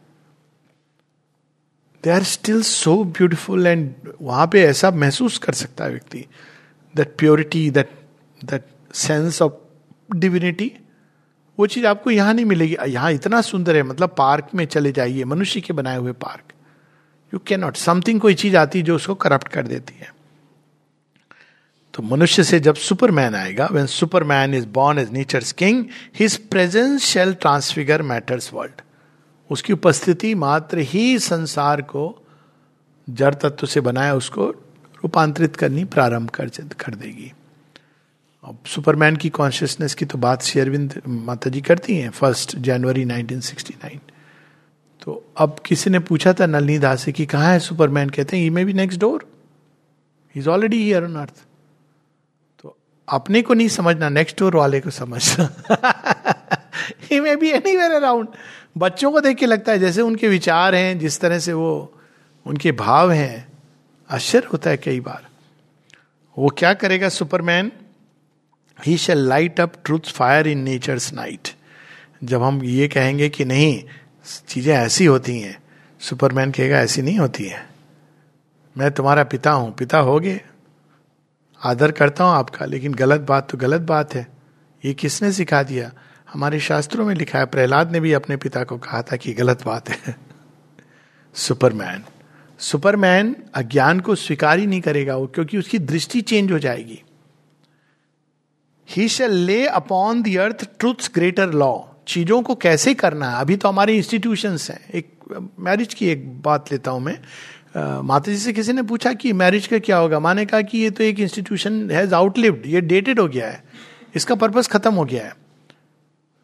they 2.03 2.09
are 2.09 2.23
still 2.23 2.61
so 2.63 3.03
beautiful 3.03 3.67
and 3.67 3.93
वहाँ 4.21 4.47
पे 4.53 4.63
ऐसा 4.63 4.91
महसूस 4.91 5.37
कर 5.37 5.53
सकता 5.53 5.83
है 5.83 5.91
व्यक्ति। 5.91 6.25
That 6.95 7.15
purity 7.17 7.69
that 7.71 7.89
that 8.41 8.65
sense 8.95 9.41
of 9.41 10.17
divinity 10.17 10.71
वो 11.57 11.67
चीज़ 11.67 11.85
आपको 11.85 12.11
यहाँ 12.11 12.33
नहीं 12.33 12.45
मिलेगी। 12.45 12.75
यहाँ 12.87 13.11
इतना 13.11 13.41
सुंदर 13.41 13.75
है 13.75 13.83
मतलब 13.83 14.15
पार्क 14.17 14.49
में 14.55 14.65
चले 14.65 14.91
जाइए, 14.91 15.23
मनुष्य 15.25 15.61
के 15.61 15.73
बनाए 15.73 15.97
हुए 15.97 16.11
park. 16.13 16.53
You 17.33 17.39
can 17.39 17.59
not 17.59 17.75
something 17.75 18.21
कोई 18.21 18.33
चीज़ 18.33 18.57
आती 18.57 18.79
है 18.79 18.85
जो 18.85 18.95
उसको 18.95 19.15
करप्ट 19.15 19.47
कर 19.47 19.67
देती 19.67 19.93
है। 19.99 20.15
तो 21.93 22.03
मनुष्य 22.03 22.43
से 22.43 22.59
जब 22.59 22.75
सुपरमैन 22.75 23.35
आएगा 23.35 23.69
when 23.71 23.85
superman 23.85 24.53
is 24.53 24.67
born 24.67 24.99
as 24.99 25.11
nature's 25.11 25.51
king 25.51 25.85
his 26.19 26.37
presence 26.37 27.01
shall 27.01 27.33
transfigure 27.33 28.01
matter's 28.01 28.53
world 28.53 28.81
उसकी 29.49 29.73
उपस्थिति 29.73 30.35
मात्र 30.35 30.77
ही 30.77 31.19
संसार 31.19 31.81
को 31.81 32.17
जड़ 33.09 33.35
तत्व 33.35 33.67
से 33.67 33.81
बनाया, 33.81 34.15
उसको 34.15 34.49
रूपांतरित 35.03 35.55
करनी, 35.55 35.83
प्रारंभ 35.83 36.29
कर 36.29 36.49
कर 36.49 36.95
देगी। 36.95 37.33
अब 38.43 38.59
सुपरमैन 38.65 39.15
की 39.15 39.29
कॉन्शियसनेस 39.29 39.93
की 39.93 40.05
तो 40.05 40.17
बात 40.17 40.41
शेयरविंद 40.41 41.01
माता 41.07 41.49
जी 41.49 41.61
करती 41.61 41.95
हैं 41.95 42.09
फ़र्स्ट 42.09 42.55
जनवरी 42.55 43.05
1969 43.05 44.10
तो 45.01 45.33
अब 45.37 45.55
किसी 45.65 45.89
ने 45.89 45.99
पूछा 45.99 46.33
था 46.33 46.45
नलनी 46.45 46.77
दास 46.79 47.03
से 47.03 47.11
कि, 47.11 47.25
कहाँ 47.25 47.51
है 47.51 47.59
सुपरमैन? 47.59 48.09
कहते 48.09 48.37
हैं, 48.37 48.43
ये 48.43 48.49
may 48.49 48.65
be 48.65 48.73
next 48.73 48.99
door 48.99 49.25
is 50.35 50.49
already 50.49 50.83
here 50.83 51.03
on 51.03 51.15
earth 51.15 51.43
तो 52.61 52.77
अपने 53.07 53.41
को 53.41 53.53
नहीं 53.53 53.67
समझना 53.67 54.09
नेक्स्ट 54.09 54.39
डोर 54.39 54.55
वाले 54.55 54.79
को 54.79 54.89
समझना। 54.89 55.49
He 57.11 57.19
may 57.19 57.35
be 57.35 57.49
anywhere 57.77 57.91
around 57.91 58.27
बच्चों 58.77 59.11
को 59.11 59.19
देख 59.19 59.37
के 59.37 59.45
लगता 59.45 59.71
है, 59.71 59.79
जैसे 59.79 60.01
उनके 60.01 60.27
विचार 60.27 60.75
हैं, 60.75 60.99
जिस 60.99 61.19
तरह 61.19 61.39
से 61.39 61.53
वो, 61.53 61.93
उनके 62.45 62.71
भाव 62.71 63.11
हैं, 63.11 63.47
आश्चर्य 64.09 64.47
होता 64.53 64.69
है 64.69 64.77
कई 64.77 64.99
बार। 64.99 65.27
वो 66.37 66.49
क्या 66.49 66.73
करेगा 66.73 67.09
superman? 67.09 67.71
He 68.85 68.97
shall 68.97 69.17
light 69.17 69.59
up 69.59 69.73
truth 69.85 70.11
fire 70.11 70.47
in 70.47 70.59
nature's 70.59 71.13
night 71.13 71.49
जब 72.23 72.43
हम 72.43 72.63
ये 72.63 72.87
कहेंगे 72.87 73.29
कि 73.29 73.45
नहीं 73.45 73.83
चीज़ें 74.47 74.75
ऐसी 74.75 75.05
होती 75.05 75.39
हैं। 75.39 75.63
सुपरमैन 75.99 76.51
कहेगा, 76.51 76.79
ऐसी 76.79 77.01
नहीं 77.01 77.19
होती 77.19 77.45
है। 77.45 77.69
मैं 78.77 78.91
तुम्हारा 78.91 79.23
पिता 79.23 79.51
हूँ। 79.51 79.73
पिता 79.73 79.97
हो 79.97 80.19
गए 80.19 80.41
आदर 81.63 81.91
करता 81.91 82.23
हूँ 82.23 82.33
आपका, 82.33 82.65
लेकिन 82.65 82.93
गलत 82.93 83.21
बात 83.21 83.51
तो 83.51 83.57
गलत 83.57 83.81
बात 83.81 84.15
है। 84.15 84.27
ये 84.85 84.93
किसने 84.93 85.31
सिखा 85.31 85.63
दिया? 85.63 85.91
हमारे 86.33 86.59
शास्त्रों 86.59 87.05
में 87.05 87.15
लिखा 87.15 87.39
है, 87.39 87.45
प्रहलाद 87.45 87.91
ने 87.91 87.99
भी 87.99 88.13
अपने 88.13 88.37
पिता 88.37 88.63
को 88.63 88.77
कहा 88.77 89.01
था 89.01 89.15
कि 89.15 89.33
गलत 89.33 89.65
बात 89.65 89.89
है। 89.89 90.15
सुपरमैन। 91.33 92.03
सुपरमैन 92.59 93.35
अज्ञान 93.53 93.99
को 93.99 94.15
स्वीकार 94.15 94.59
ही 94.59 94.67
नहीं 94.67 94.81
करेगा 94.81 95.15
वो, 95.15 95.27
क्योंकि 95.27 95.57
उसकी 95.57 95.79
दृष्टि 95.79 96.21
चेंज 96.21 96.51
हो 96.51 96.59
जाएगी। 96.59 97.03
He 98.89 99.07
shall 99.07 99.31
lay 99.31 99.67
upon 99.67 100.21
the 100.21 100.37
earth 100.37 100.69
greater 101.13 101.53
law 101.53 101.79
चीज़ों 102.07 102.41
को 102.41 102.55
कैसे 102.55 102.93
करना 102.93 103.29
है? 103.29 103.41
अभी 103.41 103.55
तो 103.55 103.69
हमारे 103.69 103.95
इंस्टीट्यूशन 103.97 104.57
हैं। 104.61 104.79
एक 104.89 105.09
मैरिज 105.59 105.93
की 105.93 106.07
एक 106.09 106.27
बात 106.41 106.71
लेता 106.71 106.91
हूँ 106.91 107.01
मैं। 107.01 107.17
माता 108.03 108.31
जी 108.31 108.37
से 108.37 108.53
किसी 108.53 108.73
ने 108.73 108.81
पूछा 108.83 109.13
कि 109.13 109.33
मैरिज 109.33 109.67
का 109.67 109.79
क्या 109.79 109.97
होगा? 109.97 110.19
माने 110.19 110.45
कहा 110.45 110.61
कि 110.61 110.77
ये 110.77 110.89
तो 110.89 111.03
एक 111.03 111.19
इंस्टीट्यूशन 111.19 111.89
हैज़ 111.91 112.13
आउटलिव्ड 112.15 112.65
ये 112.65 112.81
डेटेड 112.81 113.19
हो 113.19 113.27
गया 113.27 113.47
है। 113.47 113.63
इसका 114.15 114.35
पर्पज 114.35 114.67
खत्म 114.67 114.93
हो 114.93 115.05
गया 115.05 115.25
है। 115.25 115.33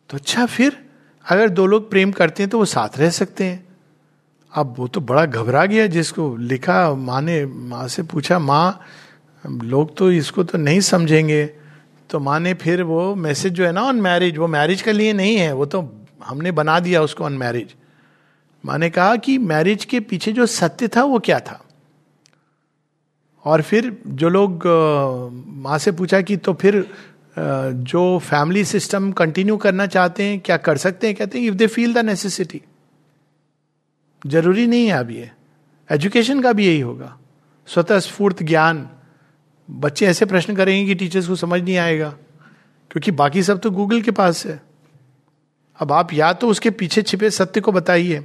तो 0.09 0.17
अच्छा 0.17 0.45
फिर 0.45 0.77
अगर 1.25 1.49
दो 1.49 1.65
लोग 1.65 1.89
प्रेम 1.89 2.11
करते 2.11 2.43
हैं 2.43 2.49
तो 2.49 2.57
वो 2.57 2.65
साथ 2.65 2.97
रह 2.99 3.09
सकते 3.09 3.43
हैं। 3.43 3.65
अब 4.53 4.73
वो 4.77 4.87
तो 4.87 5.01
बड़ा 5.01 5.25
घबरा 5.25 5.65
गया 5.65 5.87
जिसको 5.87 6.35
लिखा, 6.37 6.93
माँ 6.93 7.21
ने, 7.21 7.45
माँ 7.45 7.87
से 7.87 8.03
पूछा, 8.03 8.39
माँ, 8.39 8.79
लोग 9.43 9.95
तो 9.97 10.11
इसको 10.11 10.43
तो 10.43 10.57
नहीं 10.57 10.79
समझेंगे। 10.81 11.43
तो 12.09 12.19
माँ 12.19 12.39
ने 12.39 12.53
फिर 12.53 12.83
वो 12.83 13.13
मैसेज 13.15 13.53
जो 13.53 13.65
है 13.65 13.71
ना 13.71 13.81
ऑन 13.83 14.01
मैरिज 14.01 14.37
वो 14.37 14.47
मैरिज 14.47 14.81
के 14.81 14.91
लिए 14.91 15.13
नहीं 15.13 15.35
है, 15.37 15.51
वो 15.53 15.65
तो 15.65 15.81
हमने 16.23 16.51
बना 16.51 16.79
दिया 16.79 17.01
उसको 17.01 17.23
ऑन 17.23 17.33
मैरिज 17.33 17.73
माँ 18.63 18.77
ने 18.77 18.89
कहा 18.89 19.15
कि 19.15 19.37
मैरिज 19.37 19.85
के 19.85 19.99
पीछे 19.99 20.31
जो 20.31 20.45
सत्य 20.45 20.87
था 20.87 21.03
वो 21.03 21.19
क्या 21.19 21.39
था? 21.39 21.63
और 23.45 23.61
फिर 23.61 23.97
जो 24.07 24.29
लोग 24.29 24.63
माँ 25.57 25.77
से 25.77 25.91
पूछा 25.91 26.21
कि 26.21 26.37
तो 26.37 26.53
फिर 26.53 26.85
जो 27.37 28.17
फैमिली 28.19 28.63
सिस्टम 28.65 29.11
कंटिन्यू 29.11 29.57
करना 29.57 29.85
चाहते 29.87 30.23
हैं, 30.23 30.39
क्या 30.39 30.57
कर 30.57 30.77
सकते 30.77 31.07
हैं? 31.07 31.15
कहते 31.15 31.39
हैं 31.39 31.47
if 31.47 31.55
they 31.55 31.67
feel 31.67 31.93
the 31.93 32.05
necessity 32.05 32.61
ज़रूरी 34.21 34.67
नहीं 34.67 34.87
है 34.87 34.93
अब 34.93 35.11
ये। 35.11 35.31
एजुकेशन 35.89 36.41
का 36.41 36.53
भी 36.53 36.65
यही 36.67 36.79
होगा। 36.79 37.17
स्वतः 37.67 37.99
स्फूर्त 37.99 38.43
ज्ञान। 38.43 38.87
बच्चे 39.69 40.05
ऐसे 40.05 40.25
प्रश्न 40.25 40.55
करेंगे 40.55 40.85
कि 40.85 40.95
टीचर्स 40.95 41.27
को 41.27 41.35
समझ 41.35 41.61
नहीं 41.61 41.77
आएगा, 41.77 42.09
क्योंकि 42.91 43.11
बाकी 43.13 43.43
सब 43.43 43.59
तो 43.59 43.71
गूगल 43.71 44.01
के 44.01 44.11
पास 44.11 44.45
है। 44.45 44.59
अब 45.79 45.91
आप 45.91 46.13
या 46.13 46.31
तो 46.33 46.47
उसके 46.49 46.69
पीछे 46.71 47.01
छिपे 47.01 47.29
सत्य 47.31 47.61
को 47.61 47.71
बताइए, 47.71 48.23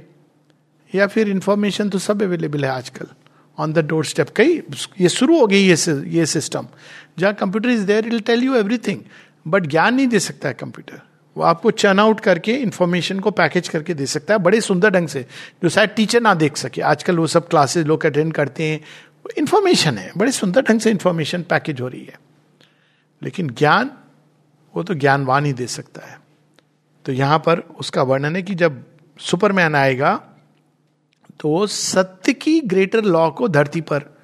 या 0.93 1.07
फिर 1.07 1.29
इंफॉर्मेशन 1.29 1.89
तो 1.89 1.99
सब 1.99 2.23
अवेलेबल 2.23 2.65
है 2.65 2.71
आजकल। 2.71 3.07
ऑन 3.57 3.73
द 3.73 3.79
डोर 3.79 4.05
स्टेप 4.05 4.29
कई, 4.35 4.61
ये 5.01 5.09
शुरू 5.09 5.39
हो 5.39 5.47
गई 5.47 5.61
ये 5.61 5.75
ये 6.09 6.25
सिस्टम 6.25 6.67
जहाँ 7.19 7.33
computer 7.33 7.69
is 7.69 7.85
there 7.85 8.07
it 8.07 8.25
tell 8.25 8.43
you 8.43 8.55
everything 8.55 9.01
but 9.47 9.65
ज्ञान 9.65 9.95
नहीं 9.95 10.07
दे 10.07 10.19
सकता 10.19 10.47
है 10.47 10.53
कंप्यूटर 10.53 11.01
वो 11.35 11.43
आपको 11.43 11.71
चर्न 11.73 11.99
आउट 11.99 12.19
करके 12.19 12.53
इन्फॉर्मेशन 12.53 13.19
को 13.19 13.31
पैकेज 13.31 13.67
करके 13.67 13.93
दे 13.93 14.05
सकता 14.05 14.33
है, 14.33 14.39
बड़े 14.39 14.59
सुंदर 14.61 14.89
ढंग 14.89 15.07
से, 15.07 15.25
जो 15.63 15.69
शायद 15.69 15.89
टीचर 15.89 16.21
ना 16.21 16.33
देख 16.35 16.57
सके। 16.57 16.81
आजकल 16.83 17.17
वो 17.17 17.27
सब 17.27 17.47
क्लासेस 17.47 17.85
लोग 17.85 18.05
अटेंड 18.05 18.33
करते 18.33 18.63
हैं 18.63 18.79
इंफॉर्मेशन 19.37 19.97
है, 19.97 20.11
बड़े 20.17 20.31
सुंदर 20.31 20.61
ढंग 20.61 20.79
से 20.79 20.91
इंफॉर्मेशन 20.91 21.43
पैकेज 21.43 21.81
हो 21.81 21.87
रही 21.87 22.05
है। 22.05 22.19
लेकिन 23.23 23.47
ज्ञान, 23.47 23.91
वो 24.75 24.83
तो 24.83 24.93
ज्ञानवान 24.93 25.45
ही 25.45 25.53
दे 25.53 25.67
सकता 25.67 26.07
है। 26.07 26.21
तो 27.05 27.11
यहाँ 27.11 27.39
पर 27.39 27.59
उसका 27.59 28.03
वर्णन 28.03 28.35
है 28.35 28.41
कि 28.41 28.55
जब 28.55 28.85
सुपरमैन 29.19 29.75
आएगा 29.75 30.23
तो 31.39 31.49
वो 31.49 31.67
सत्य 31.67 32.33
की 32.33 32.59
ग्रेटर 32.61 33.03
लॉ 33.03 33.29
को 33.29 33.47
धरती 33.47 33.81
पर 33.81 34.17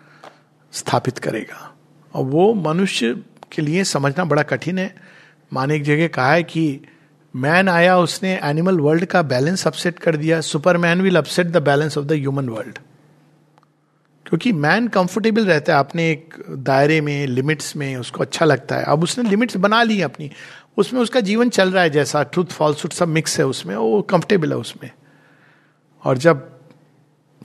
स्थापित 0.71 1.17
करेगा। 1.17 1.75
और 2.13 2.25
वो 2.25 2.53
मनुष्य 2.53 3.23
के 3.51 3.61
लिए 3.61 3.83
समझना 3.83 4.25
बड़ा 4.25 4.43
कठिन 4.43 4.79
है। 4.79 4.95
माने 5.53 5.75
एक 5.75 5.83
जगह 5.83 6.07
कहा 6.07 6.31
है 6.31 6.43
कि 6.43 6.81
मैन 7.35 7.69
आया, 7.69 7.97
उसने 7.97 8.39
एनिमल 8.43 8.79
वर्ल्ड 8.79 9.05
का 9.05 9.21
बैलेंस 9.21 9.67
अपसेट 9.67 9.99
कर 9.99 10.17
दिया। 10.17 10.41
Superman 10.41 11.01
will 11.01 11.15
upset 11.15 11.47
the 11.47 11.57
balance 11.57 11.97
of 11.97 12.05
the 12.05 12.11
human 12.11 12.49
world 12.49 12.79
क्योंकि 14.29 14.51
मैन 14.53 14.87
कंफर्टेबल 14.87 15.45
रहता 15.45 15.73
है 15.73 15.79
अपने 15.79 16.11
एक 16.11 16.33
दायरे 16.49 17.01
में 17.01 17.27
लिमिट्स 17.27 17.75
में, 17.75 17.95
उसको 17.95 18.23
अच्छा 18.23 18.45
लगता 18.45 18.75
है। 18.75 18.83
अब 18.83 19.03
उसने 19.03 19.29
लिमिट्स 19.29 19.57
बना 19.57 19.83
ली 19.83 20.01
अपनी। 20.01 20.31
उसमें 20.77 21.01
उसका 21.01 21.19
जीवन 21.19 21.49
चल 21.49 21.71
रहा 21.71 21.83
है 21.83 21.89
जैसा 21.89 22.23
ट्रूथ 22.23 22.45
फॉल्सूट 22.45 22.93
सब 22.93 23.07
मिक्स 23.07 23.39
है 23.39 23.45
उसमें, 23.45 23.75
वो 23.75 24.01
कंफर्टेबल 24.01 24.51
है 24.51 24.57
उसमें। 24.57 24.91
और 26.03 26.17
जब 26.17 26.59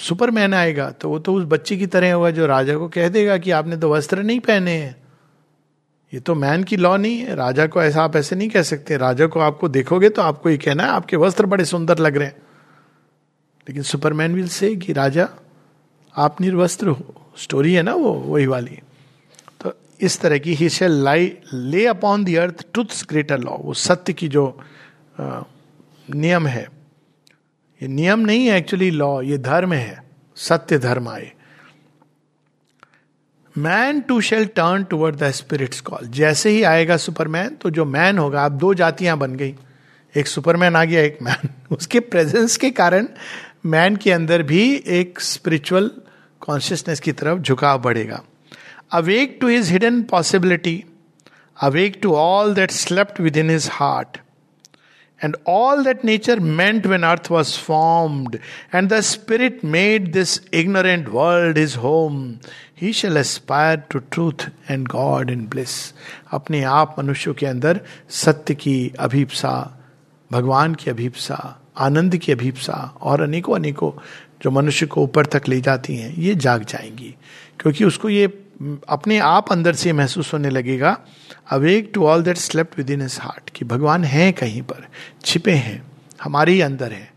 सुपरमैन 0.00 0.54
आएगा 0.54 0.90
तो 0.90 1.08
वो 1.08 1.18
तो 1.18 1.34
उस 1.34 1.44
बच्चे 1.44 1.76
की 1.76 1.86
तरह 1.86 2.12
होगा 2.12 2.30
जो 2.30 2.46
राजा 2.46 2.76
को 2.76 2.88
कह 2.88 3.08
देगा 3.08 3.38
कि 3.38 3.50
आपने 3.50 3.76
तो 3.76 3.92
वस्त्र 3.92 4.22
नहीं 4.22 4.40
पहने 4.40 4.70
हैं। 4.70 4.96
ये 6.14 6.20
तो 6.20 6.34
मैन 6.34 6.64
की 6.64 6.76
लॉ 6.76 6.96
नहीं 6.96 7.18
है। 7.18 7.34
राजा 7.34 7.66
को 7.66 7.82
ऐसा 7.82 8.02
आप 8.02 8.16
ऐसे 8.16 8.36
नहीं 8.36 8.48
कह 8.48 8.62
सकते। 8.62 8.96
राजा 8.96 9.26
को 9.26 9.40
आपको 9.40 9.68
देखोगे 9.68 10.08
तो 10.08 10.22
आपको 10.22 10.50
ये 10.50 10.58
कहना 10.58 10.82
है, 10.82 10.88
आपके 10.88 11.16
वस्त्र 11.16 11.46
बड़े 11.46 11.64
सुंदर 11.64 11.98
लग 11.98 12.16
रहे 12.16 12.26
हैं। 12.26 12.36
लेकिन 13.68 13.82
सुपरमैन 13.82 14.34
विल 14.34 14.48
से 14.48 14.76
कि, 14.76 14.92
राजा 14.92 15.28
आप 16.16 16.40
निर्वस्त्र 16.40 16.88
हो। 16.88 17.14
स्टोरी 17.38 17.72
है 17.74 17.82
ना 17.82 17.94
वो 17.94 18.12
वही 18.12 18.46
वाली। 18.46 18.78
तो 19.60 19.72
इस 20.00 20.20
तरह 20.20 20.38
की 20.38 20.54
he 20.54 20.68
shall 20.68 20.92
lie 21.04 21.32
lay 21.52 21.86
upon 21.86 22.24
the 22.24 22.34
earth 22.36 22.64
truths 22.72 23.04
greater 23.08 23.38
law 23.38 23.56
वो 23.58 23.74
सत्य 23.74 24.12
की 24.12 24.28
जो 24.28 24.46
आ, 25.20 25.42
नियम 26.08 26.46
है। 26.46 26.68
ये 27.80 27.88
नियम 27.88 28.20
नहीं 28.20 28.46
है 28.46 28.58
एक्चुअली 28.58 28.90
लॉ 28.90 29.20
ये 29.22 29.38
धर्म 29.38 29.72
है। 29.72 30.02
सत्य 30.36 30.78
धर्म 30.78 31.08
आए। 31.08 31.32
Man 33.54 34.00
too 34.00 34.20
shall 34.20 34.46
turn 34.46 34.84
toward 34.84 35.16
the 35.16 35.30
spirit's 35.30 35.80
call 35.80 36.06
जैसे 36.10 36.50
ही 36.50 36.62
आएगा 36.62 36.96
सुपरमैन 36.96 37.54
तो 37.54 37.70
जो 37.70 37.84
मैन 37.84 38.18
होगा 38.18 38.42
आप 38.42 38.52
दो 38.52 38.72
जातियाँ 38.74 39.16
बन 39.18 39.34
गई। 39.36 39.54
एक 40.14 40.26
सुपरमैन 40.26 40.76
आ 40.76 40.84
गया 40.84 41.02
एक 41.02 41.18
मैन 41.22 41.48
उसके 41.70 42.00
प्रेजेंस 42.00 42.56
के 42.56 42.70
कारण 42.70 43.08
मैन 43.66 43.96
के 43.96 44.12
अंदर 44.12 44.42
भी 44.42 44.62
एक 44.86 45.20
स्पिरिचुअल 45.20 45.90
कॉन्शियसनेस 46.40 47.00
की 47.00 47.12
तरफ़ 47.12 47.38
झुकाव 47.38 47.80
बढ़ेगा 47.82 48.22
awake 48.92 49.38
to 49.40 49.48
his 49.48 49.70
hidden 49.70 50.02
possibility 50.02 50.84
awake 51.62 51.98
to 52.02 52.14
all 52.14 52.54
that 52.54 52.70
slept 52.70 53.20
within 53.36 53.50
his 53.50 53.68
heart 53.72 54.18
and 55.20 55.36
all 55.46 55.82
that 55.84 56.02
nature 56.04 56.38
meant 56.40 56.86
when 56.86 57.04
earth 57.04 57.30
was 57.30 57.56
formed, 57.56 58.38
and 58.72 58.88
the 58.88 59.00
Spirit 59.02 59.62
made 59.64 60.12
this 60.12 60.40
ignorant 60.52 61.12
world 61.12 61.56
his 61.56 61.76
home, 61.76 62.40
he 62.74 62.92
shall 62.92 63.16
aspire 63.16 63.78
to 63.90 64.00
truth 64.10 64.50
and 64.68 64.88
God 64.88 65.30
in 65.30 65.46
bliss. 65.46 65.92
अपने 66.32 66.62
आप 66.62 66.96
मनुष्यों 66.98 67.34
के 67.34 67.46
अंदर 67.46 67.80
सत्य 68.10 68.54
की 68.54 68.92
अभिप्सा 68.98 69.54
भगवान 70.30 70.74
की 70.74 70.90
अभिप्सा 70.90 71.38
आनंद 71.78 72.16
की 72.16 72.32
अभीपसा 72.32 72.98
और 73.00 73.20
अनेकों 73.20 73.54
अनेकों 73.54 73.92
जो 74.42 74.50
मनुष्य 74.50 74.86
को 74.86 75.02
ऊपर 75.02 75.26
तक 75.26 75.42
ले 75.48 75.60
जाती 75.60 75.96
हैं, 75.96 76.14
ये 76.14 76.34
जाग 76.34 76.64
जाएँगी। 76.64 77.14
क्योंकि 77.60 77.84
उसको 77.84 78.08
ये 78.08 78.26
अपने 78.88 79.18
आप 79.18 79.52
अंदर 79.52 79.72
से 79.72 79.92
महसूस 79.92 80.32
होने 80.34 80.50
लगेगा, 80.50 80.98
awake 81.50 81.90
to 81.94 82.06
all 82.06 82.22
that 82.22 82.36
slept 82.36 82.78
within 82.90 83.02
his 83.02 83.18
heart 83.20 83.50
कि 83.50 83.64
भगवान 83.64 84.04
हैं 84.04 84.32
कहीं 84.32 84.62
पर, 84.62 84.86
छिपे 85.24 85.52
हैं, 85.52 85.82
हमारे 86.22 86.52
ही 86.52 86.60
अंदर 86.60 86.92
है। 86.92 87.14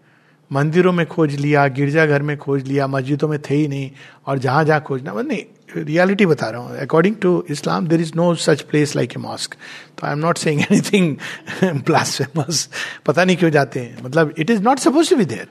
मंदिरों 0.51 0.93
में 0.93 1.05
खोज 1.05 1.35
लिया, 1.35 1.67
गिरजाघर 1.67 2.21
में 2.21 2.37
खोज 2.37 2.63
लिया, 2.63 2.87
मस्जिदों 2.87 3.27
में 3.27 3.39
थे 3.41 3.55
ही 3.55 3.67
नहीं 3.67 3.91
और 4.27 4.37
जहाँ 4.37 4.63
जहाँ 4.63 4.81
खोजना 4.81 5.13
मतलब 5.13 5.27
नहीं 5.27 5.43
रियलिटी 5.83 6.25
बता 6.25 6.49
रहा 6.49 6.61
हूँ। 6.61 6.77
According 6.79 7.15
to 7.21 7.45
Islam 7.49 7.87
there 7.87 8.01
is 8.01 8.11
no 8.15 8.33
such 8.35 8.61
place 8.61 8.95
like 8.95 9.15
a 9.17 9.19
mosque 9.19 9.55
तो 9.97 10.07
I 10.07 10.13
am 10.13 10.19
not 10.19 10.37
saying 10.37 10.61
anything 10.61 11.15
blasphemous 11.63 12.67
पता 13.05 13.23
नहीं 13.23 13.37
क्यों 13.37 13.49
जाते 13.51 13.79
हैं। 13.79 14.03
मतलब 14.03 14.33
it 14.37 14.49
is 14.49 14.61
not 14.63 14.79
suppose 14.79 15.09
to 15.09 15.15
be 15.15 15.25
there 15.25 15.47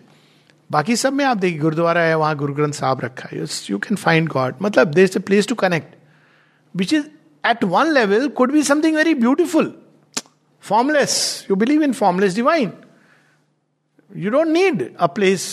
बाकी 0.70 0.97
सब 0.97 1.12
में 1.12 1.24
आप 1.24 1.37
देखिए, 1.37 1.59
गुरुद्वारा 1.59 2.01
है, 2.01 2.14
वहाँ 2.14 2.37
गुरु 2.37 2.55
ग्रंथ 2.55 2.72
साहब 2.72 3.01
रखा 3.05 3.29
है। 3.33 3.45
यू 3.70 3.79
कैन 3.79 3.97
फाइंड 3.97 4.29
गॉड 4.29 4.55
मतलब 4.62 4.95
there 4.95 5.05
is 5.05 5.18
a 5.18 5.20
place 5.20 5.49
to 5.49 5.55
connect 5.55 5.95
which 6.77 6.93
is 6.93 7.05
at 7.45 7.64
one 7.64 7.93
level 7.93 8.29
could 8.39 8.53
be 8.55 8.62
something 8.68 8.97
very 8.97 9.14
beautiful. 9.24 9.72
Formless. 10.64 11.12
You 11.49 11.57
believe 11.57 11.83
in 11.87 11.93
formless 11.93 12.37
divine. 12.37 12.70
You 14.11 14.31
don't 14.31 14.53
need 14.53 14.81
a 15.01 15.09
place. 15.18 15.45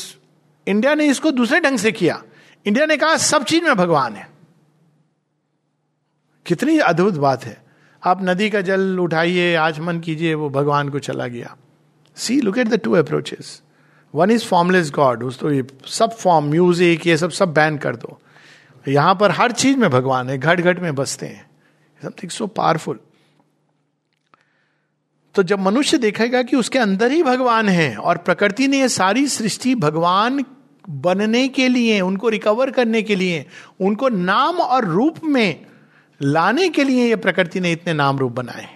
India 0.68 0.94
ने 0.96 1.06
इसको 1.08 1.32
दूसरे 1.32 1.60
ढंग 1.60 1.78
से 1.78 1.92
किया। 1.92 2.22
India 2.66 2.86
ने 2.86 2.98
कहा, 2.98 3.18
सब 3.18 3.44
चीज़ 3.44 3.64
में 3.64 3.76
भगवान 3.76 4.16
है। 4.16 4.28
कितनी 6.46 6.78
अद्भुत 6.80 7.14
बात 7.16 7.44
है। 7.46 7.62
आप 8.04 8.24
नदी 8.24 8.50
का 8.50 8.62
जल 8.62 9.00
उठाइए, 9.00 9.54
आचमन 9.56 10.00
कीजिए, 10.00 10.34
वो 10.34 10.50
भगवान 10.50 10.90
को 10.90 11.00
चला 11.00 11.28
गया। 11.28 11.56
See 12.18 12.40
look 12.42 12.58
at 12.58 12.68
the 12.68 12.80
two 12.80 12.94
approaches 12.94 13.62
one 14.14 14.32
is 14.32 14.46
formless 14.46 14.92
God 14.92 15.24
उस 15.24 15.40
तो 15.40 15.52
ये 15.52 15.64
सब 15.90 16.12
फॉर्म 16.14 16.46
म्यूज़िक 16.46 17.08
ये 17.08 17.18
सब 17.18 17.32
सब 17.32 17.54
बैन 17.54 17.78
कर 17.78 17.96
दो। 17.96 18.20
यहाँ 18.86 19.16
पर 19.16 19.32
हर 19.32 19.52
चीज़ 19.54 19.78
में 19.78 19.90
भगवान 19.90 20.30
है 20.30 20.38
घट 20.38 20.62
घट 20.62 20.80
में 20.80 20.94
बसते 20.96 21.26
हैं। 21.26 21.46
समथिंग 22.02 22.32
सो 22.32 22.48
पावरफुल 22.50 23.00
तो 25.36 25.44
जब 25.44 25.60
मनुष्य 25.60 25.98
देखेगा 25.98 26.42
कि 26.44 26.56
उसके 26.56 26.80
अंदर 26.80 27.12
ही 27.12 27.24
भगवान 27.24 27.70
है 27.70 27.96
और 27.96 28.18
प्रकृति 28.18 28.68
ने 28.68 28.80
यह 28.80 28.88
सारी 28.88 29.28
सृष्टि 29.28 29.76
भगवान 29.76 30.44
बनने 30.86 31.48
के 31.48 31.68
लिए, 31.68 32.00
उनको 32.02 32.30
रिकवर 32.30 32.72
करने 32.72 33.02
के 33.02 33.16
लिए, 33.16 33.46
उनको 33.82 34.10
नाम 34.10 34.58
और 34.58 34.86
रूप 34.86 35.24
में 35.24 35.66
लाने 36.24 36.68
के 36.70 36.84
लिए 36.84 37.08
यह 37.08 37.16
प्रकृति 37.18 37.60
ने 37.60 37.72
इतने 37.72 37.94
नाम 37.94 38.18
रूप 38.18 38.32
बनाए 38.32 38.68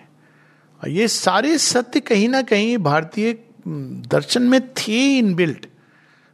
और 0.81 0.89
ये 0.89 1.07
सारे 1.07 1.57
सत्य 1.57 1.99
कहीं 1.99 2.27
ना 2.29 2.41
कहीं 2.41 2.77
भारतीय 2.77 3.33
दर्शन 3.67 4.43
में 4.43 4.61
थे 4.73 5.17
इन 5.17 5.33
बिल्ट 5.35 5.65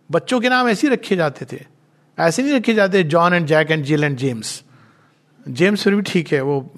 बच्चों 0.09 0.39
के 0.41 0.49
नाम 0.49 0.67
ऐसे 0.69 0.87
ही 0.87 0.93
रखे 0.93 1.15
जाते 1.15 1.45
थे। 1.45 1.61
ऐसे 2.17 2.43
नहीं 2.43 2.53
रखे 2.53 2.73
जाते 2.73 3.03
John 3.05 3.33
and 3.33 3.47
Jack 3.47 3.71
and 3.71 3.83
Jill 3.85 4.03
and 4.03 4.17
James 4.17 4.63
James 5.45 5.83
फिर 5.83 5.95
भी 5.95 6.01
ठीक 6.01 6.31
है, 6.33 6.41
वो 6.41 6.71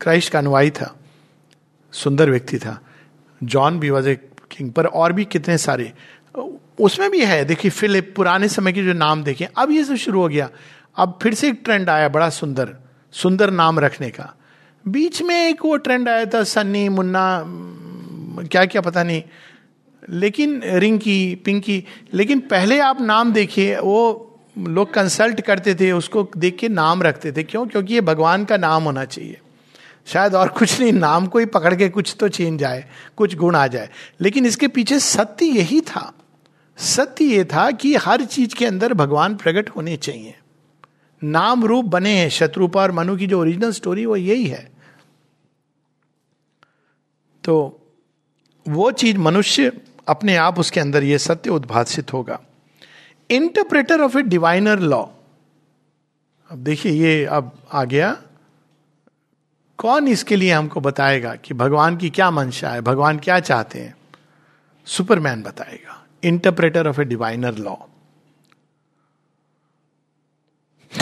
क्राइस्ट 0.00 0.32
का 0.32 0.38
अनुवाई 0.38 0.70
था, 0.70 0.94
सुंदर 1.92 2.30
व्यक्ति 2.30 2.58
था। 2.58 2.78
जॉन 3.40 3.78
भी 3.80 3.90
वॉज़ 3.90 4.08
ए 4.08 4.14
किंग 4.50 4.72
पर 4.72 4.86
और 4.86 5.12
भी 5.12 5.24
कितने 5.24 5.58
सारे। 5.58 5.92
उसमें 6.80 7.10
भी 7.10 7.24
है, 7.24 7.44
देखिए 7.44 7.70
फिलिप 7.70 8.12
पुराने 8.16 8.48
समय 8.48 8.72
के 8.72 8.82
जो 8.84 8.92
नाम 8.92 9.22
देखे, 9.24 9.48
अब 9.56 9.70
ये 9.70 9.84
सब 9.84 9.94
शुरू 9.96 10.20
हो 10.20 10.28
गया। 10.28 10.48
अब 10.96 11.18
फिर 11.22 11.34
से 11.34 11.48
एक 11.48 11.60
ट्रेंड 11.64 11.90
आया, 11.90 12.08
बड़ा 12.08 12.28
सुंदर। 12.30 12.74
सुंदर 13.12 13.50
नाम 13.50 13.78
रखने 13.78 14.10
का। 14.10 14.34
बीच 14.88 15.22
में 15.22 15.48
एक 15.48 15.64
वो 15.64 15.76
ट्रेंड 15.76 16.08
आया 16.08 16.24
था 16.24 16.44
सन्नी 16.44 16.88
मुन्ना 16.88 17.44
क्या 18.44 18.64
क्या 18.64 18.80
पता 18.80 19.02
नहीं। 19.02 19.22
लेकिन 20.10 20.62
रिंकी 20.64 21.34
पिंकी 21.34 21.84
लेकिन 22.14 22.40
पहले 22.40 22.80
आप 22.80 23.00
नाम 23.00 23.32
देखिए, 23.32 23.76
वो 23.76 24.22
लोग 24.58 24.94
कंसल्ट 24.94 25.40
करते 25.40 25.74
थे, 25.74 25.92
उसको 25.92 26.30
देख 26.36 26.56
के 26.58 26.68
नाम 26.68 27.02
रखते 27.02 27.32
थे। 27.32 27.42
क्यों? 27.42 27.66
क्योंकि 27.66 27.94
ये 27.94 28.00
भगवान 28.00 28.44
का 28.44 28.56
नाम 28.56 28.82
होना 28.82 29.04
चाहिए। 29.04 29.40
शायद 30.06 30.34
और 30.34 30.48
कुछ 30.48 30.80
नहीं, 30.80 30.92
नाम 30.92 31.26
को 31.26 31.38
ही 31.38 31.46
पकड़ 31.46 31.74
के 31.74 31.88
कुछ 31.88 32.16
तो 32.20 32.28
चेंज 32.28 32.64
आए, 32.64 32.84
कुछ 33.16 33.36
गुण 33.36 33.56
आ 33.56 33.66
जाए। 33.66 33.90
लेकिन 34.20 34.46
इसके 34.46 34.68
पीछे 34.68 34.98
सत्य 34.98 35.46
यही 35.46 35.80
था। 35.80 36.12
सत्य 36.76 37.24
ये 37.24 37.44
था 37.44 37.70
कि 37.70 37.94
हर 37.94 38.24
चीज़ 38.24 38.54
के 38.54 38.66
अंदर 38.66 38.94
भगवान 38.94 39.36
प्रकट 39.36 39.70
होने 39.70 39.96
चाहिए। 39.96 40.34
नाम 41.24 41.64
रूप 41.64 41.84
बने 41.84 42.10
हैं, 42.10 42.28
शत्रुपा 42.28 42.82
और 42.82 42.92
मनु 42.92 43.16
की 43.16 43.26
जो 43.26 43.40
ओरिजिनल 43.40 43.72
स्टोरी 43.72 44.06
वो 44.06 44.16
यही 44.16 44.46
है। 44.46 44.70
तो 47.44 47.80
वो 48.68 48.90
चीज़ 48.90 49.18
मनुष्य 49.18 49.80
अपने 50.08 50.36
आप 50.36 50.58
उसके 50.58 50.80
अंदर 50.80 51.04
ये 51.04 51.18
सत्य 51.18 51.50
उद्भाषित 51.50 52.12
होगा। 52.12 52.40
Interpreter 53.30 54.00
of 54.00 54.18
a 54.18 54.22
diviner 54.22 54.78
law 54.78 55.06
अब 56.50 56.58
देखिए, 56.58 56.92
ये 56.92 57.24
अब 57.24 57.58
आ 57.72 57.84
गया। 57.84 58.22
कौन 59.78 60.08
इसके 60.08 60.36
लिए 60.36 60.52
हमको 60.52 60.80
बताएगा 60.80 61.34
कि 61.34 61.54
भगवान 61.54 61.96
की 61.96 62.10
क्या 62.10 62.30
मंशा 62.30 62.70
है, 62.70 62.80
भगवान 62.80 63.18
क्या 63.18 63.40
चाहते 63.40 63.80
हैं? 63.80 63.96
सुपरमैन 64.84 65.42
बताएगा। 65.42 66.06
Interpreter 66.24 66.88
of 66.88 67.00
a 67.00 67.04
diviner 67.04 67.54
law 67.54 67.76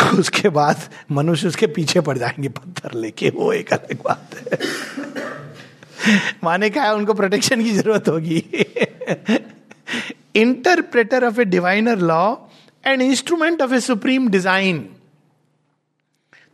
उसके 0.18 0.48
बाद 0.48 0.80
मनुष्य 1.10 1.48
उसके 1.48 1.66
पीछे 1.66 2.00
पड़ 2.00 2.18
जाएँगे 2.18 2.48
पत्थर 2.48 2.94
लेके। 2.94 3.30
वो 3.30 3.52
एक 3.52 3.72
अलग 3.72 4.02
बात 4.02 4.34
है। 4.36 4.58
माने 6.44 6.70
क्या 6.70 6.82
है, 6.82 6.94
उनको 6.94 7.14
प्रोटेक्शन 7.14 7.62
की 7.62 7.70
ज़रूरत 7.70 8.08
होगी। 8.08 8.44
Interpreter 10.36 11.24
of 11.24 11.40
a 11.40 11.44
diviner 11.44 11.98
law 11.98 12.34
and 12.86 13.02
instrument 13.02 13.62
of 13.62 13.74
a 13.74 13.80
supreme 13.80 14.28
design 14.28 14.88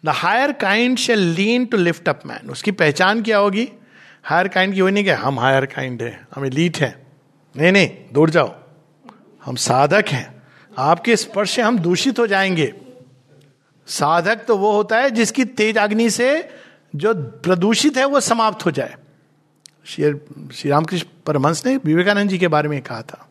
the 0.04 0.08
higher 0.08 0.52
kind 0.52 0.98
shall 0.98 1.18
lean 1.18 1.64
to 1.66 1.76
lift 1.76 2.08
up 2.08 2.20
man 2.26 2.50
उसकी 2.50 2.70
पहचान 2.72 3.22
क्या 3.22 3.38
होगी? 3.38 3.68
हायर 4.24 4.48
काइंड 4.48 4.74
की 4.74 4.80
वो 4.80 4.88
नहीं 4.88 5.04
क्या? 5.04 5.18
हम 5.18 5.38
हायर 5.40 5.66
काइंड 5.66 6.02
है, 6.02 6.26
हम 6.34 6.44
लीट 6.44 6.76
है। 6.76 7.06
नहीं 7.56 7.72
नहीं, 7.72 7.90
दूर 8.12 8.30
जाओ। 8.30 8.54
हम 9.44 9.56
साधक 9.56 10.04
हैं। 10.08 10.42
आपके 10.78 11.16
स्पर्श 11.16 11.50
से 11.50 11.62
हम 11.62 11.78
दूषित 11.78 12.18
हो 12.18 12.26
जाएँगे। 12.26 12.72
साधक 13.90 14.44
तो 14.48 14.56
वो 14.56 14.72
होता 14.72 14.98
है 14.98 15.10
जिसकी 15.10 15.44
तेज 15.44 15.78
अग्नि 15.78 16.10
से 16.10 16.48
जो 16.96 17.14
प्रदूषित 17.14 17.96
है 17.96 18.04
वो 18.04 18.20
समाप्त 18.20 18.66
हो 18.66 18.70
जाए। 18.70 18.94
श्री 19.86 20.68
रामकृष्ण 20.68 21.06
परमंश 21.26 21.62
ने 21.66 21.76
विवेकानंद 21.76 22.30
जी 22.30 22.38
के 22.38 22.48
बारे 22.48 22.68
में 22.68 22.80
कहा 22.82 23.02
था। 23.02 23.26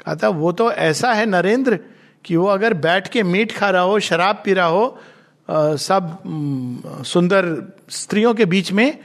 कहा 0.00 0.14
था 0.14 0.28
वो 0.28 0.52
तो 0.52 0.70
ऐसा 0.72 1.12
है 1.12 1.26
नरेंद्र 1.26 1.78
कि 2.24 2.36
वो 2.36 2.46
अगर 2.46 2.74
बैठ 2.74 3.08
के 3.08 3.22
मीट 3.22 3.52
खा 3.52 3.70
रहा 3.70 3.82
हो 3.82 3.98
शराब 4.00 4.42
पी 4.44 4.52
रहा 4.52 4.66
हो 4.66 4.86
आ, 5.48 5.74
सब 5.76 7.02
सुंदर 7.06 7.46
स्त्रियों 7.90 8.34
के 8.34 8.44
बीच 8.44 8.72
में 8.72 8.98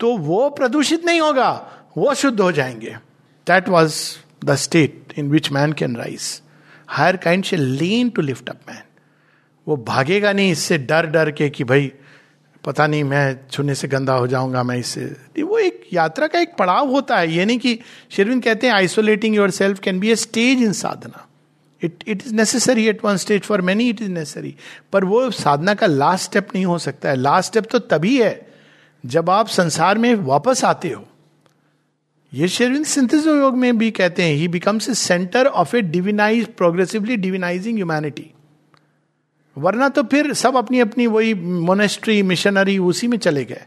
तो 0.00 0.16
वो 0.16 0.48
प्रदूषित 0.50 1.04
नहीं 1.04 1.20
होगा 1.20 1.50
वो 1.96 2.14
शुद्ध 2.14 2.40
हो 2.40 2.52
जाएँगे। 2.52 2.96
That 3.46 3.68
was 3.68 4.00
the 4.44 4.54
state 4.56 5.14
in 5.18 5.30
which 5.30 5.50
man 5.52 5.72
can 5.72 5.96
rise 5.96 6.42
higher 6.88 7.16
kind 7.16 7.44
shall 7.44 7.56
lean 7.56 8.10
to 8.10 8.22
lift 8.22 8.48
up 8.48 8.56
man 8.68 8.82
वो 9.66 9.76
भागेगा 9.76 10.32
नहीं, 10.32 10.50
इससे 10.52 10.78
डर 10.78 11.06
डर 11.06 11.30
के 11.30 11.48
कि 11.50 11.64
भाई, 11.64 11.92
पता 12.64 12.86
नहीं 12.86 13.04
मैं 13.04 13.36
छूने 13.50 13.74
से 13.74 13.88
गंदा 13.88 14.14
हो 14.14 14.26
जाऊँगा, 14.26 14.62
मैं 14.62 14.76
इससे। 14.78 15.42
वो 15.42 15.58
एक 15.58 15.80
यात्रा 15.92 16.26
का 16.26 16.40
एक 16.40 16.54
पड़ाव 16.58 16.90
होता 16.90 17.16
है। 17.16 17.32
ये 17.32 17.44
नहीं 17.44 17.58
कि 17.58 17.78
शेरविन 18.10 18.40
कहते 18.40 18.66
हैं 18.66 18.74
isolating 18.74 19.36
yourself 19.50 19.78
can 19.78 20.00
be 20.00 20.10
a 20.10 20.16
stage 20.16 20.62
in 20.62 20.72
sadhana. 20.72 21.26
It 21.82 22.04
it 22.08 22.22
is 22.26 22.34
necessary 22.34 22.86
at 22.88 23.04
one 23.04 23.16
stage 23.16 23.42
for 23.42 23.60
many 23.60 23.88
it 23.88 24.00
is 24.02 24.10
necessary 24.10 24.54
पर 24.92 25.04
वो 25.04 25.30
साधना 25.30 25.74
का 25.74 25.86
लास्ट 25.86 26.24
स्टेप 26.24 26.48
नहीं 26.54 26.64
हो 26.64 26.78
सकता 26.78 27.08
है। 27.08 27.16
लास्ट 27.16 27.50
स्टेप 27.50 27.66
तो 27.70 27.78
तभी 27.78 28.20
है, 28.22 28.46
जब 29.04 29.30
आप 29.30 29.48
संसार 29.48 29.98
में 29.98 30.14
वापस 30.14 30.64
आते 30.64 30.90
हो। 30.90 31.04
ये 32.32 32.48
शेरविन 32.48 32.84
सिंथिस 32.84 33.26
योग 33.26 33.56
में 33.56 33.76
भी 33.78 33.90
कहते 33.90 34.22
हैं 34.22 34.34
he 34.34 34.48
becomes 34.48 34.88
a 34.88 34.94
centre 34.94 35.46
of 35.46 35.76
a 35.76 35.80
divinise 35.82 36.46
progressively 36.54 37.16
divinising 37.16 37.76
humanity 37.76 38.30
वरना 39.56 39.88
तो 39.88 40.02
फिर 40.02 40.32
सब 40.34 40.56
अपनी 40.56 40.80
अपनी 40.80 41.06
वही 41.06 41.34
मोनेस्ट्री 41.34 42.22
मिशनरी 42.22 42.78
उसी 42.78 43.08
में 43.08 43.18
चले 43.18 43.44
गए। 43.44 43.64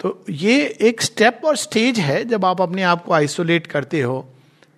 तो 0.00 0.24
ये 0.30 0.64
एक 0.80 1.02
स्टेप 1.02 1.40
और 1.44 1.56
स्टेज 1.56 1.98
है 1.98 2.24
जब 2.24 2.44
आप 2.44 2.60
अपने 2.60 2.82
आप 2.82 3.04
को 3.04 3.12
आइसोलेट 3.12 3.66
करते 3.66 4.00
हो, 4.00 4.28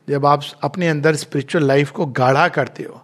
जब 0.08 0.26
आप 0.26 0.44
अपने 0.62 0.88
अंदर 0.88 1.16
स्पिरिचुअल 1.16 1.64
लाइफ 1.64 1.90
को 1.90 2.06
गाढ़ा 2.06 2.48
करते 2.48 2.82
हो। 2.82 3.02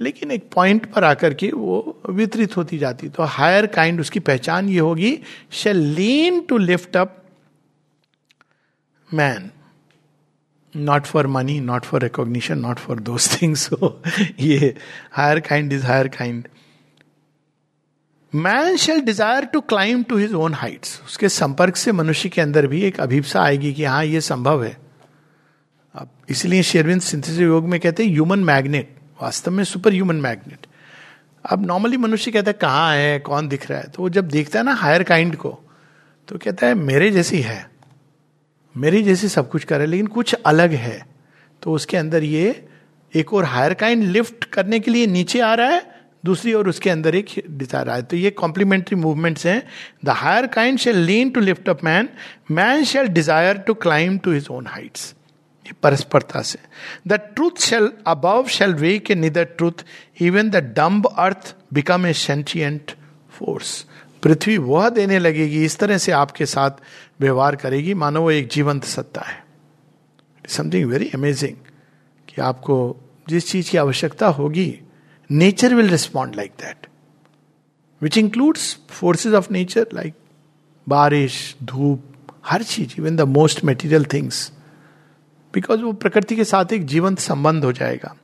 लेकिन 0.00 0.30
एक 0.30 0.48
पॉइंट 0.54 0.86
पर 0.92 1.04
आकर 1.04 1.34
के 1.34 1.50
वो 1.50 2.00
वितरित 2.10 2.56
होती 2.56 2.78
जाती। 2.78 3.08
तो 3.08 3.22
हायर 3.22 3.66
काइंड 3.66 4.00
उसकी 4.00 4.20
पहचान 4.20 4.68
ये 4.68 4.78
होगी 4.78 5.18
shall 5.52 5.76
lean 5.76 6.40
to 6.40 6.58
lift 6.58 6.96
up 6.96 7.22
man 9.10 9.50
not 10.76 11.06
for 11.06 11.26
money 11.26 11.58
not 11.62 11.84
for 11.84 12.02
recognition 12.02 12.58
not 12.58 12.78
for 12.78 13.00
those 13.00 13.28
things 13.32 13.68
ये 14.40 14.74
higher 15.12 15.40
kind 15.40 15.72
is 15.72 15.86
higher 15.86 16.08
kind 16.08 16.48
man 18.32 18.76
shall 18.76 19.00
desire 19.00 19.44
to 19.44 19.60
climb 19.66 20.02
to 20.02 20.16
his 20.16 20.32
own 20.36 20.54
heights 20.54 21.00
उसके 21.04 21.28
संपर्क 21.28 21.76
से 21.76 21.92
मनुष्य 21.92 22.28
के 22.28 22.40
अंदर 22.40 22.66
भी 22.66 22.80
एक 22.82 23.00
अभिप्सा 23.00 23.42
आएगी 23.42 23.72
कि 23.72 23.84
हाँ 23.84 24.04
ये 24.04 24.20
संभव 24.22 24.64
है 24.64 24.76
अब 25.94 26.08
इसलिए 26.30 26.62
शेरविंद 26.62 27.00
सिंथेसिस 27.02 27.38
योग 27.38 27.66
में 27.66 27.78
कहते 27.80 28.04
हैं 28.04 28.10
ह्यूमन 28.10 28.38
मैग्नेट 28.44 28.96
वास्तव 29.20 29.50
में 29.50 29.62
सुपर 29.64 29.92
ह्यूमन 29.92 30.16
मैग्नेट 30.20 30.66
अब 31.44 31.66
नॉर्मली 31.66 31.96
मनुष्य 31.96 32.30
कहता 32.30 32.50
है 32.50 32.56
कहाँ 32.60 32.94
है 32.94 33.18
कौन 33.20 33.48
दिख 33.48 33.70
रहा 33.70 33.78
है 33.78 33.88
तो 33.88 34.02
वो 34.02 34.08
जब 34.08 34.28
देखता 34.28 34.58
है 34.58 34.64
ना 34.64 34.74
हायर 34.74 35.02
काइंड 35.02 35.36
को 35.36 35.58
तो 36.28 36.38
कहता 36.38 36.66
है 36.66 36.74
मेरे 36.74 37.10
जैसी 37.10 37.40
है 37.40 37.58
मेरी 38.76 39.02
जैसी 39.02 39.28
सब 39.28 39.48
कुछ 39.50 39.64
करे 39.64 39.86
लेकिन 39.86 40.06
कुछ 40.08 40.34
अलग 40.36 40.72
है। 40.74 41.04
तो 41.62 41.72
उसके 41.72 41.96
अंदर 41.96 42.24
ये 42.24 42.64
एक 43.14 43.32
और 43.34 43.44
हायर 43.46 43.74
काइंड 43.74 44.02
लिफ्ट 44.04 44.44
करने 44.44 44.80
के 44.80 44.90
लिए 44.90 45.06
नीचे 45.08 45.40
आ 45.40 45.52
रहा 45.54 45.68
है, 45.68 45.82
दूसरी 46.24 46.52
ओर 46.54 46.68
उसके 46.68 46.90
अंदर 46.90 47.14
एक 47.14 47.26
डिज़ायर 47.48 47.90
है। 47.90 48.02
तो 48.02 48.16
ये 48.16 48.30
कॉम्प्लीमेंट्री 48.32 48.96
मूवमेंट्स 48.96 49.46
हैं। 49.46 49.62
The 50.04 50.08
higher 50.16 50.46
kind 50.54 50.78
shall 50.78 50.96
lean 50.98 51.30
to 51.30 51.40
lift 51.40 51.68
up 51.68 51.84
man 51.84 52.08
man 52.50 52.84
shall 52.84 53.06
desire 53.08 53.58
to 53.58 53.74
climb 53.76 54.18
to 54.18 54.32
his 54.32 54.48
own 54.50 54.66
heights 54.66 55.14
ये 55.66 55.72
परस्परता 55.82 56.42
से। 56.42 56.58
The 57.08 57.20
truth 57.34 57.60
shall 57.60 57.90
above 58.06 58.46
shall 58.48 58.74
wake 58.98 59.14
nether 59.14 59.44
truth 59.46 59.84
even 60.22 60.50
the 60.50 60.56
dumb 60.76 61.06
earth 61.08 61.54
become 61.74 62.06
a 62.06 62.12
sentient 62.14 62.92
force 63.34 63.84
पृथ्वी 64.22 64.56
वह 64.58 64.88
देने 64.90 65.18
लगेगी, 65.18 65.64
इस 65.64 65.78
तरह 65.78 65.98
से 65.98 66.12
आपके 66.12 66.46
साथ 66.46 66.70
व्यवहार 67.20 67.56
करेगी, 67.56 67.94
मानो 67.94 68.20
वो 68.22 68.30
एक 68.30 68.48
जीवंत 68.48 68.84
सत्ता 68.84 69.20
है। 69.20 69.44
समथिंग 70.48 70.88
वेरी 70.90 71.10
अमेजिंग 71.14 71.56
कि 72.28 72.40
आपको 72.40 72.96
जिस 73.28 73.50
चीज़ 73.50 73.70
की 73.70 73.78
आवश्यकता 73.78 74.26
होगी 74.28 74.80
nature 75.30 75.74
will 75.74 75.88
respond 75.90 76.36
like 76.36 76.52
that 76.60 76.86
which 78.02 78.18
includes 78.18 78.76
forces 78.90 79.34
of 79.34 79.52
nature 79.52 79.86
like 79.94 80.14
बारिश, 80.86 81.56
धूप, 81.62 82.02
हर 82.46 82.62
चीज़ 82.62 82.94
even 82.98 83.16
the 83.16 83.20
most 83.20 83.64
material 83.64 84.04
things 84.04 84.52
because 85.54 85.82
वो 85.82 85.92
प्रकृति 85.92 86.36
के 86.36 86.44
साथ 86.44 86.72
एक 86.72 86.84
जीवंत 86.86 87.18
संबंध 87.18 87.64
हो 87.64 87.72
जाएगा। 87.72 88.14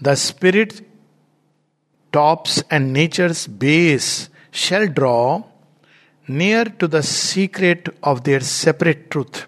The 0.00 0.14
spirit 0.14 0.72
tops 2.12 2.62
and 2.72 2.90
nature's 2.92 3.48
base 3.50 4.30
shall 4.52 4.86
draw 4.88 5.38
near 6.28 6.68
to 6.68 6.86
the 6.86 7.00
secret 7.00 7.88
of 8.04 8.20
their 8.20 8.42
separate 8.42 9.06
truth 9.10 9.46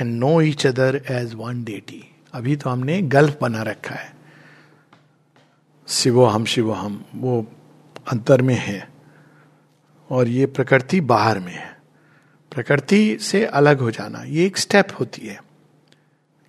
and 0.00 0.14
know 0.14 0.40
each 0.40 0.66
other 0.66 1.00
as 1.10 1.34
one 1.34 1.62
deity 1.64 2.02
अभी 2.34 2.56
तो 2.56 2.70
हमने 2.70 3.00
गल्फ 3.02 3.38
बना 3.40 3.62
रखा 3.62 3.94
है। 3.94 4.12
शिवो 5.88 6.24
हम 6.24 6.44
शिवो 6.44 6.72
हम 6.72 7.04
वो 7.14 7.40
अंतर 8.12 8.42
में 8.42 8.54
है 8.54 8.88
और 10.10 10.28
ये 10.28 10.46
प्रकृति 10.46 11.00
बाहर 11.00 11.38
में 11.38 11.52
है। 11.52 11.72
प्रकृति 12.52 13.18
से 13.20 13.44
अलग 13.44 13.80
हो 13.80 13.90
जाना, 13.90 14.22
ये 14.22 14.46
एक 14.46 14.56
स्टेप 14.56 14.88
होती 15.00 15.26
है। 15.26 15.38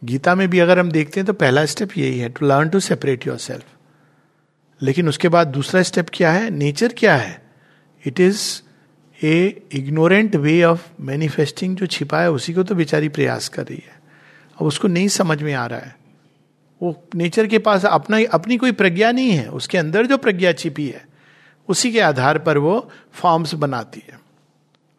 गीता 0.02 0.36
में 0.36 0.48
भी 0.50 0.60
अगर 0.60 0.80
हम 0.80 0.92
देखते 0.92 1.20
हैं 1.20 1.28
तो 1.28 1.34
पहला 1.34 1.66
स्टेप 1.66 1.98
यही 1.98 2.20
है 2.20 2.30
to 2.30 2.46
learn 2.46 2.70
to 2.70 2.80
separate 2.80 3.28
yourself 3.38 3.66
लेकिन 4.82 5.10
उसके 5.10 5.30
बाद 5.30 5.48
दूसरा 5.48 5.82
स्टेप 5.84 6.08
क्या 6.14 6.32
है? 6.32 6.50
नेचर 6.50 6.94
क्या 6.98 7.16
है? 7.16 7.42
It 8.06 8.20
is 8.20 8.62
a 9.26 9.62
ignorant 9.72 10.36
way 10.36 10.64
of 10.64 10.88
manifesting 11.02 11.78
जो 11.78 11.86
छिपा 11.86 12.22
है, 12.22 12.32
उसी 12.32 12.54
को 12.54 12.64
तो 12.64 12.76
बेचारी 12.76 13.10
प्रयास 13.10 13.50
कर 13.50 13.66
रही 13.66 13.78
है। 13.78 14.00
अब 14.62 14.68
उसको 14.68 14.88
नहीं 14.88 15.08
समझ 15.08 15.42
में 15.42 15.54
आ 15.54 15.66
रहा 15.66 15.80
है। 15.80 15.96
वो 16.82 17.04
नेचर 17.16 17.48
के 17.48 17.60
पास 17.60 17.86
अपना 17.86 18.18
अपनी 18.32 18.58
कोई 18.58 18.72
प्रज्ञा 18.72 19.12
नहीं 19.12 19.30
है। 19.30 19.48
उसके 19.48 19.78
अंदर 19.78 20.06
जो 20.06 20.18
प्रज्ञा 20.18 20.54
छिपी 20.54 20.88
है, 20.88 21.06
उसी 21.70 21.92
के 21.92 22.00
आधार 22.00 22.38
पर 22.38 22.58
वो 22.58 22.92
फॉर्म्स 23.14 23.54
बनाती 23.54 24.04
है। 24.08 24.20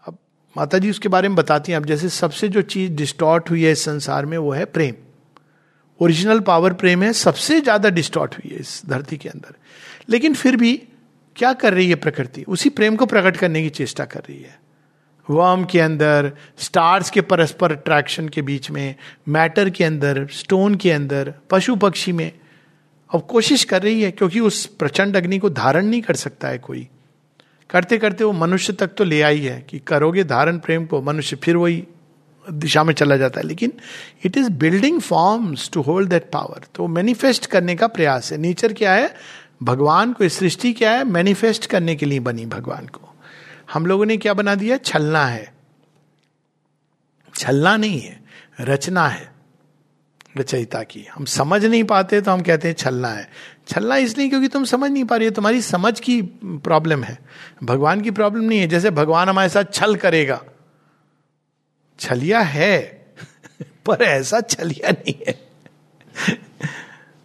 अब 0.07 0.19
माता 0.57 0.79
जी 0.79 0.91
उसके 0.91 1.09
बारे 1.09 1.29
में 1.29 1.37
बताती 1.37 1.73
हैं। 1.73 1.77
अब 1.77 1.87
जैसे 1.87 2.09
सबसे 2.09 2.49
जो 2.49 2.63
चीज़ 2.63 2.93
डिस्टॉर्ट 2.93 3.51
हुई 3.51 3.65
है 3.65 3.73
इस 3.73 3.85
संसार 3.85 4.27
में, 4.27 4.39
वो 4.39 4.53
है 4.53 4.65
प्रेम। 4.65 4.95
ओरिजिनल 6.01 6.41
पावर 6.41 6.73
प्रेम 6.73 7.03
है, 7.03 7.13
सबसे 7.13 7.61
ज़्यादा 7.61 7.89
डिस्टॉर्ट 7.89 8.35
हुई 8.35 8.51
है 8.51 8.61
इस 8.61 8.83
धरती 8.87 9.17
के 9.17 9.29
अंदर। 9.29 9.55
लेकिन 10.09 10.35
फिर 10.35 10.57
भी 10.57 10.83
क्या 11.37 11.53
कर 11.53 11.75
रही 11.75 11.89
है 11.89 11.95
प्रकृति? 11.95 12.45
उसी 12.49 12.69
प्रेम 12.69 12.97
को 12.97 13.07
प्रकट 13.07 13.37
करने 13.37 13.63
की 13.63 13.71
चेष्टा 13.71 14.05
कर 14.05 14.21
रही 14.21 14.41
है। 14.41 14.59
वर्म 15.31 15.65
के 15.65 15.81
अंदर 15.81 16.33
स्टार्स 16.59 17.11
के 17.11 17.21
परस्पर 17.21 17.73
अट्रैक्शन 17.73 18.29
के 18.29 18.43
बीच 18.43 18.71
में 18.71 18.95
मैटर 19.29 19.71
के 19.71 19.85
अंदर 19.85 20.27
स्टोन 20.33 20.75
के 20.75 20.93
अंदर 20.93 21.35
पशु 21.51 21.77
पक्षी 21.77 22.13
में। 22.13 22.33
अब 23.15 23.23
कोशिश 23.23 23.65
कर 23.65 23.83
रही 23.83 24.03
है 24.03 24.11
क्योंकि 24.11 24.41
उस 24.41 24.67
प्रचंड 24.67 25.17
अग्नि 25.17 25.39
को 25.39 25.51
धारण 25.51 25.87
नहीं 25.87 26.03
कर 26.03 26.15
सकता 26.15 26.49
है 26.49 26.59
कोई। 26.59 26.89
करते 27.71 27.99
करते 27.99 28.25
वो 28.25 28.33
मनुष्य 28.33 28.73
तक 28.73 28.89
तो 28.89 29.05
ले 29.05 29.23
आई 29.23 29.41
है 29.41 29.67
कि 29.69 29.79
करोगे 29.79 30.25
धारण 30.25 30.59
प्रेम 30.59 30.87
को, 30.87 31.03
मनुष्य 31.03 31.37
फिर 31.37 31.57
वही 31.57 31.85
दिशा 32.53 32.85
में 32.85 32.95
चला 32.95 33.17
जाता 33.17 33.41
है। 33.41 33.47
लेकिन 33.47 33.73
it 34.25 34.37
is 34.37 34.51
building 34.51 35.01
forms 35.01 35.71
to 35.71 35.81
hold 35.81 36.09
that 36.09 36.31
power 36.33 36.63
तो 36.75 36.87
मैनिफेस्ट 36.87 37.47
करने 37.47 37.75
का 37.77 37.87
प्रयास 37.87 38.33
है। 38.33 38.39
नेचर 38.39 38.73
क्या 38.73 38.93
है? 38.93 39.15
भगवान 39.63 40.13
को 40.13 40.29
सृष्टि 40.29 40.73
क्या 40.73 40.93
है? 40.93 41.05
मैनिफेस्ट 41.05 41.67
करने 41.67 41.97
के 41.97 42.07
लिए 42.07 42.21
बनी 42.21 42.47
भगवान 42.47 42.87
को। 42.87 43.15
हम 43.73 43.87
लोगों 43.87 44.07
ने 44.07 44.17
क्या 44.17 44.35
बना 44.35 44.55
दिया? 44.55 44.77
छलना 44.77 45.27
है। 45.27 45.57
छलना 47.35 47.77
नहीं 47.77 48.01
है, 48.01 48.21
रचना 48.61 49.09
है, 49.09 49.33
रचयिता 50.37 50.83
की। 50.83 51.07
हम 51.15 51.25
समझ 51.25 51.65
नहीं 51.65 51.85
पाते 51.85 52.21
तो 52.21 52.31
हम 52.31 52.43
कहते 52.43 52.69
हैं 52.69 52.75
छलना 52.75 53.09
है। 53.09 53.31
छलना 53.69 53.97
इसलिए 53.97 54.29
क्योंकि 54.29 54.49
तुम 54.49 54.65
समझ 54.65 54.91
नहीं 54.91 55.05
पा 55.05 55.17
रही 55.17 55.29
हो, 55.29 55.31
तुम्हारी 55.31 55.63
समझ 55.63 56.01
की 56.01 56.23
प्रॉब्लम 56.45 57.05
है। 57.05 57.19
भगवान 57.65 58.01
की 58.01 58.11
प्रॉब्लम 58.11 58.45
नहीं 58.45 58.61
है, 58.61 58.67
जैसे 58.67 58.91
भगवान 58.91 59.29
हमारे 59.29 59.49
साथ 59.49 59.65
छल 59.75 59.97
करेगा। 59.97 60.45
छलिया 61.99 62.41
है, 62.41 63.07
पर 63.87 64.03
ऐसा 64.03 64.41
छलिया 64.41 64.91
नहीं 64.91 65.15
है। 65.29 65.47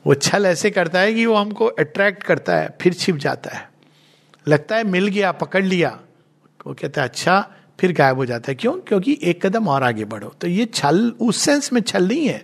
वो 0.08 0.14
छल 0.14 0.46
ऐसे 0.46 0.72
करता 0.72 1.00
है 1.00 1.14
कि 1.14 1.26
वो 1.26 1.36
हमको 1.36 1.66
अट्रैक्ट 1.66 2.24
करता 2.24 2.56
है, 2.56 2.78
फिर 2.82 2.94
छिप 2.94 3.16
जाता 3.16 3.58
है। 3.58 3.72
लगता 4.48 4.76
है 4.76 4.84
मिल 4.84 5.08
गया, 5.08 5.32
पकड़ 5.32 5.64
लिया। 5.64 6.00
वो 6.68 6.74
कहता 6.74 7.02
है 7.02 7.08
अच्छा 7.08 7.52
फिर 7.80 7.94
गायब 7.94 8.16
हो 8.16 8.26
जाता 8.26 8.52
है। 8.52 8.56
क्यों? 8.56 8.74
क्योंकि 8.74 9.20
एक 9.24 9.46
कदम 9.46 9.68
और 9.68 9.84
आगे 9.84 10.06
बढ़ो। 10.06 10.30
तो 10.42 10.48
ये 10.48 10.66
छल 10.66 11.14
उस 11.20 11.38
सेंस 11.38 11.74
में 11.74 11.82
छल 11.82 12.08
नहीं 12.08 12.28
है। 12.28 12.44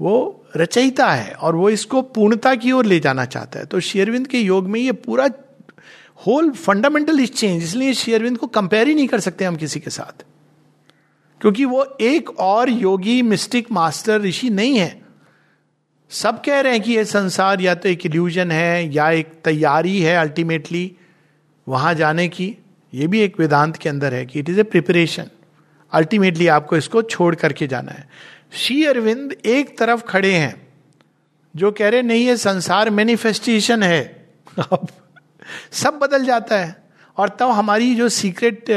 वो 0.00 0.46
रचयिता 0.56 1.10
है 1.12 1.32
और 1.32 1.56
वो 1.56 1.70
इसको 1.70 2.02
पूर्णता 2.02 2.54
की 2.54 2.72
ओर 2.72 2.84
ले 2.84 3.00
जाना 3.00 3.24
चाहता 3.24 3.58
है। 3.58 3.66
तो 3.66 3.80
शेयरविंद 3.80 4.26
के 4.26 4.38
योग 4.38 4.68
में 4.68 4.80
ये 4.80 4.92
पूरा 4.92 5.28
होल 6.26 6.50
फंडामेंटल 6.50 7.20
इस 7.20 7.34
चेंज 7.34 7.62
इसलिए 7.62 7.94
शेयरविंद 7.94 8.38
को 8.38 8.46
कंपेयर 8.46 8.88
ही 8.88 8.94
नहीं 8.94 9.08
कर 9.08 9.20
सकते 9.20 9.44
हम 9.44 9.56
किसी 9.56 9.80
के 9.80 9.90
साथ। 9.90 10.24
क्योंकि 11.40 11.64
वो 11.64 11.96
एक 12.00 12.40
और 12.40 12.70
योगी 12.70 13.22
मिस्टिक 13.22 13.72
मास्टर 13.72 14.20
ऋषि 14.20 14.50
नहीं 14.50 14.78
है। 14.78 15.03
सब 16.14 16.42
कह 16.44 16.60
रहे 16.60 16.72
हैं 16.72 16.82
कि 16.82 16.92
ये 16.92 17.04
संसार 17.04 17.60
या 17.60 17.74
तो 17.74 17.88
एक 17.88 18.04
इल्यूजन 18.06 18.50
है 18.50 18.92
या 18.94 19.10
एक 19.10 19.32
तैयारी 19.44 20.00
है 20.00 20.16
अल्टीमेटली 20.16 20.96
वहाँ 21.68 21.94
जाने 21.94 22.28
की। 22.28 22.56
ये 22.94 23.06
भी 23.06 23.20
एक 23.20 23.40
वेदांत 23.40 23.76
के 23.76 23.88
अंदर 23.88 24.14
है 24.14 24.26
कि 24.26 24.38
it 24.38 24.48
is 24.48 24.60
a 24.60 24.62
preparation 24.62 25.26
ultimately 25.92 26.46
आपको 26.46 26.76
इसको 26.76 27.02
छोड़ 27.02 27.34
करके 27.34 27.66
जाना 27.66 27.92
है। 27.92 28.08
श्री 28.52 28.84
अरविंद 28.86 29.32
एक 29.46 29.78
तरफ़ 29.78 30.02
खड़े 30.02 30.32
हैं, 30.32 30.68
जो 31.56 31.72
कह 31.72 31.88
रहे 31.88 32.02
नहीं, 32.02 32.26
ये 32.26 32.36
संसार 32.36 32.90
मैनिफेस्टेशन 32.90 33.82
है। 33.82 34.26
सब 35.72 35.98
बदल 35.98 36.24
जाता 36.24 36.58
है। 36.58 36.84
और 37.16 37.28
तब 37.28 37.36
तो 37.36 37.48
हमारी 37.48 37.94
जो 37.94 38.08
सीक्रेट 38.08 38.70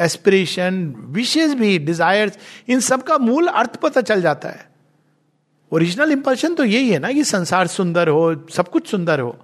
एस्पिरेशन 0.00 0.94
विशेष 0.98 1.52
भी 1.52 1.78
डिजायर्स 1.78 2.38
इन 2.68 2.80
सब 2.80 3.02
का 3.02 3.18
मूल 3.18 3.46
अर्थ 3.46 3.76
पता 3.76 4.00
चल 4.00 4.22
जाता 4.22 4.48
है। 4.48 4.71
ओरिजिनल 5.72 6.12
इंपल्शन 6.12 6.54
तो 6.54 6.64
यही 6.64 6.90
है 6.90 6.98
ना 6.98 7.12
कि 7.12 7.24
संसार 7.24 7.66
सुंदर 7.66 8.08
हो, 8.08 8.46
सब 8.50 8.68
कुछ 8.68 8.86
सुंदर 8.86 9.20
हो, 9.20 9.36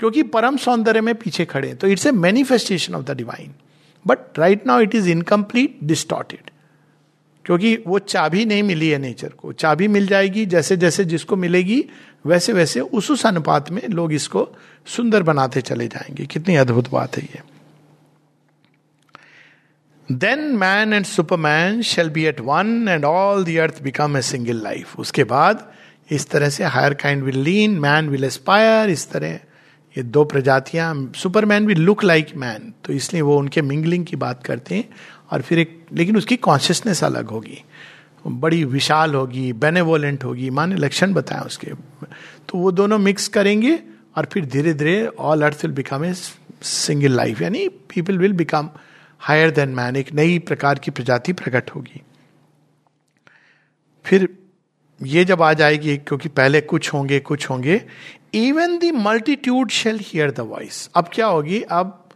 क्योंकि 0.00 0.22
परम 0.22 0.56
सौंदर्य 0.56 1.00
में 1.00 1.14
पीछे 1.14 1.44
खड़े 1.44 1.74
तो 1.74 1.86
it's 1.86 2.06
a 2.06 2.10
manifestation 2.10 2.94
of 2.94 3.04
the 3.04 3.16
divine 3.16 3.54
but 4.06 4.38
right 4.38 4.66
now 4.66 4.80
it 4.80 4.94
is 4.94 5.08
incomplete 5.08 5.78
distorted 5.84 6.50
क्योंकि 7.44 7.76
वो 7.86 7.98
चाबी 7.98 8.44
नहीं 8.44 8.62
मिली 8.62 8.88
है 8.88 8.98
नेचर 8.98 9.28
को। 9.28 9.52
चाबी 9.52 9.88
मिल 9.88 10.06
जाएगी, 10.06 10.46
जैसे 10.46 10.76
जैसे 10.76 11.04
जिसको 11.04 11.36
मिलेगी, 11.36 11.84
वैसे 12.26 12.52
वैसे 12.52 12.80
उस 12.80 13.10
उस 13.10 13.26
अनुपात 13.26 13.70
में 13.70 13.82
लोग 13.88 14.12
इसको 14.12 14.48
सुंदर 14.86 15.22
बनाते 15.22 15.60
चले 15.60 15.86
जाएँगे। 15.88 16.26
कितनी 16.26 16.56
अद्भुत 16.56 16.90
बात 16.90 17.16
है 17.16 17.22
ये। 17.22 17.57
Then 20.12 20.40
man 20.56 20.92
and 20.92 21.04
superman 21.04 21.82
shall 21.82 22.10
be 22.10 22.24
at 22.24 22.40
one 22.40 22.86
and 22.88 23.04
all 23.04 23.44
the 23.44 23.56
earth 23.56 23.82
become 23.82 24.16
a 24.16 24.22
single 24.22 24.62
life 24.62 24.98
उसके 25.00 25.24
बाद 25.24 25.70
इस 26.10 26.28
तरह 26.30 26.48
से 26.48 26.64
higher 26.64 26.94
kind 26.94 27.22
will 27.22 27.38
lean 27.38 27.78
man 27.80 28.08
will 28.08 28.24
aspire 28.24 28.90
इस 28.90 29.10
तरह 29.10 29.28
ये 29.96 30.02
दो 30.02 30.24
प्रजातियाँ 30.24 31.12
सुपरमैन 31.16 31.66
भी 31.66 31.74
लुक 31.74 32.04
लाइक 32.04 32.26
मैन 32.36 32.72
तो 32.84 32.92
इसलिए 32.92 33.22
वो 33.22 33.38
उनके 33.38 33.62
मिंगलिंग 33.62 34.06
की 34.06 34.16
बात 34.16 34.42
करते 34.44 34.74
हैं 34.74 34.88
और 35.32 35.42
फिर 35.42 35.58
एक, 35.58 35.86
लेकिन 35.92 36.16
उसकी 36.16 36.36
कॉन्शियसनेस 36.36 37.04
अलग 37.04 37.28
होगी। 37.28 37.62
बड़ी 38.26 38.64
विशाल 38.64 39.14
होगी 39.14 39.52
बेनेवोलेंट 39.52 40.24
होगी। 40.24 40.50
माने 40.50 40.76
लक्षण 40.76 41.12
बताया 41.12 41.42
उसके। 41.42 41.72
तो 42.48 42.58
वो 42.58 42.70
दोनों 42.72 42.98
मिक्स 42.98 43.28
करेंगे 43.28 43.78
और 44.16 44.28
फिर 44.32 44.44
धीरे 44.44 44.74
धीरे 44.74 45.06
all 45.06 45.42
earth 45.42 45.64
will 45.64 45.74
become 45.74 46.04
a 46.04 46.12
single 46.62 47.12
life 47.12 47.42
यानी 47.42 47.68
people 47.68 48.18
will 48.18 48.32
become 48.32 48.70
higher 49.20 49.50
than 49.50 49.68
man 49.68 49.96
एक 49.96 50.12
नई 50.14 50.38
प्रकार 50.38 50.78
की 50.78 50.90
प्रजाति 50.90 51.32
प्रकट 51.32 51.70
होगी। 51.70 52.02
फिर 54.04 54.28
ये 55.00 55.24
जब 55.24 55.42
आ 55.42 55.52
जाएगी, 55.52 55.96
क्योंकि 55.96 56.28
पहले 56.28 56.60
कुछ 56.60 56.92
होंगे 56.92 57.18
कुछ 57.20 57.48
होंगे 57.50 57.80
even 58.34 58.78
the 58.78 58.90
multitude 58.96 59.70
shall 59.70 59.98
hear 60.02 60.30
the 60.30 60.40
voice 60.40 60.88
अब 60.96 61.10
क्या 61.12 61.26
होगी? 61.26 61.60
अब 61.62 62.08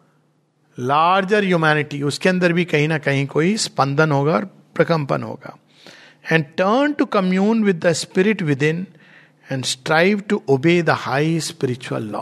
लार्जर 0.79 1.45
ह्यूमैनिटी 1.45 2.03
उसके 2.03 2.29
अंदर 2.29 2.53
भी 2.53 2.65
कहीं 2.65 2.89
ना 2.89 2.99
कहीं 2.99 3.27
कोई 3.27 3.57
स्पंदन 3.57 4.13
होगा 4.13 4.35
और 4.35 4.45
प्रकंपन 4.75 5.23
होगा। 5.23 5.57
And 6.33 6.45
turn 6.57 6.93
to 6.93 7.05
commune 7.07 7.65
with 7.65 7.85
the 7.87 7.93
spirit 7.93 8.43
within 8.63 8.87
and 9.53 9.65
strive 9.65 10.21
to 10.21 10.43
obey 10.49 10.81
the 10.83 10.91
high 10.91 11.41
spiritual 11.41 12.03
law 12.03 12.21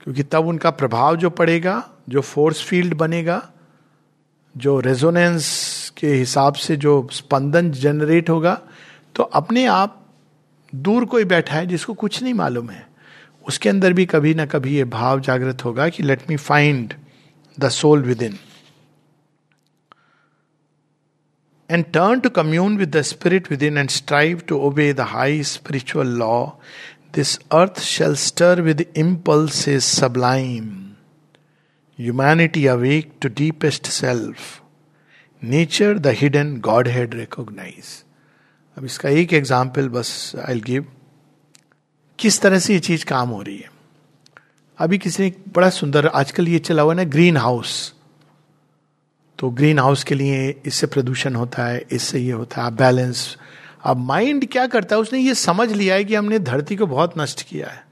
क्योंकि 0.00 0.22
तब 0.22 0.46
उनका 0.46 0.70
प्रभाव 0.70 1.16
जो 1.16 1.30
पड़ेगा 1.30 1.76
जो 2.08 2.20
फोर्स 2.20 2.62
फ़ील्ड 2.64 2.94
बनेगा, 2.94 3.42
जो 4.54 4.78
रेजोनेंस 4.80 5.92
के 5.96 6.08
हिसाब 6.08 6.54
से 6.54 6.76
जो 6.76 7.08
स्पंदन 7.12 7.70
जनरेट 7.72 8.30
होगा 8.30 8.60
तो 9.14 9.22
अपने 9.22 9.64
आप 9.66 10.00
दूर 10.72 11.04
कोई 11.04 11.24
बैठा 11.24 11.56
है 11.56 11.66
जिसको 11.66 11.94
कुछ 11.94 12.22
नहीं 12.22 12.34
मालूम 12.34 12.70
है। 12.70 12.86
उसके 13.48 13.68
अंदर 13.68 13.92
भी 13.92 14.06
कभी 14.06 14.34
ना 14.34 14.46
कभी 14.46 14.76
ये 14.76 14.84
भाव 14.92 15.20
जागृत 15.20 15.64
होगा 15.64 15.88
कि 15.88 16.02
let 16.02 16.22
me 16.30 16.36
find 16.36 16.94
the 17.58 17.68
soul 17.68 18.02
within 18.22 18.38
and 21.70 21.84
turn 21.84 22.20
to 22.20 22.30
commune 22.30 22.76
with 22.78 22.96
the 22.96 23.02
spirit 23.02 23.50
within 23.62 23.78
and 23.78 23.90
strive 23.90 24.42
to 24.48 24.58
obey 24.68 24.92
the 24.92 25.00
high 25.08 25.42
spiritual 25.42 26.16
law 26.18 26.44
this 27.14 27.36
earth 27.52 27.80
shall 27.80 28.14
stir 28.24 28.60
with 28.60 28.84
impulses 29.68 29.84
sublime 29.84 30.83
Humanity 31.98 32.66
awake 32.66 33.20
to 33.20 33.28
deepest 33.28 33.86
self. 33.86 34.60
Nature 35.42 35.96
the 35.96 36.12
hidden 36.12 36.60
Godhead 36.60 37.14
recognize. 37.14 37.90
अब 38.76 38.84
इसका 38.84 39.08
एक 39.08 39.32
example 39.32 39.88
बस 39.88 40.10
I 40.48 40.60
give 40.60 40.86
किस 42.18 42.40
तरह 42.40 42.58
से 42.58 42.72
ये 42.74 42.80
चीज़ 42.80 43.04
काम 43.04 43.28
हो 43.28 43.40
रही 43.42 43.56
है? 43.56 43.70
अभी 44.78 44.98
किसी 44.98 45.22
ने 45.22 45.32
बड़ा 45.54 45.70
सुंदर, 45.70 46.06
आजकल 46.06 46.48
ये 46.48 46.58
चला 46.58 46.82
हुआ 46.82 46.94
ना 46.94 47.04
ग्रीन 47.04 47.36
हाउस 47.36 47.92
तो 49.38 49.50
ग्रीन 49.50 49.78
हाउस 49.78 50.04
के 50.04 50.14
लिए 50.14 50.48
इससे 50.66 50.86
प्रदूषण 50.86 51.34
होता 51.34 51.66
है, 51.66 51.84
इससे 51.92 52.18
ये 52.18 52.32
होता 52.32 52.64
है 52.64 52.74
बैलेंस 52.76 53.36
अब 53.84 53.96
माइंड 53.96 54.48
क्या 54.52 54.66
करता 54.66 54.96
है? 54.96 55.02
उसने 55.02 55.18
ये 55.18 55.34
समझ 55.34 55.72
लिया 55.72 55.94
है 55.94 56.04
कि 56.04 56.14
हमने 56.14 56.38
धरती 56.38 56.76
को 56.76 56.86
बहुत 56.86 57.18
नष्ट 57.18 57.42
किया 57.48 57.68
है। 57.68 57.82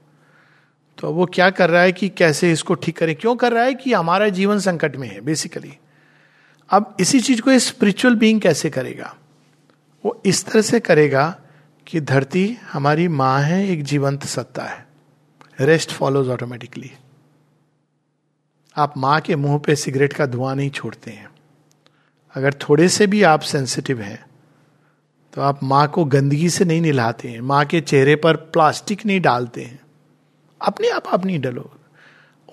तो 0.97 1.11
वो 1.11 1.25
क्या 1.25 1.49
कर 1.49 1.69
रहा 1.69 1.81
है 1.81 1.91
कि 1.91 2.09
कैसे 2.09 2.51
इसको 2.51 2.73
ठीक 2.73 2.97
करें? 2.97 3.15
क्यों 3.15 3.35
कर 3.35 3.51
रहा 3.51 3.63
है 3.63 3.73
कि 3.73 3.93
हमारा 3.93 4.29
जीवन 4.29 4.59
संकट 4.59 4.95
में 4.95 5.07
है 5.09 5.21
बेसिकली 5.21 5.77
अब 6.69 6.95
इसी 6.99 7.19
चीज़ 7.19 7.41
को 7.41 7.57
स्पिरिचुअल 7.59 8.15
बीइंग 8.15 8.41
कैसे 8.41 8.69
करेगा? 8.69 9.15
वो 10.03 10.21
इस 10.25 10.45
तरह 10.45 10.61
से 10.61 10.79
करेगा 10.79 11.35
कि 11.87 12.01
धरती 12.01 12.45
हमारी 12.71 13.07
माँ 13.07 13.39
है, 13.41 13.67
एक 13.69 13.83
जीवंत 13.83 14.25
सत्ता 14.25 14.63
है। 14.63 14.85
रेस्ट 15.61 15.91
फॉलोज 15.91 16.29
ऑटोमेटिकली 16.29 16.91
आप 18.75 18.93
माँ 18.97 19.19
के 19.21 19.35
मुँह 19.35 19.57
पे 19.57 19.75
सिगरेट 19.75 20.13
का 20.13 20.25
धुआँ 20.25 20.55
नहीं 20.55 20.69
छोड़ते 20.69 21.11
हैं। 21.11 21.27
अगर 22.35 22.53
थोड़े 22.61 22.87
से 22.89 23.07
भी 23.07 23.21
आप 23.23 23.39
सेंसिटिव 23.39 24.01
हैं 24.01 24.25
तो 25.33 25.41
आप 25.41 25.63
माँ 25.63 25.87
को 25.87 26.05
गंदगी 26.05 26.49
से 26.49 26.65
नहीं 26.65 26.81
निलाते 26.81 27.27
हैं। 27.27 27.41
माँ 27.41 27.65
के 27.65 27.81
चेहरे 27.81 28.15
पर 28.15 28.35
प्लास्टिक 28.35 29.05
नहीं 29.05 29.21
डालते 29.21 29.63
हैं। 29.63 29.79
अपने 30.63 30.89
आप 30.89 31.07
आप 31.07 31.25
नहीं 31.25 31.39
डलो। 31.39 31.69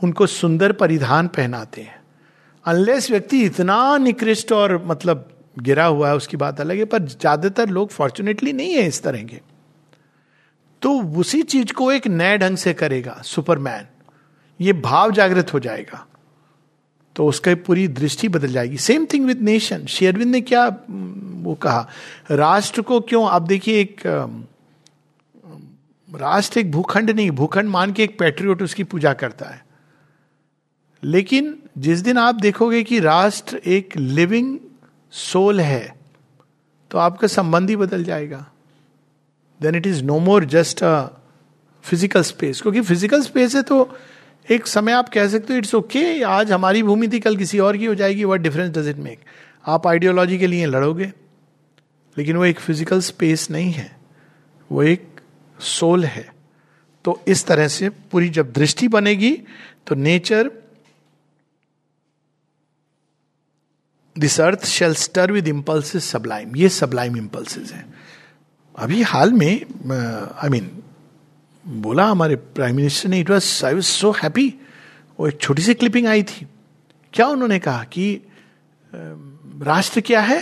उनको 0.02 0.26
सुंदर 0.26 0.72
परिधान 0.72 1.28
पहनाते 1.28 1.82
हैं। 1.82 1.98
अनलेस 2.64 3.11
व्यक्ति 3.11 3.42
इतना 3.44 3.96
निकृष्ट 3.98 4.52
और 4.52 4.82
मतलब 4.86 5.28
गिरा 5.58 5.84
हुआ 5.84 6.08
है, 6.08 6.16
उसकी 6.16 6.36
बात 6.36 6.61
अलग 6.61 6.78
है, 6.78 6.84
पर 6.84 7.04
ज़्यादातर 7.04 7.68
लोग 7.68 7.90
फॉर्चुनेटली 7.90 8.52
नहीं 8.52 8.74
है 8.74 8.86
इस 8.86 9.02
तरह 9.02 9.22
के। 9.22 9.40
तो 10.82 10.92
उसी 11.20 11.42
चीज़ 11.44 11.72
को 11.72 11.90
एक 11.92 12.06
नए 12.08 12.36
ढंग 12.38 12.56
से 12.56 12.72
करेगा 12.74 13.20
सुपरमैन 13.24 13.86
ये 14.61 14.72
भाव 14.74 15.11
जागृत 15.12 15.52
हो 15.54 15.61
जाएगा। 15.61 16.06
तो 17.16 17.26
उसका 17.26 17.54
पूरी 17.66 17.86
दृष्टि 17.90 18.28
बदल 18.28 18.48
जाएगी। 18.48 18.76
सेम 18.78 19.06
थिंग 19.12 19.26
विद 19.26 19.40
नेशन 19.42 19.84
शेयरविंद 19.86 20.30
ने 20.32 20.40
क्या 20.40 20.66
वो 20.88 21.54
कहा, 21.54 21.86
राष्ट्र 22.30 22.82
को 22.82 23.00
क्यों, 23.00 23.28
आप 23.28 23.42
देखिए 23.42 23.80
एक 23.80 24.02
राष्ट्र 26.11 26.61
एक 26.61 26.70
भूखंड 26.72 27.11
नहीं, 27.11 27.30
भूखंड 27.30 27.68
मान 27.68 27.92
के 27.92 28.02
एक 28.04 28.18
पैट्रियोट 28.18 28.62
उसकी 28.62 28.84
पूजा 28.84 29.12
करता 29.14 29.46
है। 29.46 29.62
लेकिन 31.02 31.56
जिस 31.78 32.00
दिन 32.00 32.18
आप 32.18 32.34
देखोगे 32.36 32.82
कि 32.82 32.98
राष्ट्र 33.00 33.56
एक 33.66 33.96
लिविंग 33.96 34.58
सोल 35.12 35.61
है 35.61 35.94
तो 36.90 36.98
आपका 36.98 37.26
संबंध 37.28 37.70
ही 37.70 37.76
बदल 37.76 38.04
जाएगा। 38.04 38.44
Then 39.61 39.74
it 39.74 39.86
is 39.86 40.02
no 40.04 40.18
more 40.18 40.44
just 40.46 40.82
a 40.84 41.06
physical 41.84 42.22
space 42.22 42.61
क्योंकि 42.61 42.80
फ़िज़िकल 42.80 43.22
स्पेस 43.22 43.54
है 43.56 43.62
तो 43.62 43.88
एक 44.46 44.66
समय 44.66 44.92
आप 44.92 45.08
कह 45.08 45.28
सकते 45.28 45.52
हो 45.52 45.58
इट्स 45.58 45.74
ओके 45.74 46.22
आज 46.22 46.52
हमारी 46.52 46.82
भूमि 46.82 47.08
थी, 47.08 47.20
कल 47.20 47.36
किसी 47.36 47.58
और 47.58 47.76
की 47.76 47.84
हो 47.84 47.94
जाएगी। 47.94 48.24
What 48.24 48.40
difference 48.40 48.70
does 48.76 48.88
it 48.88 48.96
make 48.98 49.20
आप 49.64 49.86
आइडियोलॉजी 49.86 50.38
के 50.38 50.46
लिए 50.46 50.66
लड़ोगे, 50.66 51.12
लेकिन 52.16 52.36
वो 52.36 52.44
एक 52.44 52.61
फ़िज़िकल 52.61 53.00
स्पेस 53.02 53.50
नहीं 53.50 53.72
है। 53.72 53.90
वो 54.70 54.82
एक 54.82 55.08
सोल 55.61 56.04
है। 56.04 56.28
तो 57.04 57.20
इस 57.28 57.44
तरह 57.46 57.68
से 57.68 57.88
पूरी 57.88 58.28
जब 58.28 58.52
दृष्टि 58.52 58.88
बनेगी 58.88 59.32
तो 59.86 59.94
nature 59.94 60.50
this 64.16 64.40
earth 64.40 64.64
shall 64.66 64.94
stir 64.94 65.32
with 65.32 65.48
impulses 65.48 66.04
sublime 66.04 66.56
ये 66.56 66.68
सबलाइम 66.68 67.16
इम्पल्सिस 67.16 67.72
है। 67.72 67.84
अभी 68.74 69.02
हाल 69.02 69.32
में 69.32 70.32
आई 70.34 70.48
मीन 70.48 70.70
बोला 71.64 72.04
हमारे 72.06 72.36
प्राइम 72.36 72.76
मिनिस्टर 72.76 73.08
ने 73.08 73.20
it 73.20 73.30
was 73.30 73.64
I 73.66 73.74
was 73.74 73.84
so 73.86 74.11
happy 74.12 74.48
वो 75.18 75.28
एक 75.28 75.40
छोटी 75.40 75.62
सी 75.62 75.74
क्लिपिंग 75.74 76.06
आई 76.06 76.22
थी। 76.22 76.46
क्या 77.12 77.26
उन्होंने 77.26 77.58
कहा 77.58 77.84
कि 77.84 78.14
राष्ट्र 79.62 80.00
क्या 80.00 80.20
है? 80.20 80.40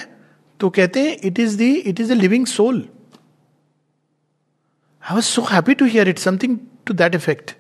तो 0.61 0.69
कहते 0.71 1.01
हैं 1.01 1.17
it 1.25 1.39
is 1.41 1.57
the 1.59 1.75
it 1.75 2.01
is 2.01 2.13
a 2.13 2.15
living 2.15 2.47
soul 2.47 2.89
I 5.09 5.15
was 5.15 5.25
so 5.25 5.43
happy 5.43 5.75
to 5.75 5.85
hear 5.85 6.09
it 6.09 6.19
something 6.19 6.59
to 6.87 6.95
that 6.95 7.15
effect 7.15 7.55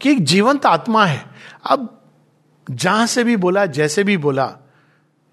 कि 0.00 0.10
एक 0.10 0.24
जीवंत 0.24 0.66
आत्मा 0.66 1.06
है। 1.06 1.22
अब 1.64 2.02
जहाँ 2.70 3.06
से 3.06 3.24
भी 3.24 3.36
बोला, 3.36 3.66
जैसे 3.66 4.04
भी 4.04 4.16
बोला, 4.16 4.56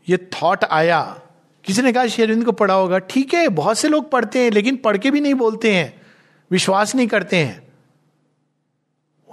ये 0.10 0.18
थॉट 0.18 0.64
आया। 0.64 1.22
किसी 1.64 1.82
ने 1.82 1.94
कहा 1.94 2.08
शेरविंद 2.08 2.46
को 2.46 2.52
पढ़ा 2.52 2.74
होगा। 2.74 2.98
ठीक 2.98 3.34
है, 3.34 3.50
बहुत 3.50 3.78
से 3.78 3.88
लोग 3.88 4.12
पढ़ते 4.12 4.40
हैं, 4.40 4.52
लेकिन 4.52 4.76
पढ़ 4.76 4.98
के 4.98 5.12
भी 5.12 5.20
नहीं 5.20 5.34
बोलते 5.34 5.76
हैं। 5.76 6.02
विश्वास 6.52 6.96
नहीं 6.96 7.08
करते 7.08 7.38
हैं। 7.38 7.62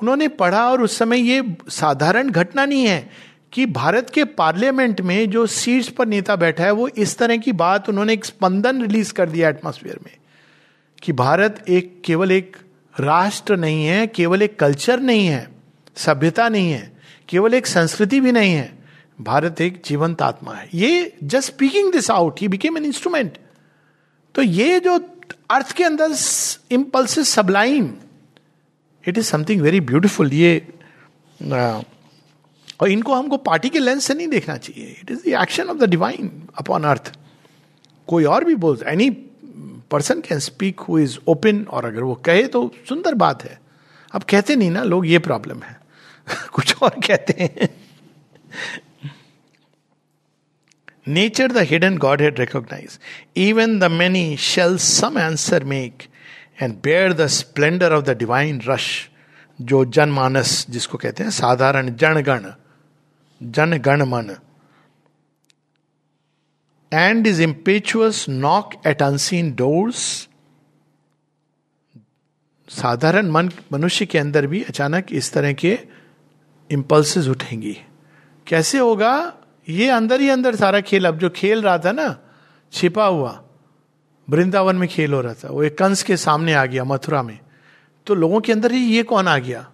उन्होंने 0.02 0.28
पढ़ा 0.28 0.70
और 0.70 0.82
उस 0.82 0.98
समय 0.98 1.18
ये 1.18 1.56
साधारण 1.68 2.30
घटना 2.30 2.64
नहीं 2.64 2.86
है 2.86 3.10
कि 3.52 3.66
भारत 3.66 4.10
के 4.10 4.24
पार्लियामेंट 4.24 5.00
में 5.00 5.30
जो 5.30 5.46
सीट्स 5.46 5.88
पर 5.88 6.06
नेता 6.06 6.36
बैठा 6.36 6.64
है, 6.64 6.70
वो 6.70 6.88
इस 6.88 7.18
तरह 7.18 7.36
की 7.36 7.52
बात 7.52 7.88
उन्होंने 7.88 8.12
एक 8.12 8.24
स्पंदन 8.24 8.82
रिलीज़ 8.82 9.12
कर 9.12 9.30
दिया 9.30 9.48
एटमोस्फियर 9.48 9.98
में। 10.04 10.16
कि 11.02 11.12
भारत 11.12 11.64
एक, 11.68 12.00
केवल 12.04 12.32
एक 12.32 12.56
राष्ट्र 12.94 13.56
नहीं 13.56 13.84
है, 13.86 14.06
केवल 14.06 14.42
एक 14.42 14.58
कल्चर 14.58 15.00
नहीं 15.00 15.26
है, 15.26 15.48
सभ्यता 15.96 16.48
नहीं 16.48 16.70
है, 16.70 16.90
केवल 17.28 17.54
एक 17.54 17.66
संस्कृति 17.66 18.20
भी 18.20 18.32
नहीं 18.32 18.52
है। 18.52 18.76
भारत 19.18 19.60
एक 19.60 19.80
जीवंत 19.84 20.22
आत्मा 20.22 20.54
है। 20.54 20.68
ये 20.74 21.16
just 21.24 21.52
speaking 21.52 21.92
this 21.92 22.10
out 22.10 22.40
he 22.40 22.48
became 22.48 22.76
an 22.78 22.84
instrument 22.84 23.38
तो 24.34 24.42
ये 24.42 24.80
जो 24.80 24.98
अर्थ 25.50 25.72
के 25.72 25.84
अंदर 25.84 26.14
impulse 26.70 27.18
sublime 27.28 27.92
it 29.04 29.18
is 29.18 29.26
something 29.26 29.60
very 29.62 29.80
beautiful 29.80 30.32
ये 30.34 30.52
और 32.80 32.88
इनको 32.88 33.14
हमको 33.14 33.36
पार्टी 33.36 33.68
के 33.68 33.78
लेंस 33.78 34.04
से 34.04 34.14
नहीं 34.14 34.28
देखना 34.28 34.56
चाहिए। 34.56 34.96
It 35.00 35.10
is 35.10 35.22
the 35.24 35.40
action 35.42 35.68
of 35.68 35.78
the 35.78 35.88
divine 35.90 36.30
upon 36.58 36.84
earth 36.84 37.12
कोई 38.08 38.24
और 38.24 38.44
भी 38.44 38.54
बोल 38.56 38.82
any 38.86 39.10
person 39.90 40.20
can 40.20 40.38
speak 40.38 40.80
who 40.80 40.98
is 40.98 41.18
open 41.26 41.64
और 41.64 41.84
अगर 41.84 42.02
वो 42.02 42.14
कहे 42.14 42.46
तो 42.46 42.72
सुंदर 42.88 43.14
बात 43.14 43.44
है। 43.44 43.60
अब 44.14 44.22
कहते 44.22 44.56
नहीं 44.56 44.70
ना, 44.70 44.82
लोग 44.82 45.06
ये 45.06 45.18
प्रॉब्लम 45.18 45.62
है। 45.62 45.80
कुछ 46.52 46.82
और 46.82 46.90
कहते 46.90 47.42
हैं। 47.42 47.68
Nature 51.08 51.52
the 51.52 51.56
hidden 51.56 51.98
godhead 52.22 52.40
recognise 52.40 52.98
even 53.36 53.78
the 53.78 53.84
many 53.84 54.36
shall 54.36 54.76
some 54.76 55.18
answer 55.18 55.64
make 55.64 56.02
and 56.62 56.74
bear 56.74 57.12
the 57.12 57.26
splendour 57.26 57.92
of 57.92 58.04
the 58.04 58.10
divine 58.10 58.60
rush 58.68 59.08
जो 59.60 59.84
जनमानस, 59.84 60.66
जिसको 60.70 60.98
कहते 60.98 61.22
हैं, 61.22 61.30
साधारण 61.30 61.96
जनगण 61.96 62.52
जनगण 63.42 64.02
मन 64.02 64.36
and 66.92 67.26
its 67.26 67.42
impetuous 67.42 68.28
knock 68.28 68.70
at 68.86 69.02
unseen 69.02 69.54
doors 69.54 70.28
साधारण 72.68 73.30
मन, 73.30 73.50
मनुष्य 73.72 74.06
के 74.06 74.18
अंदर 74.18 74.46
भी 74.46 74.62
अचानक 74.62 75.06
इस 75.12 75.32
तरह 75.32 75.52
के 75.52 75.78
इंपल्सेस 76.70 77.28
उठेंगी। 77.28 77.78
कैसे 78.46 78.78
होगा? 78.78 79.34
ये 79.68 79.88
अंदर 79.88 80.20
ही 80.20 80.28
अंदर 80.28 80.56
सारा 80.56 80.80
खेल, 80.80 81.04
अब 81.04 81.18
जो 81.18 81.30
खेल 81.30 81.62
रहा 81.62 81.78
था 81.78 81.92
ना, 81.92 82.18
छिपा 82.72 83.06
हुआ, 83.06 83.44
वृंदावन 84.30 84.76
में 84.76 84.88
खेल 84.88 85.12
हो 85.12 85.20
रहा 85.20 85.34
था, 85.34 85.48
वो 85.48 85.62
एक 85.62 85.78
कंस 85.78 86.02
के 86.02 86.16
सामने 86.16 86.54
आ 86.54 86.66
गया, 86.66 86.84
मथुरा 86.84 87.22
में। 87.22 87.38
तो 88.06 88.14
लोगों 88.14 88.40
के 88.40 88.52
अंदर 88.52 88.72
ही 88.72 88.78
ये 88.78 89.02
कौन 89.02 89.28
आ 89.28 89.38
गया? 89.38 89.70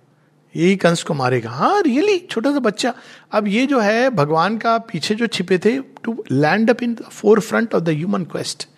यही 0.57 0.77
कंस 0.77 1.03
को 1.03 1.15
मारेगा। 1.15 1.51
हाँ 1.51 1.81
रियली 1.83 2.19
छोटा 2.31 2.53
सा 2.53 2.59
बच्चा। 2.59 2.95
अब 3.33 3.49
ये 3.49 3.67
जो 3.67 3.81
है, 3.81 4.11
भगवान 4.11 4.59
का 4.59 4.77
पीछे 4.79 5.15
जो 5.15 5.27
छिपे 5.27 5.59
थे 5.59 5.79
to 6.05 6.25
land 6.33 6.71
up 6.71 6.83
in 6.83 6.95
forefront 7.41 7.75
of 7.75 7.83
the 7.83 7.89
human 7.89 8.25
quest 8.25 8.69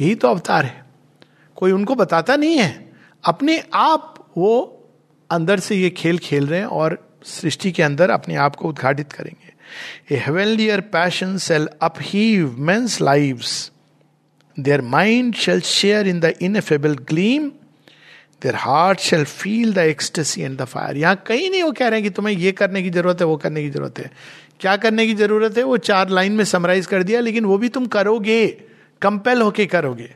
यही 0.00 0.14
तो 0.14 0.28
अवतार 0.28 0.64
है। 0.64 0.84
कोई 1.56 1.72
उनको 1.72 1.94
बताता 1.94 2.36
नहीं 2.36 2.56
है। 2.56 2.92
अपने 3.24 3.62
आप 3.74 4.32
वो 4.36 4.54
अंदर 5.30 5.60
से 5.60 5.76
ये 5.76 5.90
खेल 5.90 6.18
खेल 6.18 6.46
रहे 6.46 6.60
हैं 6.60 6.66
और 6.66 6.98
सृष्टि 7.24 7.72
के 7.72 7.82
अंदर 7.82 8.10
अपने 8.10 8.34
आप 8.36 8.56
को 8.56 8.68
उद्घाटित 8.68 9.12
करेंगे। 9.12 9.54
A 10.14 10.80
passion 10.80 11.36
shall 11.38 11.68
upheave 12.00 12.56
men's 12.58 13.00
lives 13.00 13.72
their 14.56 14.80
mind 14.80 15.34
shall 15.34 15.60
share 15.60 16.08
in 16.08 16.20
the 16.20 16.24
ineffable 16.24 16.94
gleam 16.94 17.50
their 18.42 18.54
heart 18.54 18.98
shall 18.98 19.24
feel 19.24 19.72
the 19.72 19.78
ecstasy 19.78 20.42
and 20.42 20.58
the 20.58 20.64
fire 20.64 20.96
यहाँ 20.96 21.22
कहीं 21.26 21.50
नहीं 21.50 21.62
वो 21.62 21.72
कह 21.72 21.88
रहे 21.88 22.00
हैं 22.00 22.02
कि 22.02 22.10
तुम्हें 22.10 22.34
ये 22.34 22.52
करने 22.52 22.82
की 22.82 22.90
ज़रूरत 22.90 23.20
है, 23.20 23.26
वो 23.26 23.36
करने 23.36 23.62
की 23.62 23.70
ज़रूरत 23.70 23.98
है। 23.98 24.10
क्या 24.60 24.76
करने 24.76 25.06
की 25.06 25.14
ज़रूरत 25.14 25.58
है? 25.58 25.62
वो 25.62 25.76
चार 25.76 26.08
लाइन 26.08 26.32
में 26.32 26.44
समराइज 26.44 26.86
कर 26.86 27.02
दिया, 27.02 27.20
लेकिन 27.20 27.44
वो 27.44 27.58
भी 27.58 27.68
तुम 27.68 27.86
करोगे। 27.86 28.46
कंपेल 29.02 29.42
होके 29.42 29.66
करोगे। 29.66 30.14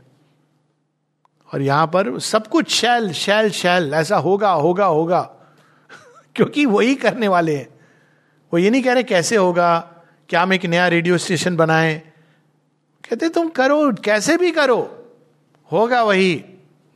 और 1.54 1.62
यहाँ 1.62 1.86
पर 1.86 2.18
सब 2.18 2.46
कुछ 2.46 2.70
शैल 2.70 3.12
शैल 3.12 3.50
शैल 3.50 3.94
ऐसा 3.94 4.16
होगा 4.16 4.50
होगा 4.50 4.84
होगा। 4.84 5.20
क्योंकि 6.36 6.66
वही 6.66 6.94
करने 6.94 7.28
वाले 7.28 7.56
हैं। 7.56 7.68
वो 8.52 8.58
ये 8.58 8.70
नहीं 8.70 8.82
कह 8.82 8.92
रहे 8.92 9.02
कैसे 9.02 9.36
होगा 9.36 9.78
क्या 10.28 10.42
हम 10.42 10.52
एक 10.52 10.66
नया 10.66 10.88
रेडियो 10.88 11.18
स्टेशन 11.18 11.56
बनाए। 11.56 12.02
कहते 13.10 13.28
तुम 13.28 13.48
करो, 13.48 13.92
कैसे 13.92 14.36
भी 14.36 14.50
करो। 14.50 15.08
होगा 15.72 16.02
वही, 16.02 16.44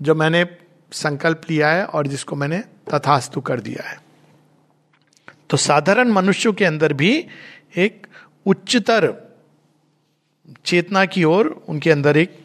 जो 0.03 0.14
मैंने 0.14 0.63
संकल्प 0.95 1.40
लिया 1.51 1.68
है 1.68 1.84
और 1.84 2.07
जिसको 2.07 2.36
मैंने 2.36 2.59
तथास्तु 2.90 3.40
कर 3.40 3.61
दिया 3.61 3.88
है। 3.88 3.99
तो 5.51 5.57
साधारण 5.57 6.09
मनुष्यों 6.09 6.53
के 6.53 6.64
अंदर 6.64 6.92
भी 6.92 7.26
एक 7.76 8.07
उच्चतर 8.47 9.12
चेतना 10.64 11.05
की 11.05 11.24
ओर 11.24 11.49
उनके 11.68 11.90
अंदर 11.90 12.16
एक 12.16 12.38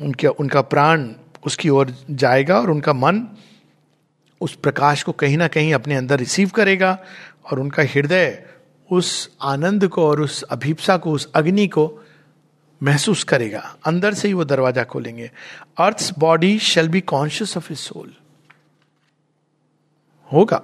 उनके, 0.00 0.26
उनका 0.26 0.60
प्राण 0.60 1.08
उसकी 1.46 1.68
ओर 1.68 1.94
जाएगा 2.10 2.60
और 2.60 2.70
उनका 2.70 2.92
मन 2.92 3.26
उस 4.40 4.54
प्रकाश 4.56 5.02
को 5.02 5.12
कहीं 5.12 5.36
ना 5.36 5.48
कहीं 5.48 5.74
अपने 5.74 5.94
अंदर 5.94 6.18
रिसीव 6.18 6.48
करेगा 6.48 6.98
और 7.50 7.60
उनका 7.60 7.82
हृदय 7.82 8.46
उस 8.90 9.30
आनंद 9.42 9.88
को 9.88 10.06
और 10.06 10.20
उस 10.20 10.42
अभिप्सा 10.42 10.96
को, 10.96 11.12
उस 11.12 11.30
अग्नि 11.34 11.66
को 11.66 11.86
महसूस 12.80 13.24
करेगा, 13.24 13.60
अंदर 13.86 14.14
से 14.14 14.28
ही 14.28 14.34
वो 14.34 14.44
दरवाज़ा 14.44 14.84
खोलेंगे। 14.84 15.30
Earth 15.78 16.10
body 16.18 16.58
shall 16.58 16.88
be 16.88 17.00
conscious 17.02 17.56
of 17.56 17.72
his 17.72 17.78
soul 17.78 18.12
होगा। 20.30 20.62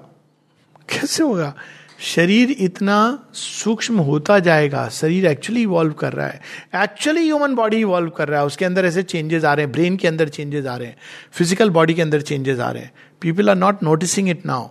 कैसे 0.89 1.23
होगा? 1.23 1.55
शरीर 1.99 2.51
इतना 2.51 2.97
सूक्ष्म 3.35 3.99
होता 3.99 4.39
जाएगा, 4.39 4.89
शरीर 4.89 5.27
एक्चुअली 5.27 5.63
इवॉल्व 5.63 5.93
कर 5.93 6.13
रहा 6.13 6.27
है। 6.27 6.41
एक्चुअली 6.83 7.23
ह्यूमन 7.23 7.55
बॉडी 7.55 7.77
इवॉल्व 7.77 8.11
कर 8.11 8.29
रहा 8.29 8.41
है, 8.41 8.47
उसके 8.47 8.65
अंदर 8.65 8.85
ऐसे 8.85 9.03
चेंजेस 9.03 9.45
आ 9.45 9.55
रहे 9.55 9.65
हैं 9.65 9.73
ब्रेन 9.73 9.97
के 9.97 10.09
अंदर 10.09 10.29
चेंजेस 10.29 10.67
आ 10.67 10.77
रहे 10.77 10.89
हैं 10.89 10.97
फ़िज़िकल 11.33 11.71
बॉडी 11.71 11.95
के 11.95 12.03
अंदर 12.03 12.21
चेंजेस 12.23 12.59
आ 12.59 12.71
रहे 12.71 12.83
हैं। 12.83 12.93
People 13.23 13.51
are 13.51 13.57
not 13.57 13.83
noticing 13.83 14.29
it 14.29 14.45
now 14.47 14.69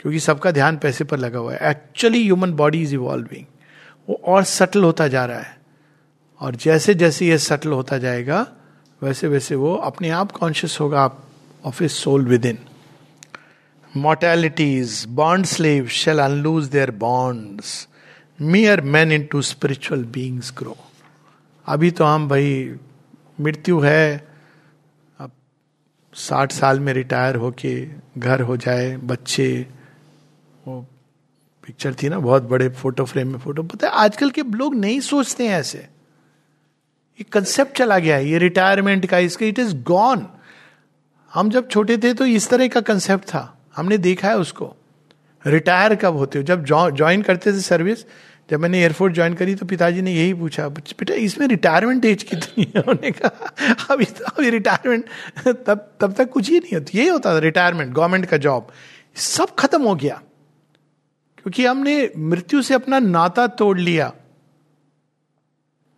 क्योंकि 0.00 0.18
सबका 0.20 0.50
ध्यान 0.52 0.76
पैसे 0.76 1.04
पर 1.04 1.18
लगा 1.18 1.38
हुआ 1.38 1.54
है। 1.54 1.70
Actually 1.70 2.22
human 2.24 2.52
body 2.52 2.82
is 2.82 2.94
evolving 2.94 3.44
वो 4.08 4.20
और 4.26 4.44
सटल 4.46 4.84
होता 4.84 5.08
जा 5.08 5.24
रहा 5.24 5.38
है। 5.38 5.56
और 6.40 6.56
जैसे 6.56 6.94
जैसे 6.94 7.26
ये 7.26 7.38
सटल 7.38 7.72
होता 7.72 7.98
जाएगा 7.98 8.46
वैसे 9.02 9.28
वैसे 9.28 9.54
वो 9.54 9.74
अपने 9.84 10.10
आप 10.12 10.32
कॉन्शियस 10.32 10.78
होगा 10.80 11.00
आप 11.00 11.22
of 11.64 11.82
his 11.84 11.92
soul 11.92 12.26
within 12.46 12.58
mortalities, 13.92 15.06
bond 15.06 15.46
slaves 15.46 15.90
shall 15.90 16.18
unloose 16.18 16.68
their 16.68 16.92
bonds. 16.92 17.88
Mere 18.38 18.82
men 18.82 19.10
into 19.10 19.42
spiritual 19.42 20.04
beings 20.04 20.50
grow. 20.52 20.76
अभी 21.66 21.90
तो 21.90 22.04
हम 22.04 22.28
भाई 22.28 22.78
मृत्यु 23.40 23.80
है 23.80 24.26
अब 25.20 25.30
साठ 26.12 26.52
साल 26.52 26.80
में 26.80 26.92
रिटायर 26.92 27.36
होके 27.36 27.74
घर 28.18 28.40
हो 28.40 28.56
जाए 28.56 28.96
बच्चे 28.96 29.50
वो 30.66 30.80
पिक्चर 31.64 31.94
थी 31.94 32.08
ना 32.08 32.18
बहुत 32.18 32.42
बड़े 32.42 32.68
फ़ोटो 32.68 33.04
फ्रेम 33.04 33.28
में 33.28 33.38
फ़ोटो 33.38 33.62
पता 33.62 33.88
है 33.88 33.92
आजकल 34.04 34.30
के 34.30 34.42
लोग 34.56 34.74
नहीं 34.74 35.00
सोचते 35.00 35.48
हैं 35.48 35.58
ऐसे 35.60 35.86
ये 37.18 37.24
कंसेप्ट 37.32 37.76
चला 37.78 37.98
गया 37.98 38.16
है, 38.16 38.28
ये 38.28 38.38
रिटायरमेंट 38.38 39.06
का, 39.06 39.18
इसका 39.18 39.46
इट 39.46 39.58
इज़ 39.58 39.74
गॉन 39.84 40.26
हम 41.34 41.50
जब 41.50 41.68
छोटे 41.68 41.96
थे 41.98 42.12
तो 42.14 42.26
इस 42.26 42.48
तरह 42.48 42.68
का 42.68 42.80
कंसेप्ट 42.80 43.24
था। 43.24 43.58
हमने 43.76 43.98
देखा 43.98 44.28
है 44.28 44.36
उसको। 44.38 44.74
रिटायर 45.46 45.94
कब 45.94 46.16
होते 46.16 46.38
हो? 46.38 46.44
जब 46.44 46.64
ज्वाइन 46.96 47.22
करते 47.22 47.52
थे 47.52 47.60
सर्विस 47.60 48.04
जब 48.50 48.60
मैंने 48.60 48.80
एयरफोर्स 48.80 49.14
ज्वाइन 49.14 49.34
करी 49.34 49.54
तो 49.54 49.66
पिताजी 49.66 50.02
ने 50.02 50.12
यही 50.12 50.34
पूछा, 50.34 50.68
बेटा, 50.68 51.14
इसमें 51.14 51.46
रिटायरमेंट 51.46 52.04
एज 52.04 52.22
कितनी 52.22 52.64
है? 52.64 52.80
उन्होंने 52.80 53.10
कहा, 53.10 53.52
अभी 53.90 54.04
तो 54.04 54.24
अभी 54.24 54.50
रिटायरमेंट 54.50 55.04
तब 55.66 55.90
तब 56.00 56.12
तक 56.12 56.30
कुछ 56.30 56.48
ही 56.50 56.58
नहीं 56.58 56.78
होती, 56.78 56.98
यही 56.98 57.08
होता 57.08 57.34
था 57.34 57.38
रिटायरमेंट 57.38 57.92
गवर्नमेंट 57.92 58.26
का 58.26 58.36
जॉब 58.36 58.68
सब 59.16 59.54
खत्म 59.54 59.82
हो 59.82 59.94
गया। 59.94 60.20
क्योंकि 61.38 61.66
हमने 61.66 62.10
मृत्यु 62.18 62.62
से 62.62 62.74
अपना 62.74 62.98
नाता 62.98 63.46
तोड़ 63.46 63.78
लिया। 63.78 64.12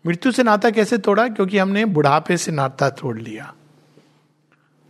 मृत्यु 0.07 0.33
से 0.33 0.43
नाता 0.43 0.71
कैसे 0.71 0.99
तोड़ा? 0.99 1.29
क्योंकि 1.29 1.59
हमने 1.59 1.85
बुढ़ापे 1.85 2.37
से 2.37 2.53
नाता 2.53 2.91
तोड़ 2.91 3.19
लिया। 3.19 3.55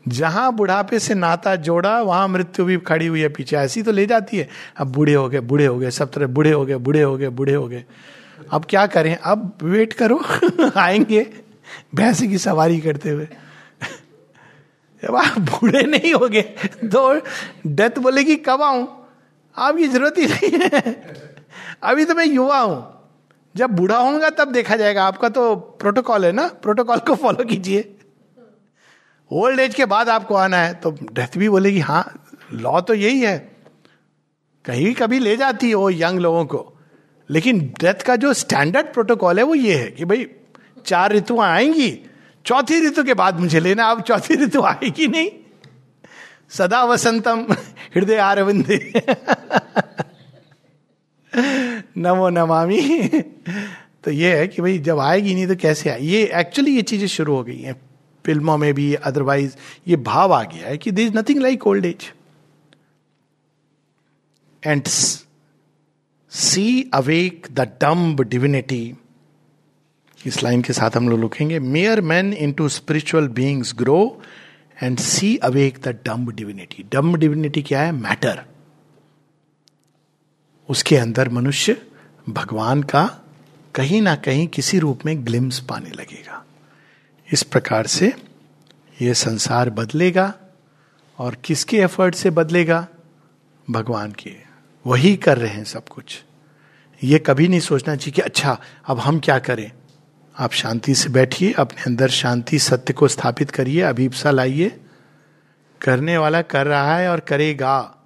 जहाँ 0.09 0.53
बुढ़ापे 0.53 0.99
से 0.99 1.15
नाता 1.15 1.57
जोड़ा, 1.57 2.03
वहाँ 2.03 2.29
मृत्यु 2.29 2.65
भी 2.65 2.77
खड़ी 2.77 3.07
हुई 3.07 3.21
है 3.21 3.29
पीछे। 3.29 3.57
ऐसी 3.57 3.83
तो 3.83 3.93
ले 3.93 4.07
जाती 4.07 4.37
है। 4.39 4.49
अब 4.77 4.87
बूढ़े 4.93 5.15
हो 5.15 5.29
गए, 5.29 5.41
बूढ़े 5.41 5.67
हो 5.67 5.79
गए, 5.79 5.91
सब 5.91 6.11
तरह 6.13 6.27
बूढ़े 6.27 6.53
हो 6.53 6.67
गए, 6.67 6.77
बूढ़े 6.77 7.03
हो 7.03 7.17
गए, 7.17 7.29
बूढ़े 7.29 7.55
हो 7.55 7.69
गए। 7.69 7.85
अब 8.51 8.65
क्या 8.65 8.87
करें? 8.87 9.17
अब 9.17 9.59
वेट 9.63 9.93
करो। 9.93 10.25
आएँगे 10.77 11.33
भैंसे 11.95 12.29
की 12.29 12.39
सवारी 12.39 12.81
करते 12.81 13.11
हुए। 13.11 13.29
जब 15.03 15.17
आप 15.17 15.39
बूढ़े 15.39 15.83
नहीं 15.83 16.15
हो 16.15 16.29
गए 16.29 16.43
तो 16.85 17.21
डेथ 17.67 17.99
बोलेगी, 17.99 18.37
कब 18.37 18.63
आऊँ? 18.63 19.07
आपकी 19.57 19.89
ज़रूरत 19.89 20.15
ही 20.19 20.27
नहीं 20.27 20.61
है। 20.65 21.15
अभी 21.83 22.05
तो 22.05 22.15
मैं 22.15 22.27
युवा 22.27 22.59
हूँ। 22.59 23.00
जब 23.57 23.71
बूढ़ा 23.71 23.97
होगा 23.97 24.31
तब 24.31 24.53
देखा 24.53 24.77
जाएगा। 24.77 25.05
आपका 25.05 25.29
तो 25.29 25.57
प्रोटोकॉल 25.57 26.25
है 26.25 26.33
ना? 26.33 26.47
प्रोटोकॉल 26.49 26.99
को 26.99 27.15
फॉलो 27.15 27.45
कीजिए। 27.45 27.97
ओल्ड 29.33 29.61
एज 29.61 29.75
के 29.75 29.85
बाद 29.85 30.09
आपको 30.09 30.35
आना 30.35 30.57
है 30.57 30.75
तो 30.75 30.91
डेथ 31.13 31.39
भी 31.39 31.49
बोलेगी 31.49 31.81
हाँ 31.81 32.25
लॉ 32.53 32.81
तो 32.81 32.95
यही 32.95 33.21
है। 33.21 33.57
कहीं 34.65 34.95
कभी 34.95 35.19
ले 35.19 35.37
जाती 35.37 35.69
है 35.69 35.75
वो 35.75 35.91
यंग 35.91 36.19
लोगों 36.19 36.45
को। 36.45 36.77
लेकिन 37.31 37.75
डेथ 37.81 37.95
का 37.95 38.17
जो 38.17 38.33
स्टैंडर्ड 38.33 38.87
प्रोटोकॉल 38.87 39.39
है, 39.39 39.45
वो 39.45 39.55
ये 39.55 39.75
है 39.77 39.91
कि 39.91 40.05
भाई, 40.05 40.27
चार 40.87 41.13
ऋतुआं 41.13 41.51
आएँगी। 41.51 42.11
चौथी 42.47 42.89
ऋतु 42.89 43.05
के 43.05 43.15
बाद 43.15 43.41
मुझे 43.41 43.61
लेना, 43.61 43.85
अब 43.85 44.01
चौथी 44.01 44.35
ऋतु 44.35 44.63
आएगी 44.63 45.09
नहीं। 45.09 45.31
सदा 46.51 46.85
वसंतम, 46.85 47.47
हृदय 47.95 48.17
आरविंदे 48.17 48.93
नमो 51.99 52.29
नमामि। 52.29 52.81
तो 54.05 54.11
ये 54.11 54.39
है 54.39 54.49
कि 54.49 54.63
भाई, 54.63 54.79
जब 54.79 54.99
आएगी 54.99 55.35
नहीं 55.35 55.47
तो 55.47 55.57
कैसे 55.57 55.91
आए? 55.91 56.01
ये 56.01 56.31
एक्चुअली 56.35 56.77
ये 56.77 56.83
चीज़ें 56.83 57.09
शुरू 57.09 57.37
हो 57.37 57.45
गई 57.45 57.61
हैं। 57.61 57.81
फ़िल्मों 58.27 58.59
में 58.59 58.75
भी 58.75 58.95
अदरवाइज़ 58.95 59.57
ये 59.89 59.97
भाव 59.97 60.33
आ 60.33 60.43
गया 60.43 60.69
है 60.69 60.79
कि 60.79 60.91
this 60.91 61.13
nothing 61.17 61.41
like 61.41 61.67
old 61.67 61.87
age 61.87 62.13
and 64.67 64.83
see 66.31 66.91
awake 66.95 67.47
the 67.53 67.61
dumb 67.61 68.21
divinity 68.21 68.95
इस 70.27 70.43
लाइन 70.43 70.63
के 70.63 70.73
साथ 70.73 70.91
हम 70.97 71.09
लोग 71.09 71.21
लिखेंगे 71.21 71.59
mere 71.59 72.01
man 72.01 72.33
into 72.53 72.69
spiritual 72.69 73.29
beings 73.29 73.75
grow 73.79 74.23
and 74.83 74.99
see 74.99 75.37
awake 75.37 75.79
the 75.85 75.89
dumb 75.89 76.31
divinity 76.35 76.85
dumb 76.93 77.17
divinity 77.17 77.63
क्या 77.63 77.83
है? 77.83 77.93
मैटर 77.93 78.45
उसके 80.71 80.97
अंदर 80.97 81.29
मनुष्य 81.29 81.87
भगवान 82.29 82.83
का 82.83 83.21
कहीं 83.75 84.03
ना 84.03 84.15
कहीं 84.15 84.49
किसी 84.49 84.79
रूप 84.79 85.01
में 85.07 85.27
ग्लिम्स 85.27 85.61
पाने 85.61 85.91
लगेगा। 85.91 86.45
इस 87.33 87.43
प्रकार 87.43 87.87
से 87.87 88.15
ये 89.03 89.15
संसार 89.15 89.71
बदलेगा 89.71 90.35
और 91.19 91.35
किसके 91.35 91.77
एफर्ट 91.77 92.15
से 92.15 92.31
बदलेगा? 92.31 92.89
भगवान 93.71 94.13
के। 94.13 94.37
वही 94.87 95.17
कर 95.17 95.39
रहे 95.39 95.51
हैं 95.51 95.65
सब 95.65 95.89
कुछ। 95.89 96.25
ये 97.05 97.19
कभी 97.19 97.49
नहीं 97.49 97.61
सोचना 97.61 97.97
चाहिए 97.97 98.13
कि 98.13 98.21
अच्छा 98.21 98.61
अब 98.87 98.99
हम 98.99 99.21
क्या 99.21 99.39
करें? 99.39 99.73
आप 100.39 100.53
शांति 100.53 100.95
से 100.95 101.09
बैठिए, 101.09 101.53
अपने 101.53 101.83
अंदर 101.83 102.09
शांति 102.09 102.59
सत्य 102.59 102.93
को 102.93 103.09
स्थापित 103.09 103.51
करिए, 103.51 103.83
अभीपसा 103.83 104.31
लाइए। 104.31 104.81
करने 105.81 106.19
वाला 106.19 106.43
कर 106.43 106.67
रहा 106.67 106.97
है 106.97 107.09
और 107.09 107.21
करेगा। 107.21 107.97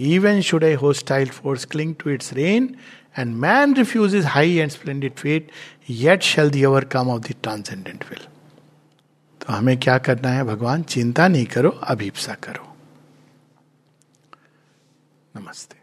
Even 0.00 0.40
should 0.40 0.64
a 0.64 0.76
hostile 0.76 1.28
force 1.28 1.64
cling 1.64 1.94
to 1.94 2.18
its 2.18 2.32
reign 2.32 2.76
and 3.18 3.36
man 3.36 3.74
refuse 3.74 4.14
his 4.14 4.26
high 4.26 4.56
and 4.56 4.70
fate, 4.70 5.14
yet 5.20 5.48
yet 5.90 6.22
the 6.52 6.84
come 6.84 7.08
of 7.10 7.20
the 7.20 7.34
transcendent 7.42 8.04
will 8.10 8.26
तो 9.40 9.52
हमें 9.52 9.80
क्या 9.80 9.98
करना 9.98 10.28
है? 10.28 10.44
भगवान 10.44 10.82
चिंता 10.82 11.28
नहीं 11.28 11.46
करो 11.46 11.70
अभीपसा 11.70 12.34
करो। 12.34 12.76
नमस्ते। 15.36 15.79